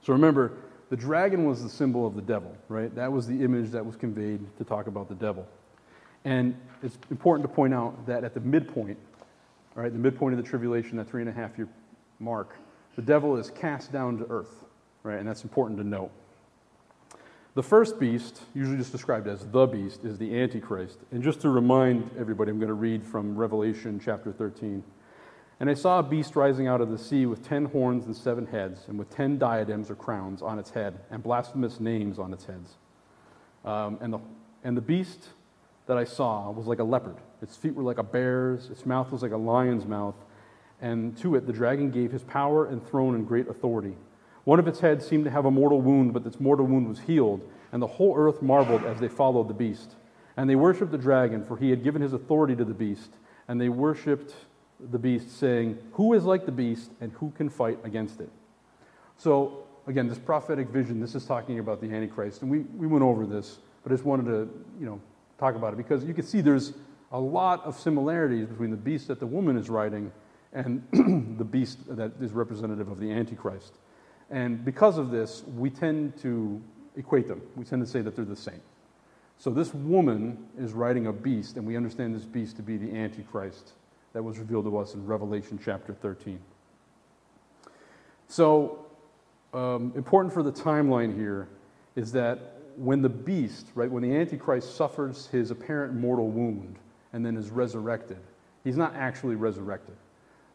So 0.03 0.12
remember, 0.12 0.53
the 0.90 0.97
dragon 0.97 1.47
was 1.47 1.62
the 1.62 1.68
symbol 1.68 2.07
of 2.07 2.14
the 2.14 2.23
devil, 2.23 2.57
right? 2.68 2.94
That 2.94 3.12
was 3.12 3.27
the 3.27 3.44
image 3.44 3.71
that 3.71 3.85
was 3.85 3.94
conveyed 3.94 4.40
to 4.57 4.64
talk 4.64 4.87
about 4.87 5.09
the 5.09 5.14
devil. 5.14 5.47
And 6.25 6.57
it's 6.83 6.99
important 7.11 7.49
to 7.49 7.55
point 7.55 7.75
out 7.75 8.07
that 8.07 8.25
at 8.25 8.35
the 8.35 8.40
midpoint, 8.40 8.99
all 9.77 9.83
right, 9.83 9.92
the 9.92 9.99
midpoint 9.99 10.37
of 10.37 10.42
the 10.42 10.49
tribulation, 10.49 10.97
that 10.97 11.09
three 11.09 11.23
and 11.23 11.29
a 11.29 11.33
half 11.33 11.57
year 11.57 11.68
mark, 12.18 12.57
the 12.96 13.03
devil 13.03 13.37
is 13.37 13.51
cast 13.51 13.92
down 13.92 14.18
to 14.18 14.27
earth, 14.31 14.64
right? 15.03 15.18
And 15.18 15.29
that's 15.29 15.44
important 15.44 15.79
to 15.79 15.85
note. 15.87 16.11
The 17.55 17.62
first 17.62 17.98
beast, 17.98 18.42
usually 18.55 18.77
just 18.77 18.92
described 18.92 19.27
as 19.27 19.44
the 19.46 19.66
beast, 19.66 20.05
is 20.05 20.16
the 20.16 20.40
Antichrist. 20.40 20.98
And 21.11 21.22
just 21.22 21.40
to 21.40 21.51
remind 21.51 22.11
everybody, 22.18 22.51
I'm 22.51 22.59
going 22.59 22.68
to 22.68 22.74
read 22.74 23.05
from 23.05 23.37
Revelation 23.37 24.01
chapter 24.03 24.33
13. 24.33 24.85
And 25.61 25.68
I 25.68 25.74
saw 25.74 25.98
a 25.98 26.03
beast 26.03 26.37
rising 26.37 26.68
out 26.68 26.81
of 26.81 26.90
the 26.90 26.98
sea 26.98 27.27
with 27.27 27.42
ten 27.42 27.64
horns 27.64 28.07
and 28.07 28.16
seven 28.16 28.46
heads, 28.46 28.85
and 28.87 28.96
with 28.96 29.11
ten 29.11 29.38
diadems 29.38 29.90
or 29.90 29.96
crowns 29.96 30.40
on 30.40 30.59
its 30.59 30.70
head, 30.70 31.01
and 31.11 31.20
blasphemous 31.20 31.81
names 31.81 32.18
on 32.18 32.33
its 32.33 32.44
heads. 32.44 32.77
Um, 33.64 33.98
and, 34.01 34.12
the, 34.12 34.20
and 34.62 34.77
the 34.77 34.81
beast 34.81 35.31
that 35.87 35.98
I 35.98 36.05
saw 36.05 36.51
was 36.53 36.66
like 36.66 36.79
a 36.79 36.85
leopard. 36.85 37.16
Its 37.42 37.57
feet 37.57 37.74
were 37.74 37.83
like 37.83 37.98
a 37.98 38.05
bear's, 38.05 38.70
its 38.70 38.87
mouth 38.87 39.11
was 39.11 39.22
like 39.22 39.33
a 39.33 39.37
lion's 39.37 39.85
mouth, 39.85 40.14
and 40.81 41.17
to 41.19 41.35
it 41.35 41.47
the 41.47 41.53
dragon 41.53 41.91
gave 41.91 42.12
his 42.12 42.23
power 42.25 42.67
and 42.67 42.87
throne 42.87 43.14
and 43.14 43.27
great 43.27 43.49
authority. 43.49 43.97
One 44.45 44.59
of 44.59 44.67
its 44.67 44.81
heads 44.81 45.07
seemed 45.07 45.25
to 45.25 45.31
have 45.31 45.45
a 45.45 45.51
mortal 45.51 45.81
wound, 45.81 46.14
but 46.14 46.25
its 46.25 46.41
mortal 46.41 46.67
wound 46.67 46.88
was 46.88 47.01
healed, 47.01 47.43
and 47.73 47.83
the 47.83 47.87
whole 47.87 48.17
earth 48.17 48.41
marveled 48.41 48.85
as 48.85 48.99
they 48.99 49.09
followed 49.09 49.49
the 49.49 49.55
beast. 49.55 49.97
And 50.37 50.49
they 50.49 50.57
worshipped 50.57 50.91
the 50.91 50.99
dragon, 50.99 51.45
for 51.45 51.57
he 51.57 51.71
had 51.71 51.85
given 51.85 52.01
his 52.01 52.12
authority 52.12 52.57
to 52.57 52.64
the 52.64 52.73
beast, 52.73 53.11
and 53.47 53.61
they 53.61 53.69
worshipped 53.69 54.35
the 54.81 54.99
beast, 54.99 55.38
saying, 55.38 55.79
Who 55.93 56.14
is 56.14 56.25
like 56.25 56.47
the 56.47 56.53
beast, 56.53 56.93
and 57.01 57.12
who 57.12 57.31
can 57.33 57.49
fight 57.49 57.79
against 57.85 58.21
it? 58.21 58.31
So, 59.17 59.64
again, 59.87 60.09
this 60.09 60.19
prophetic 60.19 60.69
vision, 60.69 61.01
this 61.01 61.14
is 61.14 61.27
talking 61.27 61.59
about 61.59 61.81
the 61.81 61.93
Antichrist, 61.93 62.43
and 62.43 62.51
we, 62.51 62.61
we 62.61 62.87
went 62.87 63.05
over 63.05 63.27
this, 63.27 63.59
but 63.83 63.93
I 63.93 63.97
just 63.97 64.07
wanted 64.07 64.27
to, 64.27 64.49
you 64.79 64.87
know, 64.87 65.01
talk 65.38 65.57
about 65.57 65.73
it 65.73 65.77
because 65.77 66.05
you 66.05 66.14
can 66.14 66.25
see 66.25 66.41
there's 66.41 66.73
a 67.12 67.21
lot 67.21 67.64
of 67.64 67.79
similarities 67.79 68.47
between 68.47 68.71
the 68.71 68.77
beast 68.77 69.09
that 69.09 69.21
the 69.21 69.27
woman 69.27 69.57
is 69.57 69.69
riding 69.69 70.12
and 70.52 70.82
the 71.38 71.44
beast 71.44 71.78
that 71.96 72.12
is 72.20 72.32
representative 72.32 72.88
of 72.88 72.98
the 72.98 73.11
Antichrist. 73.11 73.74
And 74.30 74.64
because 74.64 74.98
of 74.98 75.11
this, 75.11 75.42
we 75.56 75.70
tend 75.70 76.16
to 76.22 76.61
equate 76.96 77.28
them. 77.28 77.42
We 77.56 77.64
tend 77.64 77.84
to 77.84 77.90
say 77.90 78.00
that 78.02 78.16
they're 78.16 78.24
the 78.24 78.37
same. 78.37 78.61
So 79.38 79.50
this 79.50 79.72
woman 79.72 80.48
is 80.58 80.72
riding 80.72 81.06
a 81.06 81.12
beast, 81.12 81.56
and 81.56 81.66
we 81.66 81.76
understand 81.76 82.14
this 82.14 82.24
beast 82.24 82.56
to 82.56 82.62
be 82.62 82.76
the 82.76 82.94
Antichrist 82.96 83.72
that 84.12 84.22
was 84.22 84.38
revealed 84.38 84.64
to 84.64 84.76
us 84.78 84.94
in 84.94 85.06
Revelation 85.06 85.61
chapter 85.62 85.94
13. 85.94 86.40
So, 88.26 88.84
um, 89.54 89.92
important 89.94 90.34
for 90.34 90.42
the 90.42 90.52
timeline 90.52 91.16
here 91.16 91.48
is 91.94 92.12
that 92.12 92.56
when 92.76 93.00
the 93.00 93.08
beast, 93.08 93.66
right, 93.74 93.90
when 93.90 94.02
the 94.02 94.14
Antichrist 94.14 94.76
suffers 94.76 95.28
his 95.28 95.50
apparent 95.50 95.94
mortal 95.94 96.28
wound 96.28 96.76
and 97.12 97.24
then 97.24 97.37
is 97.37 97.50
resurrected, 97.50 98.18
he's 98.64 98.76
not 98.76 98.94
actually 98.94 99.37
resurrected. 99.37 99.96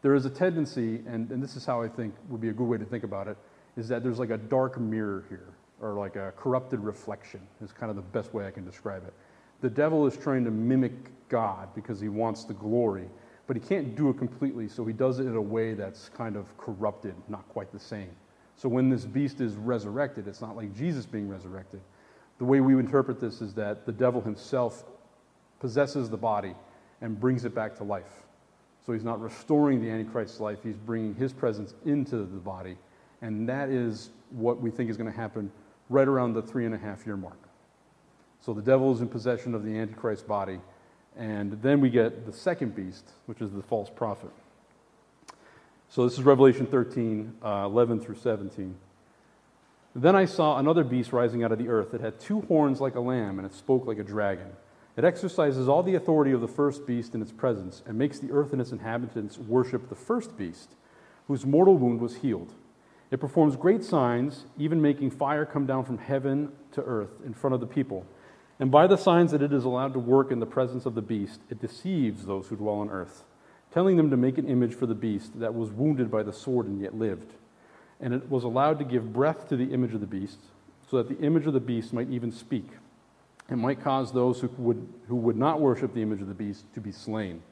There 0.04 0.13
is 0.13 0.26
a 0.26 0.30
tendency, 0.30 1.02
and, 1.08 1.32
and 1.32 1.42
this 1.42 1.56
is 1.56 1.66
how 1.66 1.82
I 1.82 1.88
think 1.88 2.13
would 2.30 2.42
be 2.42 2.50
a 2.50 2.54
good 2.54 2.68
way 2.68 2.78
to 2.78 2.86
think 2.86 3.04
about 3.04 3.28
it, 3.28 3.38
is 3.76 3.88
that 3.88 4.04
there's 4.04 4.20
like 4.20 4.30
a 4.30 4.38
dark 4.38 4.80
mirror 4.80 5.26
here, 5.30 5.48
or 5.82 5.94
like 5.94 6.16
a 6.16 6.32
corrupted 6.38 6.80
reflection, 6.82 7.42
is 7.63 7.72
kind 7.72 7.89
of 7.89 7.96
the 7.96 8.04
best 8.04 8.32
way 8.36 8.46
I 8.46 8.52
can 8.52 8.63
describe 8.63 9.04
it. 9.08 9.13
The 9.62 9.70
devil 9.72 10.06
is 10.06 10.16
trying 10.16 10.44
to 10.46 10.52
mimic 10.52 10.94
God 11.30 11.70
because 11.74 12.00
he 12.00 12.10
wants 12.10 12.44
the 12.44 12.54
glory, 12.54 13.10
but 13.48 13.56
he 13.56 13.62
can't 13.62 13.96
do 13.96 14.10
it 14.10 14.20
completely, 14.20 14.68
so 14.68 14.86
he 14.86 14.94
does 14.94 15.18
it 15.18 15.26
in 15.26 15.36
a 15.36 15.42
way 15.42 15.74
that's 15.74 16.10
kind 16.10 16.36
of 16.36 16.56
corrupted, 16.60 17.16
not 17.28 17.50
quite 17.50 17.72
the 17.72 17.80
same. 17.80 18.12
So 18.56 18.70
when 18.70 18.89
this 18.89 19.06
beast 19.06 19.42
is 19.42 19.56
resurrected, 19.56 20.28
it's 20.28 20.42
not 20.42 20.56
like 20.56 20.76
Jesus 20.76 21.08
being 21.08 21.28
resurrected 21.28 21.82
the 22.44 22.46
way 22.46 22.60
we 22.60 22.74
interpret 22.74 23.20
this 23.20 23.42
is 23.42 23.54
that 23.54 23.86
the 23.86 23.92
devil 23.92 24.22
himself 24.22 24.84
possesses 25.60 26.10
the 26.10 26.18
body 26.18 26.56
and 27.02 27.20
brings 27.20 27.46
it 27.46 27.54
back 27.54 27.76
to 27.78 27.84
life. 27.84 28.24
So 28.86 28.93
he's 28.93 29.04
not 29.04 29.22
restoring 29.22 29.82
the 29.82 29.89
Antichrist's 29.89 30.39
life, 30.39 30.60
he's 30.63 30.78
bringing 30.78 31.15
his 31.15 31.32
presence 31.32 31.74
into 31.86 32.17
the 32.17 32.39
body. 32.39 32.78
And 33.22 33.48
that 33.48 33.69
is 33.69 34.10
what 34.32 34.60
we 34.60 34.69
think 34.69 34.89
is 34.89 34.98
going 34.98 35.10
to 35.10 35.17
happen 35.17 35.52
right 35.89 36.08
around 36.08 36.34
the 36.34 36.41
three 36.41 36.65
and 36.65 36.76
a 36.76 36.78
half 36.78 37.06
year 37.06 37.15
mark. 37.15 37.38
So 38.41 38.54
the 38.54 38.62
devil 38.62 38.91
is 38.93 39.00
in 39.00 39.08
possession 39.08 39.56
of 39.56 39.63
the 39.63 39.78
Antichrist's 39.78 40.26
body. 40.26 40.60
And 41.15 41.62
then 41.62 41.80
we 41.80 41.89
get 41.89 42.26
the 42.26 42.34
second 42.34 42.76
beast, 42.76 43.10
which 43.28 43.39
is 43.39 43.52
the 43.52 43.62
false 43.62 43.89
prophet. 43.89 44.32
So 45.88 46.06
this 46.06 46.17
is 46.17 46.24
Revelation 46.24 46.65
13, 46.65 47.36
uh, 47.43 47.63
11 47.65 48.02
through 48.02 48.15
17. 48.15 48.76
Then 49.96 50.15
I 50.15 50.26
saw 50.26 50.58
another 50.58 50.84
beast 50.84 51.13
rising 51.13 51.43
out 51.43 51.52
of 51.52 51.60
the 51.60 51.69
earth. 51.69 51.93
It 51.93 52.02
had 52.02 52.19
two 52.19 52.41
horns 52.41 52.82
like 52.82 52.96
a 52.96 53.00
lamb, 53.00 53.38
and 53.38 53.46
it 53.46 53.54
spoke 53.54 53.86
like 53.86 54.00
a 54.00 54.04
dragon. 54.04 54.52
It 54.95 55.03
exercises 55.03 55.67
all 55.67 55.84
the 55.84 55.95
authority 55.95 56.32
of 56.32 56.41
the 56.41 56.47
first 56.47 56.86
beast 56.86 57.15
in 57.15 57.21
its 57.21 57.32
presence, 57.32 57.82
and 57.86 57.97
makes 57.97 58.19
the 58.19 58.32
earth 58.32 58.51
and 58.51 58.62
its 58.62 58.71
inhabitants 58.71 59.38
worship 59.38 59.89
the 59.89 59.95
first 59.95 60.38
beast, 60.38 60.75
whose 61.27 61.45
mortal 61.45 61.77
wound 61.77 61.99
was 61.99 62.17
healed. 62.17 62.53
It 63.10 63.19
performs 63.19 63.56
great 63.56 63.84
signs, 63.84 64.45
even 64.58 64.82
making 64.82 65.12
fire 65.12 65.45
come 65.45 65.65
down 65.65 65.86
from 65.86 65.97
heaven 65.97 66.51
to 66.71 66.82
earth 66.84 67.21
in 67.25 67.34
front 67.34 67.53
of 67.53 67.60
the 67.60 67.67
people. 67.67 68.06
And 68.60 68.71
by 68.71 68.88
the 68.88 68.97
signs 68.97 69.32
that 69.32 69.41
it 69.41 69.53
is 69.53 69.65
allowed 69.65 69.93
to 69.93 69.99
work 69.99 70.32
in 70.32 70.39
the 70.39 70.46
presence 70.46 70.85
of 70.85 70.96
the 70.96 71.02
beast, 71.02 71.41
it 71.50 71.60
deceives 71.60 72.25
those 72.25 72.48
who 72.48 72.56
dwell 72.56 72.75
on 72.75 72.89
earth, 72.89 73.23
telling 73.71 73.98
them 73.98 74.10
to 74.10 74.17
make 74.17 74.37
an 74.37 74.48
image 74.48 74.75
for 74.75 74.85
the 74.85 74.96
beast 74.96 75.39
that 75.39 75.56
was 75.56 75.71
wounded 75.71 76.10
by 76.12 76.23
the 76.23 76.33
sword 76.33 76.67
and 76.67 76.79
yet 76.79 76.96
lived 76.96 77.33
and 78.04 78.13
it 78.13 78.29
was 78.29 78.44
allowed 78.44 78.79
to 78.79 78.85
give 78.85 79.13
breath 79.13 79.48
to 79.48 79.56
the 79.56 79.73
image 79.73 79.94
of 79.94 80.02
the 80.02 80.06
beast, 80.06 80.39
so 80.91 80.98
that 80.98 81.08
the 81.08 81.25
image 81.25 81.48
of 81.48 81.54
the 81.54 81.60
beast 81.60 81.94
might 81.94 82.10
even 82.10 82.31
speak. 82.33 82.67
It 83.54 83.58
might 83.58 83.83
cause 83.83 84.12
those 84.12 84.39
who 84.39 84.49
would, 84.58 84.87
who 85.08 85.15
would 85.15 85.37
not 85.37 85.62
worship 85.62 85.93
the 85.93 86.01
image 86.01 86.21
of 86.21 86.27
the 86.27 86.33
beast 86.33 86.65
to 86.73 86.81
be 86.81 86.91
slain. 86.91 87.43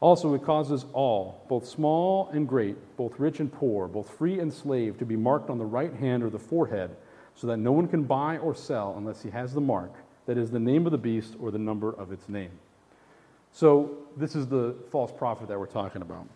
Also, 0.00 0.34
it 0.34 0.44
causes 0.44 0.86
all, 0.92 1.44
both 1.48 1.66
small 1.66 2.28
and 2.32 2.48
great, 2.48 2.76
both 2.96 3.18
rich 3.18 3.38
and 3.38 3.50
poor, 3.50 3.86
both 3.86 4.10
free 4.10 4.40
and 4.40 4.52
slave, 4.52 4.98
to 4.98 5.06
be 5.06 5.14
marked 5.14 5.50
on 5.50 5.58
the 5.58 5.64
right 5.64 5.94
hand 5.94 6.24
or 6.24 6.30
the 6.30 6.38
forehead, 6.38 6.90
so 7.36 7.46
that 7.46 7.58
no 7.58 7.70
one 7.70 7.86
can 7.86 8.02
buy 8.02 8.38
or 8.38 8.56
sell 8.56 8.94
unless 8.98 9.22
he 9.22 9.30
has 9.30 9.54
the 9.54 9.60
mark, 9.60 9.92
that 10.26 10.36
is, 10.36 10.50
the 10.50 10.58
name 10.58 10.84
of 10.84 10.90
the 10.90 10.98
beast 10.98 11.36
or 11.40 11.52
the 11.52 11.58
number 11.58 11.92
of 11.92 12.10
its 12.10 12.28
name. 12.28 12.50
So, 13.52 13.96
this 14.16 14.34
is 14.34 14.48
the 14.48 14.74
false 14.90 15.12
prophet 15.12 15.46
that 15.46 15.58
we're 15.58 15.66
talking 15.66 16.02
about. 16.02 16.26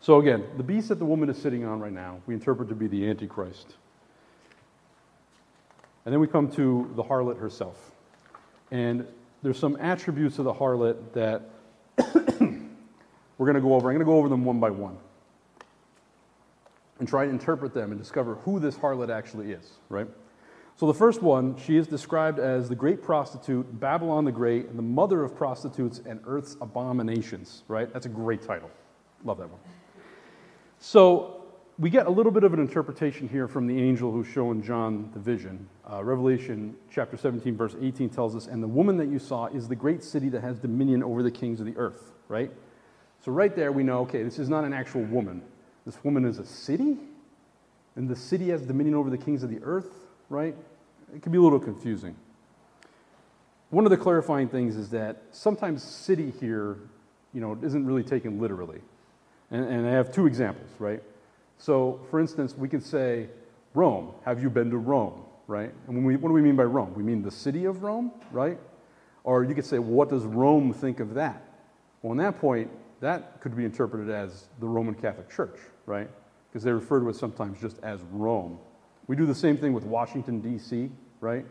So 0.00 0.20
again, 0.20 0.44
the 0.56 0.62
beast 0.62 0.88
that 0.88 0.98
the 0.98 1.04
woman 1.04 1.28
is 1.28 1.36
sitting 1.36 1.64
on 1.64 1.80
right 1.80 1.92
now, 1.92 2.20
we 2.26 2.32
interpret 2.32 2.68
to 2.70 2.74
be 2.74 2.86
the 2.86 3.08
Antichrist. 3.10 3.74
And 6.08 6.12
then 6.14 6.20
we 6.20 6.26
come 6.26 6.50
to 6.52 6.90
the 6.96 7.02
harlot 7.02 7.38
herself. 7.38 7.92
And 8.70 9.06
there's 9.42 9.58
some 9.58 9.76
attributes 9.78 10.38
of 10.38 10.46
the 10.46 10.54
harlot 10.54 10.96
that 11.12 11.42
we're 13.36 13.44
going 13.44 13.56
to 13.56 13.60
go 13.60 13.74
over. 13.74 13.90
I'm 13.90 13.96
going 13.96 13.98
to 13.98 14.06
go 14.06 14.16
over 14.16 14.30
them 14.30 14.42
one 14.42 14.58
by 14.58 14.70
one. 14.70 14.96
and 16.98 17.06
try 17.06 17.26
to 17.26 17.30
interpret 17.30 17.74
them 17.74 17.90
and 17.92 18.00
discover 18.00 18.36
who 18.36 18.58
this 18.58 18.74
harlot 18.74 19.10
actually 19.10 19.52
is, 19.52 19.72
right? 19.90 20.08
So 20.76 20.86
the 20.86 20.94
first 20.94 21.20
one, 21.20 21.58
she 21.58 21.76
is 21.76 21.86
described 21.86 22.38
as 22.38 22.70
the 22.70 22.74
great 22.74 23.02
prostitute, 23.02 23.78
Babylon 23.78 24.24
the 24.24 24.32
Great, 24.32 24.68
and 24.68 24.78
the 24.78 24.82
mother 24.82 25.22
of 25.22 25.36
prostitutes 25.36 26.00
and 26.06 26.20
earth's 26.26 26.56
abominations, 26.62 27.64
right? 27.68 27.92
That's 27.92 28.06
a 28.06 28.08
great 28.08 28.40
title. 28.40 28.70
Love 29.24 29.36
that 29.36 29.50
one. 29.50 29.60
So 30.78 31.37
we 31.78 31.90
get 31.90 32.06
a 32.08 32.10
little 32.10 32.32
bit 32.32 32.42
of 32.42 32.52
an 32.52 32.58
interpretation 32.58 33.28
here 33.28 33.46
from 33.46 33.68
the 33.68 33.80
angel 33.80 34.10
who's 34.10 34.26
showing 34.26 34.62
John 34.62 35.10
the 35.14 35.20
vision. 35.20 35.68
Uh, 35.90 36.02
Revelation 36.02 36.74
chapter 36.90 37.16
17, 37.16 37.56
verse 37.56 37.76
18 37.80 38.10
tells 38.10 38.34
us, 38.34 38.48
And 38.48 38.60
the 38.60 38.68
woman 38.68 38.96
that 38.96 39.06
you 39.06 39.20
saw 39.20 39.46
is 39.46 39.68
the 39.68 39.76
great 39.76 40.02
city 40.02 40.28
that 40.30 40.42
has 40.42 40.58
dominion 40.58 41.04
over 41.04 41.22
the 41.22 41.30
kings 41.30 41.60
of 41.60 41.66
the 41.66 41.76
earth, 41.76 42.12
right? 42.26 42.50
So 43.24 43.30
right 43.30 43.54
there 43.54 43.70
we 43.70 43.84
know, 43.84 44.00
okay, 44.00 44.24
this 44.24 44.40
is 44.40 44.48
not 44.48 44.64
an 44.64 44.72
actual 44.72 45.02
woman. 45.02 45.40
This 45.86 46.02
woman 46.02 46.24
is 46.24 46.40
a 46.40 46.44
city, 46.44 46.96
and 47.94 48.08
the 48.08 48.16
city 48.16 48.48
has 48.48 48.62
dominion 48.62 48.96
over 48.96 49.08
the 49.08 49.18
kings 49.18 49.44
of 49.44 49.50
the 49.50 49.60
earth, 49.62 49.90
right? 50.30 50.56
It 51.14 51.22
can 51.22 51.30
be 51.30 51.38
a 51.38 51.42
little 51.42 51.60
confusing. 51.60 52.16
One 53.70 53.84
of 53.84 53.90
the 53.90 53.96
clarifying 53.96 54.48
things 54.48 54.74
is 54.74 54.90
that 54.90 55.22
sometimes 55.30 55.84
city 55.84 56.32
here, 56.40 56.78
you 57.32 57.40
know, 57.40 57.56
isn't 57.62 57.86
really 57.86 58.02
taken 58.02 58.40
literally. 58.40 58.80
And, 59.52 59.64
and 59.64 59.86
I 59.86 59.90
have 59.90 60.12
two 60.12 60.26
examples, 60.26 60.70
right? 60.80 61.02
So, 61.58 62.00
for 62.10 62.20
instance, 62.20 62.56
we 62.56 62.68
can 62.68 62.80
say, 62.80 63.28
Rome, 63.74 64.14
have 64.24 64.42
you 64.42 64.48
been 64.48 64.70
to 64.70 64.78
Rome, 64.78 65.24
right? 65.46 65.72
And 65.86 66.04
we, 66.04 66.16
what 66.16 66.28
do 66.28 66.32
we 66.32 66.40
mean 66.40 66.56
by 66.56 66.64
Rome? 66.64 66.94
We 66.94 67.02
mean 67.02 67.22
the 67.22 67.30
city 67.30 67.64
of 67.64 67.82
Rome, 67.82 68.12
right? 68.30 68.58
Or 69.24 69.44
you 69.44 69.54
could 69.54 69.66
say, 69.66 69.78
well, 69.78 69.90
what 69.90 70.08
does 70.08 70.24
Rome 70.24 70.72
think 70.72 71.00
of 71.00 71.14
that? 71.14 71.42
Well, 72.00 72.12
in 72.12 72.18
that 72.18 72.40
point, 72.40 72.70
that 73.00 73.40
could 73.40 73.56
be 73.56 73.64
interpreted 73.64 74.08
as 74.08 74.48
the 74.60 74.66
Roman 74.66 74.94
Catholic 74.94 75.28
Church, 75.28 75.58
right? 75.86 76.08
Because 76.48 76.62
they 76.62 76.72
refer 76.72 77.00
to 77.00 77.08
it 77.08 77.16
sometimes 77.16 77.60
just 77.60 77.78
as 77.82 78.00
Rome. 78.12 78.58
We 79.08 79.16
do 79.16 79.26
the 79.26 79.34
same 79.34 79.56
thing 79.56 79.72
with 79.72 79.84
Washington, 79.84 80.40
D.C., 80.40 80.90
right? 81.20 81.44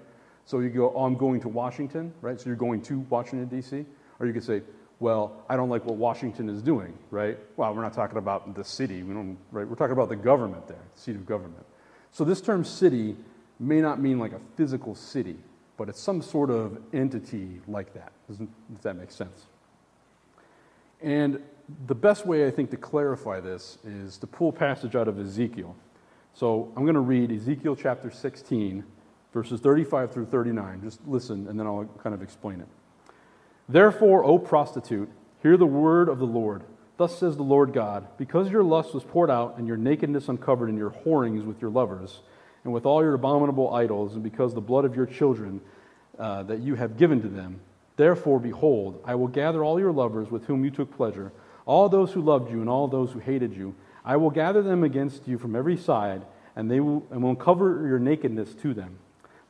So 0.45 0.59
you 0.59 0.69
go, 0.69 0.93
oh, 0.95 1.03
I'm 1.03 1.15
going 1.15 1.41
to 1.41 1.49
Washington, 1.49 2.13
right? 2.21 2.39
So 2.39 2.47
you're 2.47 2.55
going 2.55 2.81
to 2.83 2.99
Washington, 3.09 3.47
D.C. 3.47 3.85
Or 4.19 4.25
you 4.25 4.33
could 4.33 4.43
say, 4.43 4.61
well, 4.99 5.43
I 5.47 5.55
don't 5.55 5.69
like 5.69 5.85
what 5.85 5.95
Washington 5.95 6.49
is 6.49 6.61
doing, 6.61 6.97
right? 7.11 7.37
Well, 7.55 7.73
we're 7.73 7.83
not 7.83 7.93
talking 7.93 8.17
about 8.17 8.55
the 8.55 8.63
city, 8.63 9.03
we 9.03 9.13
don't, 9.13 9.37
right? 9.51 9.67
We're 9.67 9.75
talking 9.75 9.93
about 9.93 10.09
the 10.09 10.15
government 10.15 10.67
there, 10.67 10.79
the 10.95 10.99
seat 10.99 11.15
of 11.15 11.25
government. 11.25 11.65
So 12.11 12.23
this 12.23 12.41
term 12.41 12.63
city 12.63 13.15
may 13.59 13.79
not 13.79 13.99
mean 13.99 14.19
like 14.19 14.31
a 14.31 14.39
physical 14.55 14.95
city, 14.95 15.37
but 15.77 15.89
it's 15.89 15.99
some 15.99 16.21
sort 16.21 16.49
of 16.49 16.79
entity 16.93 17.61
like 17.67 17.93
that. 17.93 18.11
Doesn't, 18.27 18.49
does 18.73 18.81
that 18.81 18.95
make 18.95 19.11
sense? 19.11 19.45
And 21.01 21.41
the 21.85 21.95
best 21.95 22.25
way, 22.25 22.47
I 22.47 22.51
think, 22.51 22.71
to 22.71 22.77
clarify 22.77 23.39
this 23.39 23.77
is 23.83 24.17
to 24.17 24.27
pull 24.27 24.51
passage 24.51 24.95
out 24.95 25.07
of 25.07 25.19
Ezekiel. 25.19 25.75
So 26.33 26.71
I'm 26.75 26.83
going 26.83 26.95
to 26.95 27.01
read 27.01 27.31
Ezekiel 27.31 27.75
chapter 27.75 28.09
16, 28.09 28.83
verses 29.33 29.59
35 29.59 30.11
through 30.11 30.25
39. 30.27 30.81
Just 30.83 30.99
listen, 31.07 31.47
and 31.47 31.59
then 31.59 31.67
I'll 31.67 31.85
kind 32.01 32.15
of 32.15 32.21
explain 32.23 32.61
it. 32.61 32.67
Therefore, 33.69 34.23
O 34.23 34.39
prostitute, 34.39 35.09
hear 35.41 35.57
the 35.57 35.65
word 35.65 36.07
of 36.07 36.19
the 36.19 36.25
Lord. 36.25 36.63
Thus 36.95 37.17
says 37.17 37.35
the 37.35 37.43
Lord 37.43 37.73
God 37.73 38.07
Because 38.17 38.49
your 38.49 38.63
lust 38.63 38.93
was 38.93 39.03
poured 39.03 39.29
out, 39.29 39.57
and 39.57 39.67
your 39.67 39.77
nakedness 39.77 40.29
uncovered, 40.29 40.69
and 40.69 40.77
your 40.77 40.89
whorings 40.89 41.43
with 41.43 41.61
your 41.61 41.71
lovers, 41.71 42.21
and 42.63 42.73
with 42.73 42.85
all 42.85 43.03
your 43.03 43.13
abominable 43.13 43.73
idols, 43.73 44.13
and 44.13 44.23
because 44.23 44.53
the 44.53 44.61
blood 44.61 44.85
of 44.85 44.95
your 44.95 45.05
children 45.05 45.61
uh, 46.17 46.43
that 46.43 46.59
you 46.59 46.75
have 46.75 46.97
given 46.97 47.21
to 47.21 47.27
them, 47.27 47.59
therefore, 47.97 48.39
behold, 48.39 49.01
I 49.05 49.15
will 49.15 49.27
gather 49.27 49.63
all 49.63 49.79
your 49.79 49.91
lovers 49.91 50.31
with 50.31 50.45
whom 50.45 50.63
you 50.63 50.71
took 50.71 50.95
pleasure, 50.95 51.31
all 51.65 51.89
those 51.89 52.13
who 52.13 52.21
loved 52.21 52.49
you, 52.49 52.61
and 52.61 52.69
all 52.69 52.87
those 52.87 53.11
who 53.11 53.19
hated 53.19 53.53
you. 53.53 53.75
I 54.05 54.15
will 54.15 54.29
gather 54.29 54.61
them 54.61 54.83
against 54.83 55.27
you 55.27 55.37
from 55.37 55.55
every 55.55 55.75
side, 55.75 56.25
and 56.55 56.71
they 56.71 56.79
will, 56.79 57.05
and 57.11 57.21
will 57.21 57.35
cover 57.35 57.85
your 57.85 57.99
nakedness 57.99 58.55
to 58.55 58.73
them, 58.73 58.97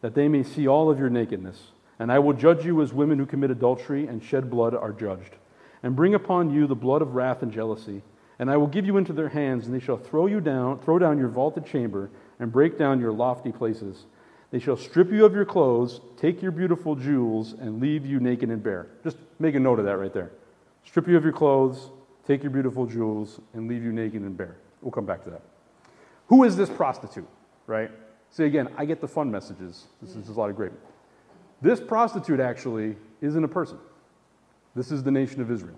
that 0.02 0.16
they 0.16 0.28
may 0.28 0.42
see 0.42 0.68
all 0.68 0.90
of 0.90 0.98
your 0.98 1.12
nakedness. 1.12 1.72
And 2.00 2.12
I 2.12 2.20
will 2.20 2.34
judge 2.34 2.66
you 2.66 2.82
as 2.82 2.94
women 2.94 3.18
who 3.18 3.26
commit 3.26 3.52
adultery 3.52 4.06
and 4.08 4.24
shed 4.24 4.50
blood 4.50 4.76
are 4.76 4.92
judged, 4.92 5.36
and 5.84 5.96
bring 5.96 6.14
upon 6.14 6.52
you 6.52 6.68
the 6.68 6.76
blood 6.76 7.02
of 7.02 7.16
wrath 7.16 7.42
and 7.42 7.52
jealousy. 7.52 8.02
And 8.40 8.52
I 8.52 8.58
will 8.58 8.68
give 8.68 8.86
you 8.86 8.98
into 8.98 9.14
their 9.14 9.30
hands, 9.30 9.66
and 9.66 9.74
they 9.74 9.84
shall 9.84 9.98
throw 9.98 10.28
you 10.28 10.40
down, 10.40 10.80
throw 10.80 11.00
down 11.00 11.18
your 11.18 11.30
vaulted 11.30 11.66
chamber, 11.66 12.12
and 12.40 12.52
break 12.52 12.78
down 12.78 13.00
your 13.00 13.12
lofty 13.12 13.52
places. 13.52 14.06
They 14.52 14.60
shall 14.60 14.78
strip 14.78 15.12
you 15.12 15.26
of 15.26 15.34
your 15.34 15.44
clothes, 15.44 16.00
take 16.18 16.42
your 16.42 16.52
beautiful 16.52 16.96
jewels, 16.96 17.54
and 17.54 17.82
leave 17.82 18.06
you 18.06 18.20
naked 18.20 18.50
and 18.50 18.64
bare. 18.64 18.88
Just 19.04 19.18
make 19.40 19.56
a 19.56 19.60
note 19.60 19.80
of 19.80 19.86
that 19.86 19.98
right 19.98 20.14
there. 20.14 20.32
Strip 20.86 21.08
you 21.08 21.18
of 21.18 21.24
your 21.24 21.34
clothes, 21.34 21.90
take 22.28 22.44
your 22.44 22.52
beautiful 22.52 22.86
jewels, 22.86 23.42
and 23.54 23.68
leave 23.68 23.84
you 23.84 23.92
naked 23.92 24.22
and 24.22 24.38
bare. 24.38 24.56
We'll 24.82 24.92
come 24.92 25.06
back 25.06 25.24
to 25.24 25.32
that. 25.32 25.42
Who 26.28 26.44
is 26.44 26.56
this 26.56 26.70
prostitute, 26.70 27.28
right? 27.66 27.90
See, 28.30 28.44
again, 28.44 28.70
I 28.78 28.86
get 28.86 29.02
the 29.02 29.08
fun 29.08 29.32
messages. 29.32 29.86
This 30.02 30.16
is 30.16 30.30
a 30.30 30.34
lot 30.34 30.50
of 30.50 30.56
great. 30.56 30.72
This 31.62 31.80
prostitute 31.80 32.40
actually 32.40 32.96
isn't 33.22 33.44
a 33.44 33.48
person. 33.48 33.78
This 34.76 34.92
is 34.92 35.04
the 35.04 35.12
nation 35.12 35.42
of 35.42 35.50
Israel. 35.50 35.78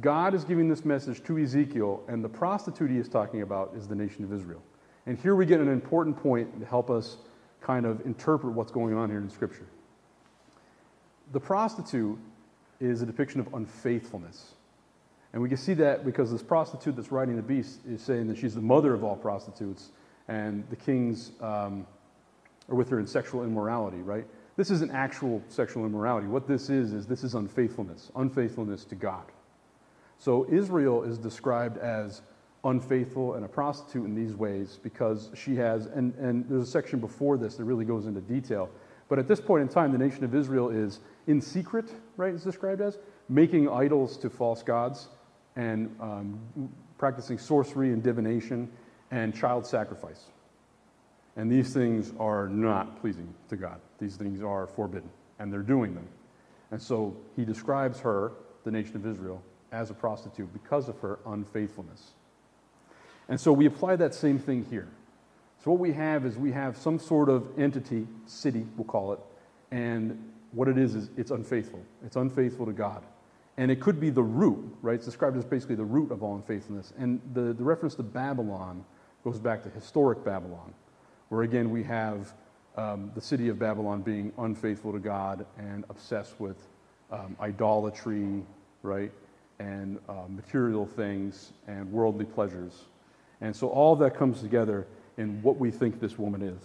God 0.00 0.34
is 0.34 0.44
giving 0.44 0.68
this 0.68 0.84
message 0.84 1.22
to 1.24 1.38
Ezekiel, 1.38 2.02
and 2.08 2.24
the 2.24 2.28
prostitute 2.28 2.90
he 2.90 2.96
is 2.96 3.08
talking 3.08 3.42
about 3.42 3.74
is 3.76 3.88
the 3.88 3.94
nation 3.94 4.24
of 4.24 4.32
Israel. 4.32 4.62
And 5.06 5.18
here 5.18 5.34
we 5.34 5.44
get 5.46 5.60
an 5.60 5.68
important 5.68 6.16
point 6.16 6.60
to 6.60 6.66
help 6.66 6.90
us 6.90 7.16
kind 7.60 7.84
of 7.84 8.04
interpret 8.06 8.54
what's 8.54 8.70
going 8.70 8.94
on 8.94 9.10
here 9.10 9.18
in 9.18 9.28
Scripture. 9.28 9.66
The 11.32 11.40
prostitute 11.40 12.18
is 12.80 13.02
a 13.02 13.06
depiction 13.06 13.40
of 13.40 13.52
unfaithfulness. 13.52 14.54
And 15.32 15.42
we 15.42 15.48
can 15.48 15.58
see 15.58 15.74
that 15.74 16.04
because 16.04 16.32
this 16.32 16.42
prostitute 16.42 16.96
that's 16.96 17.12
riding 17.12 17.36
the 17.36 17.42
beast 17.42 17.80
is 17.86 18.00
saying 18.02 18.26
that 18.28 18.38
she's 18.38 18.54
the 18.54 18.60
mother 18.60 18.94
of 18.94 19.04
all 19.04 19.16
prostitutes, 19.16 19.90
and 20.28 20.64
the 20.70 20.76
kings 20.76 21.32
um, 21.40 21.86
are 22.70 22.76
with 22.76 22.88
her 22.88 23.00
in 23.00 23.06
sexual 23.06 23.44
immorality, 23.44 23.98
right? 23.98 24.26
This 24.56 24.70
isn't 24.70 24.92
actual 24.92 25.42
sexual 25.48 25.86
immorality. 25.86 26.26
What 26.26 26.46
this 26.46 26.70
is, 26.70 26.92
is 26.92 27.06
this 27.06 27.24
is 27.24 27.34
unfaithfulness, 27.34 28.10
unfaithfulness 28.16 28.84
to 28.86 28.94
God. 28.94 29.24
So 30.18 30.46
Israel 30.50 31.02
is 31.02 31.18
described 31.18 31.78
as 31.78 32.22
unfaithful 32.64 33.34
and 33.34 33.44
a 33.44 33.48
prostitute 33.48 34.04
in 34.04 34.14
these 34.14 34.36
ways 34.36 34.78
because 34.82 35.30
she 35.34 35.56
has, 35.56 35.86
and, 35.86 36.14
and 36.16 36.46
there's 36.48 36.68
a 36.68 36.70
section 36.70 37.00
before 37.00 37.38
this 37.38 37.56
that 37.56 37.64
really 37.64 37.86
goes 37.86 38.06
into 38.06 38.20
detail. 38.20 38.68
But 39.08 39.18
at 39.18 39.26
this 39.26 39.40
point 39.40 39.62
in 39.62 39.68
time, 39.68 39.92
the 39.92 39.98
nation 39.98 40.24
of 40.24 40.34
Israel 40.34 40.68
is 40.68 41.00
in 41.26 41.40
secret, 41.40 41.90
right? 42.16 42.34
It's 42.34 42.44
described 42.44 42.80
as 42.80 42.98
making 43.28 43.68
idols 43.68 44.16
to 44.18 44.30
false 44.30 44.62
gods 44.62 45.08
and 45.56 45.94
um, 46.00 46.38
practicing 46.98 47.38
sorcery 47.38 47.92
and 47.92 48.02
divination 48.02 48.70
and 49.10 49.34
child 49.34 49.66
sacrifice. 49.66 50.26
And 51.40 51.50
these 51.50 51.72
things 51.72 52.12
are 52.20 52.48
not 52.48 53.00
pleasing 53.00 53.32
to 53.48 53.56
God. 53.56 53.80
These 53.98 54.16
things 54.16 54.42
are 54.42 54.66
forbidden, 54.66 55.08
and 55.38 55.50
they're 55.50 55.62
doing 55.62 55.94
them. 55.94 56.06
And 56.70 56.82
so 56.82 57.16
he 57.34 57.46
describes 57.46 57.98
her, 58.00 58.32
the 58.64 58.70
nation 58.70 58.94
of 58.96 59.06
Israel, 59.06 59.42
as 59.72 59.88
a 59.88 59.94
prostitute 59.94 60.52
because 60.52 60.90
of 60.90 60.98
her 60.98 61.18
unfaithfulness. 61.24 62.10
And 63.30 63.40
so 63.40 63.54
we 63.54 63.64
apply 63.64 63.96
that 63.96 64.14
same 64.14 64.38
thing 64.38 64.66
here. 64.68 64.88
So 65.64 65.70
what 65.70 65.80
we 65.80 65.92
have 65.94 66.26
is 66.26 66.36
we 66.36 66.52
have 66.52 66.76
some 66.76 66.98
sort 66.98 67.30
of 67.30 67.58
entity, 67.58 68.06
city, 68.26 68.66
we'll 68.76 68.84
call 68.84 69.14
it, 69.14 69.20
and 69.70 70.22
what 70.52 70.68
it 70.68 70.76
is 70.76 70.94
is 70.94 71.08
it's 71.16 71.30
unfaithful. 71.30 71.80
It's 72.04 72.16
unfaithful 72.16 72.66
to 72.66 72.72
God. 72.72 73.02
And 73.56 73.70
it 73.70 73.80
could 73.80 73.98
be 73.98 74.10
the 74.10 74.22
root, 74.22 74.76
right? 74.82 74.96
It's 74.96 75.06
described 75.06 75.38
as 75.38 75.46
basically 75.46 75.76
the 75.76 75.84
root 75.84 76.12
of 76.12 76.22
all 76.22 76.36
unfaithfulness. 76.36 76.92
And 76.98 77.18
the, 77.32 77.54
the 77.54 77.64
reference 77.64 77.94
to 77.94 78.02
Babylon 78.02 78.84
goes 79.24 79.38
back 79.38 79.62
to 79.62 79.70
historic 79.70 80.22
Babylon, 80.22 80.74
where 81.30 81.42
again 81.42 81.70
we 81.70 81.82
have 81.82 82.34
um, 82.76 83.10
the 83.14 83.20
city 83.20 83.48
of 83.48 83.58
Babylon 83.58 84.02
being 84.02 84.32
unfaithful 84.38 84.92
to 84.92 84.98
God 84.98 85.46
and 85.58 85.84
obsessed 85.88 86.38
with 86.38 86.56
um, 87.10 87.36
idolatry, 87.40 88.42
right? 88.82 89.10
And 89.58 89.98
uh, 90.08 90.24
material 90.28 90.86
things 90.86 91.52
and 91.66 91.90
worldly 91.90 92.24
pleasures. 92.24 92.84
And 93.40 93.54
so 93.54 93.68
all 93.68 93.96
that 93.96 94.16
comes 94.16 94.40
together 94.40 94.86
in 95.16 95.42
what 95.42 95.58
we 95.58 95.70
think 95.70 96.00
this 96.00 96.18
woman 96.18 96.42
is. 96.42 96.62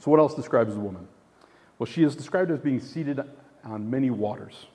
So, 0.00 0.10
what 0.10 0.20
else 0.20 0.34
describes 0.34 0.74
the 0.74 0.80
woman? 0.80 1.06
Well, 1.78 1.86
she 1.86 2.02
is 2.02 2.16
described 2.16 2.50
as 2.50 2.60
being 2.60 2.80
seated 2.80 3.20
on 3.64 3.90
many 3.90 4.10
waters. 4.10 4.66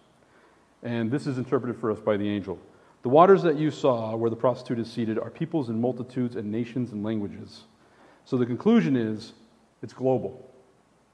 And 0.83 1.11
this 1.11 1.27
is 1.27 1.37
interpreted 1.37 1.79
for 1.79 1.91
us 1.91 1.99
by 1.99 2.17
the 2.17 2.27
angel. 2.27 2.59
The 3.01 3.09
waters 3.09 3.41
that 3.43 3.57
you 3.57 3.71
saw 3.71 4.15
where 4.15 4.29
the 4.29 4.35
prostitute 4.35 4.79
is 4.79 4.91
seated 4.91 5.17
are 5.17 5.29
peoples 5.29 5.69
and 5.69 5.81
multitudes 5.81 6.35
and 6.35 6.51
nations 6.51 6.91
and 6.91 7.03
languages. 7.03 7.63
So 8.25 8.37
the 8.37 8.45
conclusion 8.45 8.95
is 8.95 9.33
it's 9.81 9.93
global, 9.93 10.49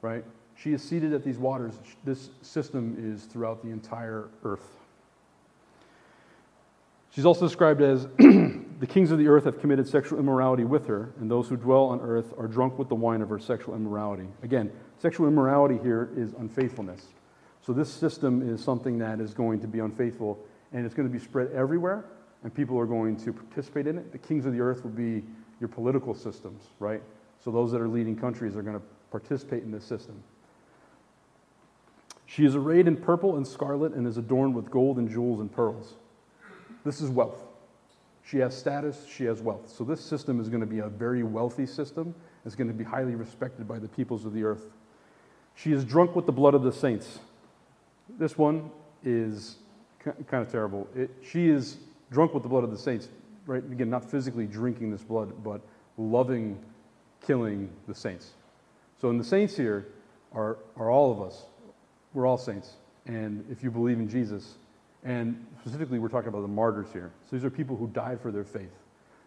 right? 0.02 0.24
She 0.56 0.74
is 0.74 0.82
seated 0.82 1.14
at 1.14 1.24
these 1.24 1.38
waters. 1.38 1.76
This 2.04 2.30
system 2.42 2.96
is 2.98 3.26
throughout 3.26 3.62
the 3.64 3.70
entire 3.70 4.30
earth. 4.44 4.80
She's 7.12 7.26
also 7.26 7.46
described 7.46 7.82
as 7.82 8.08
the 8.18 8.88
kings 8.88 9.12
of 9.12 9.18
the 9.18 9.28
earth 9.28 9.46
have 9.46 9.60
committed 9.60 9.88
sexual 9.88 10.20
immorality 10.20 10.66
with 10.66 10.86
her, 10.88 11.14
and 11.20 11.32
those 11.32 11.48
who 11.48 11.56
dwell 11.56 11.86
on 11.86 12.02
earth 12.02 12.34
are 12.38 12.48
drunk 12.48 12.78
with 12.78 12.90
the 12.90 12.96
wine 12.96 13.22
of 13.22 13.30
her 13.30 13.40
sexual 13.40 13.74
immorality. 13.76 14.28
Again, 14.44 14.72
sexual 14.98 15.28
immorality 15.28 15.80
here 15.82 16.10
is 16.18 16.34
unfaithfulness. 16.34 17.08
So 17.62 17.74
this 17.74 17.90
system 17.90 18.48
is 18.48 18.62
something 18.62 18.98
that 19.00 19.20
is 19.20 19.34
going 19.34 19.62
to 19.62 19.68
be 19.68 19.80
unfaithful, 19.80 20.46
and 20.74 20.86
it's 20.86 20.94
going 20.94 21.08
to 21.08 21.12
be 21.12 21.24
spread 21.24 21.52
everywhere, 21.54 22.06
and 22.44 22.54
people 22.54 22.78
are 22.78 22.86
going 22.86 23.16
to 23.18 23.32
participate 23.32 23.88
in 23.88 23.98
it. 23.98 24.12
The 24.12 24.18
kings 24.18 24.46
of 24.46 24.52
the 24.52 24.60
earth 24.60 24.84
will 24.84 24.92
be 24.92 25.24
your 25.60 25.70
political 25.70 26.14
systems, 26.14 26.64
right? 26.80 27.02
So 27.44 27.52
those 27.52 27.72
that 27.72 27.82
are 27.82 27.88
leading 27.88 28.16
countries 28.16 28.56
are 28.56 28.62
going 28.62 28.78
to 28.78 28.86
participate 29.12 29.64
in 29.64 29.72
this 29.72 29.86
system. 29.86 30.22
She 32.26 32.46
is 32.46 32.56
arrayed 32.56 32.88
in 32.88 32.98
purple 32.98 33.38
and 33.38 33.48
scarlet 33.48 33.94
and 33.94 34.08
is 34.08 34.18
adorned 34.18 34.56
with 34.56 34.70
gold 34.72 34.98
and 34.98 35.10
jewels 35.10 35.40
and 35.40 35.52
pearls. 35.52 35.94
This 36.84 37.02
is 37.02 37.10
wealth. 37.10 37.44
She 38.24 38.40
has 38.40 38.58
status, 38.58 39.06
she 39.08 39.26
has 39.26 39.42
wealth. 39.42 39.70
So 39.70 39.84
this 39.84 40.02
system 40.02 40.40
is 40.40 40.50
going 40.50 40.62
to 40.62 40.68
be 40.68 40.80
a 40.80 40.90
very 40.90 41.24
wealthy 41.24 41.68
system. 41.68 42.16
It's 42.46 42.56
going 42.56 42.68
to 42.68 42.74
be 42.74 42.84
highly 42.84 43.16
respected 43.16 43.68
by 43.68 43.80
the 43.80 43.88
peoples 43.88 44.26
of 44.26 44.34
the 44.34 44.44
earth. 44.44 44.66
She 45.54 45.72
is 45.72 45.86
drunk 45.86 46.16
with 46.16 46.26
the 46.26 46.32
blood 46.32 46.56
of 46.56 46.64
the 46.64 46.72
saints. 46.72 47.20
This 48.18 48.38
one 48.38 48.72
is 49.04 49.58
kind 50.04 50.44
of 50.44 50.52
terrible. 50.52 50.88
It, 50.96 51.12
she 51.24 51.50
is 51.50 51.78
drunk 52.12 52.34
with 52.34 52.44
the 52.44 52.50
blood 52.50 52.64
of 52.64 52.72
the 52.72 52.78
saints, 52.78 53.10
right? 53.46 53.64
Again, 53.64 53.90
not 53.90 54.10
physically 54.10 54.46
drinking 54.46 54.92
this 54.92 55.04
blood, 55.04 55.44
but 55.44 55.62
loving 55.98 56.60
killing 57.26 57.70
the 57.88 57.96
saints. 57.96 58.32
So, 59.02 59.10
in 59.10 59.18
the 59.18 59.24
saints 59.24 59.56
here 59.56 59.88
are, 60.34 60.58
are 60.78 60.90
all 60.90 61.12
of 61.12 61.22
us. 61.22 61.44
We're 62.14 62.26
all 62.26 62.38
saints. 62.38 62.74
And 63.06 63.46
if 63.52 63.64
you 63.64 63.72
believe 63.72 64.00
in 64.00 64.10
Jesus, 64.10 64.56
and 65.04 65.46
specifically, 65.62 66.00
we're 66.00 66.10
talking 66.10 66.30
about 66.30 66.42
the 66.42 66.48
martyrs 66.48 66.88
here. 66.92 67.12
So, 67.30 67.36
these 67.36 67.46
are 67.46 67.50
people 67.50 67.76
who 67.76 67.88
died 67.88 68.20
for 68.22 68.32
their 68.32 68.44
faith. 68.44 68.72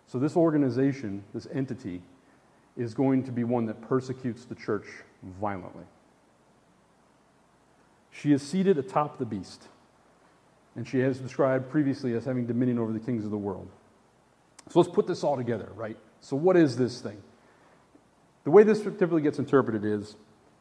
So, 0.07 0.19
this 0.19 0.37
organization, 0.37 1.23
this 1.35 1.47
entity, 1.53 2.03
is 2.77 2.95
going 2.95 3.25
to 3.25 3.33
be 3.33 3.45
one 3.45 3.66
that 3.66 3.81
persecutes 3.83 4.45
the 4.45 4.55
church 4.55 4.87
violently. 5.41 5.85
She 8.11 8.33
is 8.33 8.43
seated 8.43 8.79
atop 8.79 9.19
the 9.19 9.27
beast, 9.27 9.69
and 10.75 10.87
she 10.87 10.99
has 11.01 11.19
described 11.19 11.71
previously 11.71 12.14
as 12.14 12.25
having 12.25 12.47
dominion 12.47 12.79
over 12.79 12.93
the 12.93 13.01
kings 13.01 13.25
of 13.25 13.31
the 13.31 13.39
world. 13.39 13.69
So 14.71 14.81
let's 14.81 14.93
put 14.93 15.07
this 15.07 15.25
all 15.25 15.37
together, 15.37 15.71
right? 15.75 15.97
So, 16.21 16.37
what 16.37 16.57
is 16.57 16.77
this 16.77 17.01
thing? 17.01 17.23
The 18.45 18.51
way 18.51 18.62
this 18.62 18.83
typically 18.83 19.23
gets 19.23 19.39
interpreted 19.39 19.85
is 19.85 20.16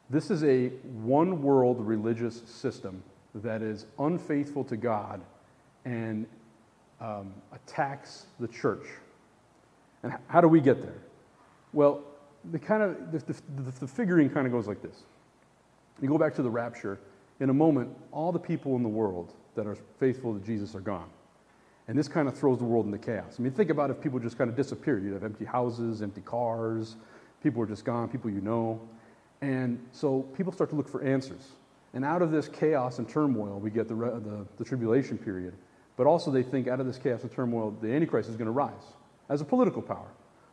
this 0.10 0.32
is 0.32 0.44
a 0.44 0.70
one 1.04 1.42
world 1.42 1.86
religious 1.86 2.42
system 2.46 3.04
that 3.36 3.62
is 3.62 3.86
unfaithful 4.00 4.64
to 4.66 4.78
God 4.78 5.22
and 5.86 6.26
um, 7.02 7.34
attacks 7.54 8.26
the 8.40 8.48
church. 8.48 8.86
And 10.04 10.14
how 10.28 10.42
do 10.42 10.48
we 10.48 10.62
get 10.62 10.82
there? 10.82 11.02
Well, 11.74 12.02
the 12.52 12.60
kind 12.60 12.84
of 12.84 13.12
the, 13.12 13.20
the, 13.20 13.72
the 13.80 13.88
figuring 13.88 14.30
kind 14.30 14.46
of 14.48 14.54
goes 14.54 14.68
like 14.68 14.82
this. 14.82 15.04
You 16.02 16.08
go 16.08 16.18
back 16.18 16.36
to 16.36 16.42
the 16.42 16.50
rapture. 16.50 17.00
In 17.40 17.50
a 17.50 17.54
moment, 17.54 17.90
all 18.12 18.32
the 18.32 18.40
people 18.40 18.76
in 18.76 18.84
the 18.84 18.90
world 18.90 19.34
that 19.56 19.68
are 19.68 19.78
faithful 20.00 20.34
to 20.34 20.46
Jesus 20.46 20.74
are 20.76 20.82
gone. 20.82 21.10
And 21.88 21.98
this 21.98 22.08
kind 22.08 22.28
of 22.28 22.38
throws 22.38 22.58
the 22.58 22.66
world 22.66 22.86
into 22.86 22.98
chaos. 22.98 23.36
I 23.40 23.42
mean, 23.42 23.54
think 23.54 23.70
about 23.70 23.90
if 23.90 24.02
people 24.02 24.20
just 24.20 24.38
kind 24.38 24.50
of 24.50 24.56
disappear. 24.56 25.00
You'd 25.00 25.14
have 25.14 25.24
empty 25.24 25.46
houses, 25.46 26.02
empty 26.02 26.22
cars, 26.22 26.98
people 27.42 27.62
are 27.62 27.66
just 27.66 27.86
gone, 27.86 28.10
people 28.10 28.30
you 28.30 28.42
know. 28.42 28.82
And 29.42 29.80
so 29.94 30.22
people 30.36 30.52
start 30.52 30.70
to 30.72 30.76
look 30.76 30.90
for 30.90 31.02
answers. 31.04 31.52
And 31.94 32.04
out 32.04 32.22
of 32.22 32.32
this 32.32 32.48
chaos 32.48 33.00
and 33.00 33.08
turmoil, 33.08 33.60
we 33.60 33.70
get 33.70 33.88
the, 33.88 33.96
the, 33.96 34.46
the 34.58 34.66
tribulation 34.66 35.18
period. 35.18 35.54
But 35.96 36.06
also, 36.06 36.30
they 36.30 36.44
think 36.44 36.68
out 36.68 36.80
of 36.80 36.86
this 36.86 36.98
chaos 36.98 37.24
and 37.24 37.32
turmoil, 37.32 37.76
the 37.82 37.92
Antichrist 37.92 38.30
is 38.30 38.36
going 38.36 38.48
to 38.48 38.52
rise 38.52 38.72
as 39.30 39.42
a 39.42 39.46
political 39.46 39.82
power. 39.82 40.08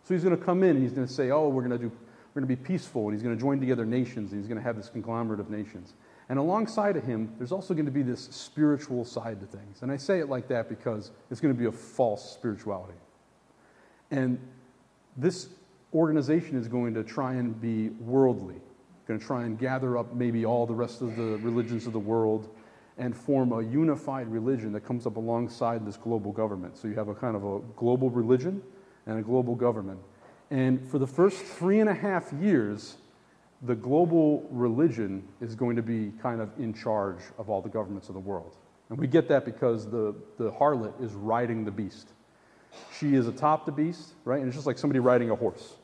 So 0.05 0.15
he's 0.15 0.25
going 0.25 0.37
to 0.37 0.43
come 0.43 0.63
in 0.63 0.71
and 0.71 0.83
he's 0.83 0.93
going 0.93 1.07
to 1.07 1.13
say, 1.13 1.31
oh, 1.31 1.49
we're 1.49 1.63
going 1.63 1.79
to 1.79 1.79
do, 1.79 1.91
we're 2.35 2.41
going 2.41 2.49
to 2.49 2.57
be 2.57 2.63
peaceful, 2.63 3.05
and 3.05 3.13
he's 3.13 3.23
going 3.23 3.35
to 3.35 3.41
join 3.41 3.61
together 3.61 3.85
nations, 3.85 4.33
and 4.33 4.41
he's 4.41 4.49
going 4.49 4.59
to 4.59 4.65
have 4.65 4.77
this 4.77 4.89
conglomerate 4.89 5.41
of 5.41 5.51
nations. 5.51 5.95
And 6.29 6.39
alongside 6.39 6.97
of 6.97 7.05
him, 7.05 7.35
there's 7.39 7.53
also 7.53 7.75
going 7.75 7.87
to 7.87 7.93
be 7.93 8.03
this 8.03 8.25
spiritual 8.31 9.05
side 9.05 9.41
to 9.41 9.47
things. 9.47 9.83
And 9.83 9.93
I 9.93 9.97
say 9.97 10.21
it 10.21 10.29
like 10.29 10.49
that 10.49 10.69
because 10.69 11.11
it's 11.31 11.41
going 11.41 11.55
to 11.55 11.59
be 11.59 11.67
a 11.67 11.73
false 11.73 12.33
spirituality. 12.33 12.99
And 14.11 14.39
this 15.17 15.49
organization 15.93 16.57
is 16.57 16.67
going 16.67 16.95
to 16.95 17.05
try 17.05 17.35
and 17.35 17.61
be 17.61 17.91
worldly, 18.01 18.57
going 19.07 19.21
to 19.21 19.25
try 19.25 19.45
and 19.45 19.59
gather 19.59 19.99
up 19.99 20.15
maybe 20.15 20.47
all 20.47 20.67
the 20.67 20.75
rest 20.75 21.03
of 21.03 21.15
the 21.17 21.39
religions 21.43 21.87
of 21.87 21.93
the 21.93 21.99
world 21.99 22.49
and 22.97 23.17
form 23.17 23.53
a 23.53 23.63
unified 23.63 24.29
religion 24.29 24.73
that 24.73 24.81
comes 24.81 25.07
up 25.07 25.17
alongside 25.17 25.85
this 25.85 25.97
global 25.97 26.33
government. 26.33 26.77
So 26.77 26.89
you 26.89 26.95
have 26.95 27.09
a 27.09 27.15
kind 27.15 27.37
of 27.37 27.45
a 27.45 27.59
global 27.77 28.09
religion 28.09 28.63
and 29.07 29.19
a 29.19 29.23
global 29.23 29.55
government. 29.55 29.99
And 30.51 30.87
for 30.89 30.99
the 30.99 31.07
first 31.07 31.39
three 31.39 31.81
and 31.81 31.89
a 31.89 31.95
half 31.95 32.33
years, 32.33 32.97
the 33.67 33.75
global 33.75 34.47
religion 34.51 35.27
is 35.41 35.55
going 35.55 35.77
to 35.77 35.83
be 35.83 36.13
kind 36.21 36.41
of 36.41 36.51
in 36.59 36.75
charge 36.75 37.21
of 37.39 37.49
all 37.49 37.63
the 37.63 37.69
governments 37.69 38.09
of 38.09 38.15
the 38.15 38.21
world. 38.21 38.57
And 38.91 38.99
we 38.99 39.07
get 39.07 39.29
that 39.29 39.45
because 39.45 39.91
the, 39.91 40.15
the 40.39 40.51
harlot 40.51 41.03
is 41.03 41.13
riding 41.13 41.65
the 41.65 41.71
beast. 41.71 42.11
She 42.99 43.15
is 43.15 43.27
atop 43.27 43.65
the 43.65 43.73
beast, 43.73 44.13
right? 44.25 44.39
And 44.39 44.49
it's 44.49 44.57
just 44.57 44.67
like 44.67 44.79
somebody 44.79 45.01
riding 45.01 45.31
a 45.31 45.35
horse. 45.35 45.75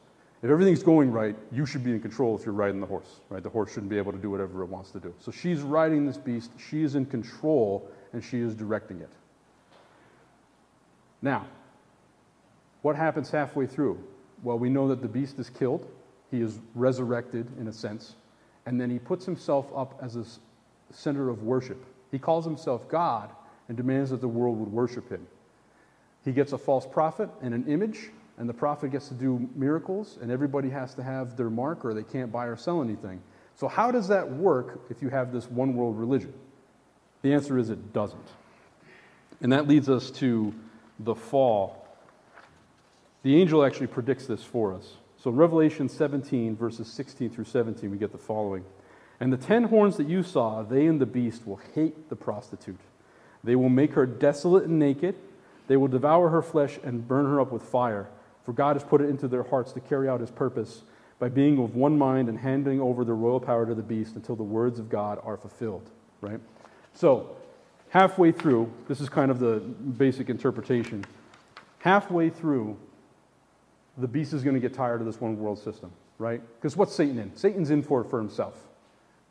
If 0.42 0.50
everything's 0.50 0.82
going 0.82 1.10
right, 1.10 1.36
you 1.52 1.66
should 1.66 1.84
be 1.84 1.92
in 1.92 2.00
control 2.00 2.36
if 2.36 2.44
you're 2.44 2.54
riding 2.54 2.80
the 2.80 2.86
horse, 2.86 3.20
right? 3.28 3.42
The 3.42 3.50
horse 3.50 3.72
shouldn't 3.72 3.90
be 3.90 3.98
able 3.98 4.12
to 4.12 4.18
do 4.18 4.30
whatever 4.30 4.62
it 4.62 4.68
wants 4.68 4.90
to 4.92 5.00
do. 5.00 5.14
So 5.18 5.30
she's 5.30 5.60
riding 5.60 6.06
this 6.06 6.16
beast, 6.16 6.50
she 6.70 6.82
is 6.82 6.94
in 6.94 7.06
control, 7.06 7.90
and 8.12 8.24
she 8.24 8.40
is 8.40 8.54
directing 8.54 9.00
it. 9.00 9.10
Now, 11.22 11.46
what 12.82 12.96
happens 12.96 13.30
halfway 13.30 13.66
through? 13.66 14.02
Well, 14.42 14.58
we 14.58 14.70
know 14.70 14.88
that 14.88 15.02
the 15.02 15.08
beast 15.08 15.38
is 15.38 15.50
killed, 15.50 15.86
he 16.30 16.40
is 16.40 16.58
resurrected 16.74 17.46
in 17.58 17.68
a 17.68 17.72
sense, 17.72 18.14
and 18.66 18.80
then 18.80 18.90
he 18.90 18.98
puts 18.98 19.24
himself 19.24 19.66
up 19.74 19.98
as 20.02 20.16
a 20.16 20.24
center 20.92 21.28
of 21.28 21.42
worship. 21.42 21.84
He 22.10 22.18
calls 22.18 22.44
himself 22.44 22.88
God 22.88 23.30
and 23.68 23.76
demands 23.76 24.10
that 24.10 24.20
the 24.20 24.28
world 24.28 24.58
would 24.58 24.72
worship 24.72 25.08
him. 25.08 25.26
He 26.24 26.32
gets 26.32 26.52
a 26.52 26.58
false 26.58 26.86
prophet 26.86 27.30
and 27.40 27.54
an 27.54 27.66
image, 27.68 28.10
and 28.38 28.48
the 28.48 28.54
prophet 28.54 28.90
gets 28.90 29.08
to 29.08 29.14
do 29.14 29.48
miracles, 29.54 30.18
and 30.20 30.30
everybody 30.30 30.70
has 30.70 30.94
to 30.94 31.02
have 31.02 31.36
their 31.36 31.50
mark 31.50 31.84
or 31.84 31.94
they 31.94 32.02
can't 32.02 32.30
buy 32.32 32.46
or 32.46 32.56
sell 32.56 32.82
anything. 32.82 33.20
So, 33.56 33.68
how 33.68 33.90
does 33.90 34.08
that 34.08 34.30
work 34.30 34.80
if 34.90 35.02
you 35.02 35.08
have 35.10 35.32
this 35.32 35.50
one 35.50 35.74
world 35.74 35.98
religion? 35.98 36.32
The 37.22 37.32
answer 37.32 37.58
is 37.58 37.70
it 37.70 37.92
doesn't. 37.92 38.28
And 39.42 39.52
that 39.52 39.68
leads 39.68 39.88
us 39.88 40.10
to 40.12 40.54
the 40.98 41.14
fall. 41.14 41.86
The 43.22 43.40
angel 43.40 43.64
actually 43.64 43.88
predicts 43.88 44.26
this 44.26 44.42
for 44.42 44.74
us. 44.74 44.96
So, 45.22 45.28
in 45.28 45.36
Revelation 45.36 45.90
17, 45.90 46.56
verses 46.56 46.88
16 46.88 47.28
through 47.28 47.44
17, 47.44 47.90
we 47.90 47.98
get 47.98 48.10
the 48.10 48.18
following 48.18 48.64
And 49.20 49.30
the 49.30 49.36
ten 49.36 49.64
horns 49.64 49.98
that 49.98 50.08
you 50.08 50.22
saw, 50.22 50.62
they 50.62 50.86
and 50.86 50.98
the 50.98 51.06
beast 51.06 51.46
will 51.46 51.60
hate 51.74 52.08
the 52.08 52.16
prostitute. 52.16 52.80
They 53.44 53.54
will 53.54 53.68
make 53.68 53.92
her 53.92 54.06
desolate 54.06 54.64
and 54.64 54.78
naked. 54.78 55.14
They 55.66 55.76
will 55.76 55.88
devour 55.88 56.30
her 56.30 56.40
flesh 56.40 56.78
and 56.82 57.06
burn 57.06 57.26
her 57.26 57.38
up 57.38 57.52
with 57.52 57.62
fire. 57.62 58.08
For 58.44 58.54
God 58.54 58.76
has 58.76 58.82
put 58.82 59.02
it 59.02 59.10
into 59.10 59.28
their 59.28 59.42
hearts 59.42 59.72
to 59.72 59.80
carry 59.80 60.08
out 60.08 60.20
his 60.20 60.30
purpose 60.30 60.82
by 61.18 61.28
being 61.28 61.62
of 61.62 61.76
one 61.76 61.98
mind 61.98 62.30
and 62.30 62.38
handing 62.38 62.80
over 62.80 63.04
the 63.04 63.12
royal 63.12 63.40
power 63.40 63.66
to 63.66 63.74
the 63.74 63.82
beast 63.82 64.16
until 64.16 64.36
the 64.36 64.42
words 64.42 64.78
of 64.78 64.88
God 64.88 65.20
are 65.22 65.36
fulfilled. 65.36 65.90
Right? 66.22 66.40
So, 66.94 67.36
halfway 67.90 68.32
through, 68.32 68.72
this 68.88 69.02
is 69.02 69.10
kind 69.10 69.30
of 69.30 69.38
the 69.38 69.60
basic 69.60 70.30
interpretation. 70.30 71.04
Halfway 71.80 72.30
through, 72.30 72.78
the 73.98 74.08
beast 74.08 74.32
is 74.32 74.42
going 74.42 74.54
to 74.54 74.60
get 74.60 74.74
tired 74.74 75.00
of 75.00 75.06
this 75.06 75.20
one 75.20 75.38
world 75.38 75.58
system, 75.58 75.92
right? 76.18 76.40
Because 76.56 76.76
what's 76.76 76.94
Satan 76.94 77.18
in? 77.18 77.34
Satan's 77.36 77.70
in 77.70 77.82
for 77.82 78.00
it 78.00 78.10
for 78.10 78.18
himself. 78.18 78.68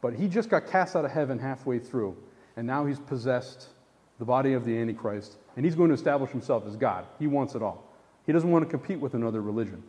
But 0.02 0.14
he 0.14 0.28
just 0.28 0.50
got 0.50 0.68
cast 0.68 0.96
out 0.96 1.06
of 1.06 1.12
heaven 1.12 1.40
halfway 1.40 1.80
through, 1.80 2.16
and 2.56 2.66
now 2.66 2.86
he's 2.86 3.00
possessed 3.00 3.68
the 4.18 4.26
body 4.26 4.54
of 4.54 4.66
the 4.66 4.78
Antichrist, 4.78 5.38
and 5.56 5.66
he's 5.66 5.76
going 5.76 5.90
to 5.90 5.96
establish 5.96 6.32
himself 6.32 6.66
as 6.68 6.76
God. 6.76 7.06
He 7.18 7.28
wants 7.28 7.56
it 7.56 7.62
all. 7.62 7.84
He 8.26 8.34
doesn't 8.34 8.52
want 8.52 8.64
to 8.64 8.70
compete 8.70 9.00
with 9.00 9.14
another 9.14 9.42
religion. 9.42 9.82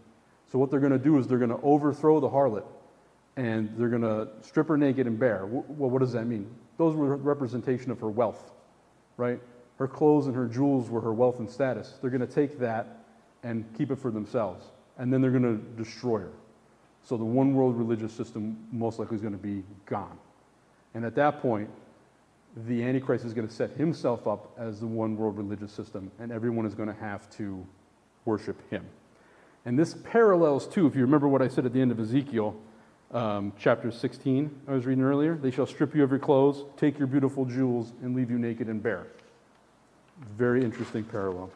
So 0.51 0.59
what 0.59 0.71
they're 0.71 0.81
going 0.81 0.93
to 0.93 0.99
do 0.99 1.19
is 1.19 1.27
they're 1.27 1.39
going 1.39 1.51
to 1.51 1.61
overthrow 1.63 2.21
the 2.21 2.29
harlot 2.29 2.65
and 3.37 3.71
they're 3.77 3.89
going 3.89 4.03
to 4.03 4.29
strip 4.41 4.69
her 4.69 4.77
naked 4.77 5.07
and 5.07 5.19
bare. 5.19 5.47
Well, 5.47 5.91
what 5.91 6.01
does 6.01 6.13
that 6.13 6.27
mean? 6.27 6.51
Those 6.77 6.95
were 6.95 7.17
representation 7.17 7.91
of 7.91 8.01
her 8.01 8.09
wealth, 8.09 8.51
right? 9.17 9.41
Her 9.79 9.87
clothes 9.87 10.27
and 10.27 10.35
her 10.35 10.47
jewels 10.47 10.91
were 10.91 11.01
her 11.01 11.13
wealth 11.13 11.39
and 11.39 11.49
status. 11.49 11.99
They're 12.01 12.11
going 12.11 12.27
to 12.27 12.27
take 12.27 12.59
that 12.59 13.00
and 13.43 13.65
keep 13.77 13.91
it 13.91 13.97
for 13.97 14.11
themselves. 14.11 14.65
And 14.99 15.13
then 15.13 15.21
they're 15.21 15.31
going 15.31 15.43
to 15.43 15.83
destroy 15.83 16.21
her. 16.21 16.33
So 17.03 17.17
the 17.17 17.25
one 17.25 17.55
world 17.55 17.77
religious 17.77 18.13
system 18.13 18.57
most 18.71 18.99
likely 18.99 19.17
is 19.17 19.23
going 19.23 19.33
to 19.33 19.39
be 19.39 19.63
gone. 19.87 20.19
And 20.95 21.05
at 21.05 21.15
that 21.15 21.41
point, 21.41 21.71
the 22.67 22.83
Antichrist 22.83 23.25
is 23.25 23.33
going 23.33 23.47
to 23.47 23.55
set 23.55 23.71
himself 23.71 24.27
up 24.27 24.53
as 24.59 24.81
the 24.81 24.87
one 24.87 25.17
world 25.17 25.37
religious 25.37 25.73
system, 25.73 26.11
and 26.19 26.33
everyone 26.33 26.67
is 26.67 26.75
going 26.75 26.89
to 26.89 27.01
have 27.01 27.31
to 27.37 27.65
worship 28.25 28.69
him. 28.71 28.85
And 29.65 29.79
this 29.79 29.95
parallels 30.05 30.67
too, 30.67 30.87
if 30.87 30.95
you 30.95 31.03
remember 31.03 31.29
what 31.29 31.43
I 31.43 31.49
said 31.49 31.67
at 31.67 31.73
the 31.73 31.81
end 31.81 31.93
of 31.93 32.01
Ezekiel 32.01 32.57
um, 33.13 33.53
chapter 33.59 33.91
16, 33.91 34.63
I 34.69 34.73
was 34.73 34.87
reading 34.87 35.05
earlier. 35.05 35.37
They 35.37 35.51
shall 35.51 35.67
strip 35.67 35.95
you 35.95 36.03
of 36.03 36.11
your 36.11 36.19
clothes, 36.19 36.65
take 36.77 36.99
your 36.99 37.07
beautiful 37.07 37.45
jewels, 37.45 37.93
and 38.03 38.17
leave 38.17 38.31
you 38.31 38.39
naked 38.39 38.69
and 38.69 38.83
bare. 38.83 39.07
Very 40.37 40.65
interesting 40.65 41.05
parallel. 41.05 41.51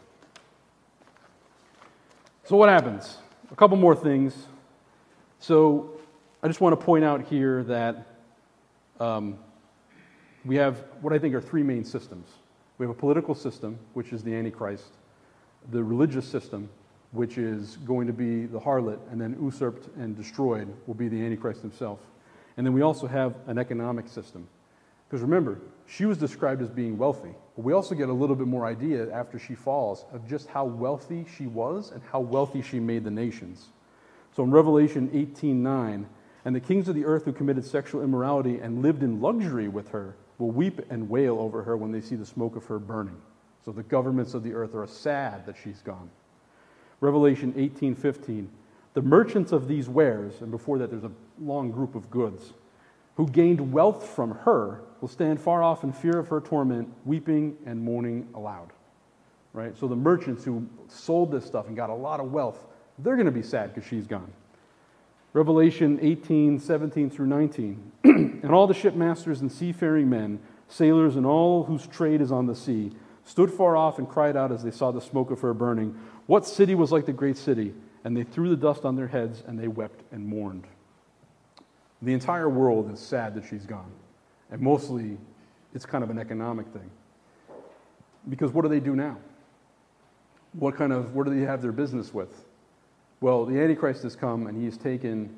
So, 2.46 2.56
what 2.56 2.68
happens? 2.68 3.16
A 3.50 3.56
couple 3.56 3.78
more 3.78 3.96
things. 3.96 4.34
So, 5.38 5.92
I 6.42 6.46
just 6.46 6.60
want 6.60 6.78
to 6.78 6.84
point 6.84 7.02
out 7.02 7.24
here 7.24 7.62
that 7.64 8.06
um, 9.00 9.38
we 10.44 10.56
have 10.56 10.84
what 11.00 11.14
I 11.14 11.18
think 11.18 11.34
are 11.34 11.40
three 11.40 11.62
main 11.62 11.84
systems. 11.84 12.28
We 12.76 12.84
have 12.84 12.94
a 12.94 12.98
political 12.98 13.34
system, 13.34 13.78
which 13.94 14.12
is 14.12 14.22
the 14.22 14.34
Antichrist. 14.34 14.92
the 15.70 15.82
religious 15.82 16.28
system, 16.28 16.68
which 17.12 17.38
is 17.38 17.78
going 17.78 18.06
to 18.06 18.12
be 18.12 18.44
the 18.44 18.60
harlot, 18.60 18.98
and 19.10 19.18
then 19.18 19.38
usurped 19.40 19.88
and 19.96 20.14
destroyed 20.14 20.68
will 20.86 20.94
be 20.94 21.08
the 21.08 21.24
Antichrist 21.24 21.62
himself. 21.62 22.00
And 22.58 22.66
then 22.66 22.74
we 22.74 22.82
also 22.82 23.06
have 23.06 23.36
an 23.46 23.56
economic 23.56 24.06
system. 24.06 24.46
Because 25.08 25.22
remember, 25.22 25.60
she 25.86 26.04
was 26.04 26.18
described 26.18 26.60
as 26.60 26.68
being 26.68 26.98
wealthy. 26.98 27.34
But 27.56 27.64
we 27.64 27.72
also 27.72 27.94
get 27.94 28.08
a 28.08 28.12
little 28.12 28.34
bit 28.34 28.48
more 28.48 28.66
idea 28.66 29.12
after 29.12 29.38
she 29.38 29.54
falls 29.54 30.04
of 30.12 30.26
just 30.26 30.48
how 30.48 30.64
wealthy 30.64 31.24
she 31.36 31.46
was 31.46 31.92
and 31.92 32.02
how 32.10 32.20
wealthy 32.20 32.62
she 32.62 32.80
made 32.80 33.04
the 33.04 33.10
nations. 33.10 33.68
So 34.32 34.42
in 34.42 34.50
Revelation 34.50 35.08
18:9, 35.10 36.06
and 36.44 36.54
the 36.54 36.60
kings 36.60 36.88
of 36.88 36.94
the 36.94 37.04
earth 37.04 37.24
who 37.24 37.32
committed 37.32 37.64
sexual 37.64 38.02
immorality 38.02 38.58
and 38.58 38.82
lived 38.82 39.02
in 39.02 39.20
luxury 39.20 39.68
with 39.68 39.88
her 39.90 40.16
will 40.38 40.50
weep 40.50 40.80
and 40.90 41.08
wail 41.08 41.38
over 41.38 41.62
her 41.62 41.76
when 41.76 41.92
they 41.92 42.00
see 42.00 42.16
the 42.16 42.26
smoke 42.26 42.56
of 42.56 42.66
her 42.66 42.78
burning. 42.78 43.20
So 43.64 43.70
the 43.72 43.84
governments 43.84 44.34
of 44.34 44.42
the 44.42 44.52
earth 44.52 44.74
are 44.74 44.86
sad 44.86 45.46
that 45.46 45.56
she's 45.56 45.80
gone. 45.80 46.10
Revelation 47.00 47.52
18:15, 47.56 48.48
the 48.94 49.02
merchants 49.02 49.52
of 49.52 49.68
these 49.68 49.88
wares, 49.88 50.42
and 50.42 50.50
before 50.50 50.78
that 50.78 50.90
there's 50.90 51.04
a 51.04 51.12
long 51.40 51.70
group 51.70 51.94
of 51.94 52.10
goods, 52.10 52.52
who 53.16 53.28
gained 53.28 53.72
wealth 53.72 54.08
from 54.08 54.32
her 54.32 54.80
will 55.00 55.08
stand 55.08 55.40
far 55.40 55.62
off 55.62 55.84
in 55.84 55.92
fear 55.92 56.18
of 56.18 56.28
her 56.28 56.40
torment, 56.40 56.88
weeping 57.04 57.56
and 57.66 57.80
mourning 57.80 58.28
aloud. 58.34 58.72
Right? 59.52 59.76
So 59.78 59.86
the 59.86 59.96
merchants 59.96 60.44
who 60.44 60.66
sold 60.88 61.30
this 61.30 61.44
stuff 61.44 61.68
and 61.68 61.76
got 61.76 61.90
a 61.90 61.94
lot 61.94 62.20
of 62.20 62.32
wealth, 62.32 62.66
they're 62.98 63.16
going 63.16 63.26
to 63.26 63.32
be 63.32 63.42
sad 63.42 63.72
because 63.72 63.88
she's 63.88 64.06
gone. 64.06 64.32
Revelation 65.32 65.98
18, 66.00 66.58
17 66.58 67.10
through 67.10 67.26
19. 67.26 67.92
and 68.04 68.50
all 68.50 68.66
the 68.66 68.74
shipmasters 68.74 69.40
and 69.40 69.50
seafaring 69.50 70.08
men, 70.08 70.38
sailors, 70.68 71.16
and 71.16 71.26
all 71.26 71.64
whose 71.64 71.86
trade 71.86 72.20
is 72.20 72.32
on 72.32 72.46
the 72.46 72.54
sea, 72.54 72.92
stood 73.24 73.50
far 73.50 73.76
off 73.76 73.98
and 73.98 74.08
cried 74.08 74.36
out 74.36 74.52
as 74.52 74.62
they 74.62 74.70
saw 74.70 74.90
the 74.90 75.00
smoke 75.00 75.30
of 75.30 75.40
her 75.40 75.54
burning, 75.54 75.98
What 76.26 76.46
city 76.46 76.74
was 76.74 76.92
like 76.92 77.06
the 77.06 77.12
great 77.12 77.36
city? 77.36 77.74
And 78.04 78.16
they 78.16 78.22
threw 78.22 78.50
the 78.50 78.56
dust 78.56 78.84
on 78.84 78.96
their 78.96 79.08
heads 79.08 79.42
and 79.46 79.58
they 79.58 79.68
wept 79.68 80.02
and 80.12 80.26
mourned. 80.26 80.66
The 82.04 82.12
entire 82.12 82.50
world 82.50 82.92
is 82.92 83.00
sad 83.00 83.34
that 83.34 83.44
she's 83.48 83.64
gone. 83.64 83.90
And 84.50 84.60
mostly, 84.60 85.16
it's 85.74 85.86
kind 85.86 86.04
of 86.04 86.10
an 86.10 86.18
economic 86.18 86.66
thing. 86.68 86.90
Because 88.28 88.52
what 88.52 88.62
do 88.62 88.68
they 88.68 88.80
do 88.80 88.94
now? 88.94 89.16
What 90.52 90.76
kind 90.76 90.92
of, 90.92 91.14
what 91.14 91.26
do 91.26 91.34
they 91.34 91.46
have 91.46 91.62
their 91.62 91.72
business 91.72 92.12
with? 92.12 92.44
Well, 93.22 93.46
the 93.46 93.58
Antichrist 93.58 94.02
has 94.02 94.14
come 94.14 94.46
and 94.46 94.62
he's 94.62 94.76
taken 94.76 95.34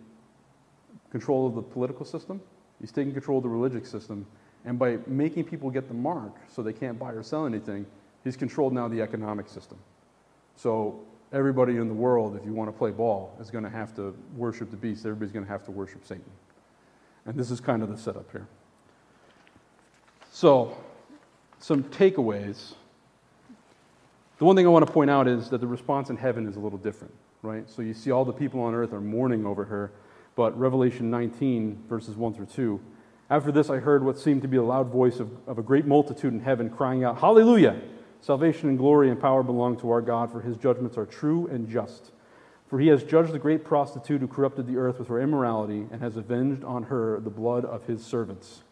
control 1.10 1.46
of 1.46 1.54
the 1.54 1.62
political 1.62 2.04
system, 2.04 2.40
he's 2.80 2.90
taken 2.90 3.12
control 3.12 3.38
of 3.38 3.44
the 3.44 3.48
religious 3.48 3.88
system, 3.88 4.26
and 4.64 4.76
by 4.76 4.98
making 5.06 5.44
people 5.44 5.70
get 5.70 5.86
the 5.86 5.94
mark 5.94 6.34
so 6.52 6.62
they 6.62 6.72
can't 6.72 6.98
buy 6.98 7.12
or 7.12 7.22
sell 7.22 7.46
anything, 7.46 7.86
he's 8.24 8.36
controlled 8.36 8.72
now 8.72 8.88
the 8.88 9.00
economic 9.00 9.48
system. 9.48 9.78
So 10.56 11.00
everybody 11.32 11.76
in 11.76 11.86
the 11.86 11.94
world, 11.94 12.36
if 12.36 12.44
you 12.44 12.52
want 12.52 12.68
to 12.68 12.76
play 12.76 12.90
ball, 12.90 13.36
is 13.40 13.52
going 13.52 13.64
to 13.64 13.70
have 13.70 13.94
to 13.96 14.16
worship 14.36 14.72
the 14.72 14.76
beast. 14.76 15.06
Everybody's 15.06 15.32
going 15.32 15.44
to 15.44 15.50
have 15.50 15.64
to 15.66 15.70
worship 15.70 16.04
Satan. 16.04 16.24
And 17.26 17.34
this 17.34 17.50
is 17.50 17.60
kind 17.60 17.82
of 17.82 17.90
the 17.90 17.98
setup 17.98 18.30
here. 18.30 18.46
So, 20.30 20.76
some 21.58 21.84
takeaways. 21.84 22.74
The 24.38 24.44
one 24.44 24.54
thing 24.54 24.66
I 24.66 24.68
want 24.68 24.86
to 24.86 24.92
point 24.92 25.10
out 25.10 25.26
is 25.26 25.48
that 25.50 25.60
the 25.60 25.66
response 25.66 26.10
in 26.10 26.16
heaven 26.16 26.46
is 26.46 26.56
a 26.56 26.60
little 26.60 26.78
different, 26.78 27.14
right? 27.42 27.68
So 27.68 27.82
you 27.82 27.94
see 27.94 28.10
all 28.10 28.24
the 28.24 28.32
people 28.32 28.60
on 28.60 28.74
earth 28.74 28.92
are 28.92 29.00
mourning 29.00 29.46
over 29.46 29.64
her, 29.64 29.90
but 30.34 30.56
Revelation 30.58 31.10
19, 31.10 31.84
verses 31.88 32.16
1 32.16 32.34
through 32.34 32.46
2. 32.46 32.80
After 33.30 33.50
this, 33.50 33.70
I 33.70 33.78
heard 33.78 34.04
what 34.04 34.18
seemed 34.18 34.42
to 34.42 34.48
be 34.48 34.58
a 34.58 34.62
loud 34.62 34.88
voice 34.88 35.18
of, 35.18 35.30
of 35.48 35.58
a 35.58 35.62
great 35.62 35.86
multitude 35.86 36.32
in 36.32 36.40
heaven 36.40 36.70
crying 36.70 37.02
out, 37.02 37.18
Hallelujah! 37.18 37.80
Salvation 38.20 38.68
and 38.68 38.78
glory 38.78 39.10
and 39.10 39.20
power 39.20 39.42
belong 39.42 39.76
to 39.78 39.90
our 39.90 40.00
God, 40.00 40.30
for 40.30 40.40
his 40.40 40.56
judgments 40.56 40.96
are 40.96 41.06
true 41.06 41.46
and 41.48 41.68
just. 41.68 42.12
For 42.68 42.80
he 42.80 42.88
has 42.88 43.04
judged 43.04 43.32
the 43.32 43.38
great 43.38 43.64
prostitute 43.64 44.20
who 44.20 44.26
corrupted 44.26 44.66
the 44.66 44.76
earth 44.76 44.98
with 44.98 45.08
her 45.08 45.20
immorality 45.20 45.86
and 45.90 46.00
has 46.02 46.16
avenged 46.16 46.64
on 46.64 46.84
her 46.84 47.20
the 47.20 47.30
blood 47.30 47.64
of 47.64 47.86
his 47.86 48.04
servants. 48.04 48.62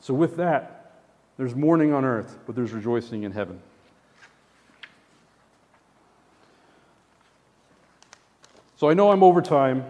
So, 0.00 0.14
with 0.14 0.36
that, 0.36 1.02
there's 1.36 1.54
mourning 1.54 1.92
on 1.92 2.04
earth, 2.04 2.38
but 2.46 2.56
there's 2.56 2.72
rejoicing 2.72 3.24
in 3.24 3.32
heaven. 3.32 3.60
So, 8.76 8.88
I 8.88 8.94
know 8.94 9.12
I'm 9.12 9.22
over 9.22 9.42
time. 9.42 9.84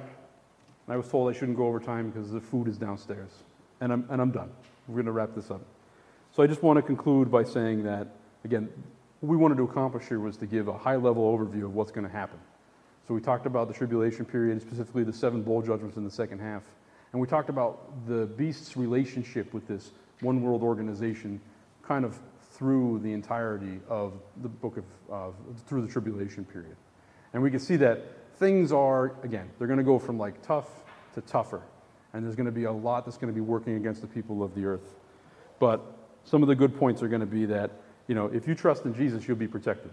I 0.88 0.96
was 0.96 1.06
told 1.06 1.32
I 1.32 1.38
shouldn't 1.38 1.56
go 1.56 1.68
over 1.68 1.78
time 1.78 2.10
because 2.10 2.32
the 2.32 2.40
food 2.40 2.66
is 2.66 2.76
downstairs. 2.76 3.30
And 3.80 3.92
I'm, 3.92 4.04
and 4.10 4.20
I'm 4.20 4.32
done. 4.32 4.50
We're 4.88 4.94
going 4.94 5.06
to 5.06 5.12
wrap 5.12 5.36
this 5.36 5.52
up. 5.52 5.60
So, 6.34 6.42
I 6.42 6.48
just 6.48 6.64
want 6.64 6.78
to 6.78 6.82
conclude 6.82 7.30
by 7.30 7.44
saying 7.44 7.84
that, 7.84 8.08
again, 8.44 8.68
what 9.20 9.30
we 9.30 9.36
wanted 9.36 9.58
to 9.58 9.62
accomplish 9.62 10.08
here 10.08 10.18
was 10.18 10.36
to 10.38 10.46
give 10.46 10.66
a 10.66 10.76
high 10.76 10.96
level 10.96 11.22
overview 11.36 11.66
of 11.66 11.74
what's 11.76 11.92
going 11.92 12.06
to 12.06 12.12
happen. 12.12 12.40
So 13.10 13.14
we 13.14 13.20
talked 13.20 13.44
about 13.44 13.66
the 13.66 13.74
tribulation 13.74 14.24
period, 14.24 14.62
specifically 14.62 15.02
the 15.02 15.12
seven 15.12 15.42
bowl 15.42 15.62
judgments 15.62 15.96
in 15.96 16.04
the 16.04 16.10
second 16.12 16.38
half. 16.38 16.62
And 17.10 17.20
we 17.20 17.26
talked 17.26 17.48
about 17.48 18.06
the 18.06 18.26
beast's 18.26 18.76
relationship 18.76 19.52
with 19.52 19.66
this 19.66 19.90
one 20.20 20.40
world 20.42 20.62
organization 20.62 21.40
kind 21.82 22.04
of 22.04 22.16
through 22.52 23.00
the 23.02 23.12
entirety 23.12 23.80
of 23.88 24.12
the 24.42 24.48
book 24.48 24.80
of, 25.10 25.34
through 25.66 25.82
the 25.84 25.88
tribulation 25.88 26.44
period. 26.44 26.76
And 27.32 27.42
we 27.42 27.50
can 27.50 27.58
see 27.58 27.74
that 27.78 28.04
things 28.36 28.70
are, 28.70 29.16
again, 29.24 29.50
they're 29.58 29.66
going 29.66 29.78
to 29.78 29.84
go 29.84 29.98
from 29.98 30.16
like 30.16 30.40
tough 30.46 30.68
to 31.16 31.20
tougher. 31.20 31.62
And 32.12 32.24
there's 32.24 32.36
going 32.36 32.46
to 32.46 32.52
be 32.52 32.62
a 32.62 32.72
lot 32.72 33.06
that's 33.06 33.18
going 33.18 33.34
to 33.34 33.34
be 33.34 33.44
working 33.44 33.74
against 33.74 34.02
the 34.02 34.06
people 34.06 34.40
of 34.40 34.54
the 34.54 34.64
earth. 34.66 34.94
But 35.58 35.80
some 36.22 36.44
of 36.44 36.48
the 36.48 36.54
good 36.54 36.78
points 36.78 37.02
are 37.02 37.08
going 37.08 37.22
to 37.22 37.26
be 37.26 37.44
that, 37.46 37.72
you 38.06 38.14
know, 38.14 38.26
if 38.26 38.46
you 38.46 38.54
trust 38.54 38.84
in 38.84 38.94
Jesus, 38.94 39.26
you'll 39.26 39.36
be 39.36 39.48
protected, 39.48 39.90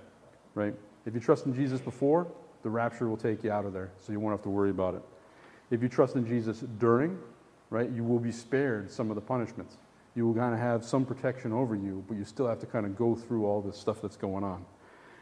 right? 0.53 0.75
If 1.07 1.15
you 1.15 1.19
trust 1.19 1.47
in 1.47 1.55
Jesus 1.55 1.81
before, 1.81 2.27
the 2.67 2.71
rapture 2.71 3.07
will 3.07 3.15
take 3.15 3.45
you 3.45 3.49
out 3.49 3.63
of 3.63 3.71
there, 3.71 3.91
so 3.97 4.11
you 4.11 4.19
won't 4.19 4.33
have 4.33 4.43
to 4.43 4.49
worry 4.49 4.71
about 4.71 4.93
it. 4.93 5.01
If 5.71 5.81
you 5.81 5.87
trust 5.87 6.17
in 6.17 6.27
Jesus 6.27 6.59
during, 6.79 7.17
right, 7.69 7.89
you 7.89 8.03
will 8.03 8.19
be 8.19 8.29
spared 8.29 8.91
some 8.91 9.09
of 9.09 9.15
the 9.15 9.21
punishments. 9.21 9.77
You 10.15 10.27
will 10.27 10.33
kind 10.33 10.53
of 10.53 10.59
have 10.59 10.83
some 10.83 11.05
protection 11.05 11.53
over 11.53 11.75
you, 11.75 12.03
but 12.09 12.17
you 12.17 12.25
still 12.25 12.45
have 12.45 12.59
to 12.59 12.65
kind 12.65 12.85
of 12.85 12.97
go 12.97 13.15
through 13.15 13.45
all 13.45 13.61
this 13.61 13.77
stuff 13.77 14.01
that's 14.01 14.17
going 14.17 14.43
on. 14.43 14.65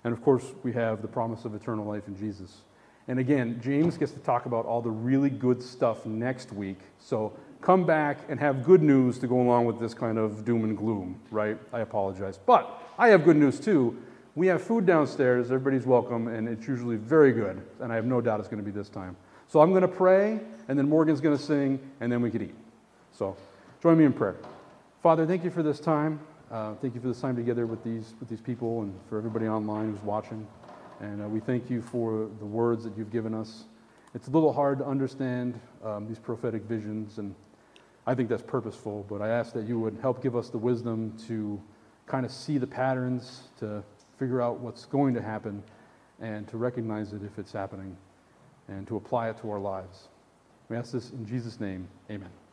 And 0.04 0.12
of 0.12 0.24
course, 0.24 0.54
we 0.64 0.74
have 0.74 1.04
the 1.04 1.08
promise 1.08 1.46
of 1.46 1.54
eternal 1.54 1.86
life 1.86 2.08
in 2.08 2.18
Jesus. 2.18 2.64
And 3.08 3.20
again, 3.20 3.60
James 3.64 3.96
gets 3.96 4.14
to 4.14 4.20
talk 4.20 4.48
about 4.48 4.66
all 4.66 4.82
the 4.82 4.90
really 4.90 5.30
good 5.30 5.62
stuff 5.62 6.04
next 6.08 6.52
week. 6.52 6.80
So 6.98 7.32
come 7.62 7.86
back 7.86 8.22
and 8.28 8.40
have 8.40 8.64
good 8.64 8.82
news 8.82 9.20
to 9.20 9.28
go 9.28 9.40
along 9.40 9.66
with 9.66 9.80
this 9.80 9.94
kind 9.94 10.18
of 10.18 10.46
doom 10.46 10.64
and 10.64 10.76
gloom, 10.76 11.22
right? 11.30 11.60
I 11.72 11.82
apologize. 11.82 12.40
But 12.44 12.82
I 12.98 13.10
have 13.10 13.24
good 13.24 13.38
news 13.38 13.60
too 13.60 14.02
we 14.36 14.48
have 14.48 14.62
food 14.62 14.86
downstairs. 14.86 15.46
Everybody's 15.46 15.86
welcome, 15.86 16.28
and 16.28 16.48
it's 16.48 16.68
usually 16.68 16.98
very 16.98 17.32
good. 17.32 17.62
And 17.80 17.92
I 17.92 17.96
have 17.96 18.06
no 18.06 18.20
doubt 18.20 18.42
it's 18.42 18.50
going 18.50 18.64
to 18.64 18.70
be 18.70 18.78
this 18.78 18.90
time. 18.90 19.16
So 19.48 19.62
I'm 19.62 19.70
going 19.70 19.82
to 19.82 19.88
pray, 19.88 20.42
and 20.68 20.78
then 20.78 20.90
Morgan's 20.90 21.22
going 21.22 21.38
to 21.38 21.42
sing, 21.42 21.80
and 22.02 22.12
then 22.12 22.22
we 22.22 22.30
could 22.30 22.42
eat. 22.42 22.56
So 23.14 23.38
join 23.82 23.98
me 23.98 24.04
in 24.04 24.12
prayer. 24.12 24.36
Father, 25.02 25.26
thank 25.26 25.46
you 25.46 25.52
for 25.52 25.64
this 25.64 25.80
time. 25.80 26.20
Uh, 26.52 26.74
thank 26.76 26.96
you 26.96 27.02
for 27.02 27.08
this 27.08 27.22
time 27.22 27.38
together 27.38 27.66
with 27.66 27.82
these, 27.84 28.14
with 28.20 28.28
these 28.28 28.42
people 28.42 28.82
and 28.82 28.94
for 29.08 29.18
everybody 29.18 29.48
online 29.48 29.92
who's 29.92 30.04
watching. 30.04 30.46
And 31.00 31.24
uh, 31.24 31.30
we 31.30 31.40
thank 31.40 31.70
you 31.70 31.82
for 31.82 32.30
the 32.40 32.46
words 32.46 32.84
that 32.84 32.98
you've 32.98 33.12
given 33.12 33.34
us. 33.34 33.64
It's 34.14 34.28
a 34.28 34.32
little 34.32 34.52
hard 34.52 34.80
to 34.80 34.86
understand 34.86 35.60
um, 35.84 36.08
these 36.08 36.20
prophetic 36.20 36.64
visions, 36.64 37.20
and 37.20 37.36
I 38.06 38.16
think 38.16 38.30
that's 38.30 38.44
purposeful, 38.44 39.06
but 39.10 39.22
I 39.22 39.30
ask 39.30 39.54
that 39.54 39.66
you 39.66 39.80
would 39.80 39.98
help 40.02 40.22
give 40.22 40.36
us 40.36 40.50
the 40.50 40.58
wisdom 40.58 41.18
to 41.28 41.62
kind 42.06 42.26
of 42.26 42.32
see 42.32 42.58
the 42.58 42.68
patterns, 42.68 43.50
to 43.60 43.84
figure 44.18 44.42
out 44.42 44.60
what's 44.60 44.86
going 44.86 45.14
to 45.14 45.22
happen 45.22 45.64
and 46.22 46.48
to 46.48 46.58
recognize 46.58 47.14
it 47.14 47.22
if 47.24 47.38
it's 47.38 47.52
happening 47.52 47.96
and 48.68 48.88
to 48.88 48.96
apply 48.96 49.30
it 49.30 49.38
to 49.42 49.52
our 49.52 49.60
lives. 49.60 50.08
We 50.70 50.78
ask 50.78 50.92
this 50.92 51.12
in 51.12 51.26
Jesus' 51.26 51.60
name. 51.60 51.88
Amen. 52.10 52.45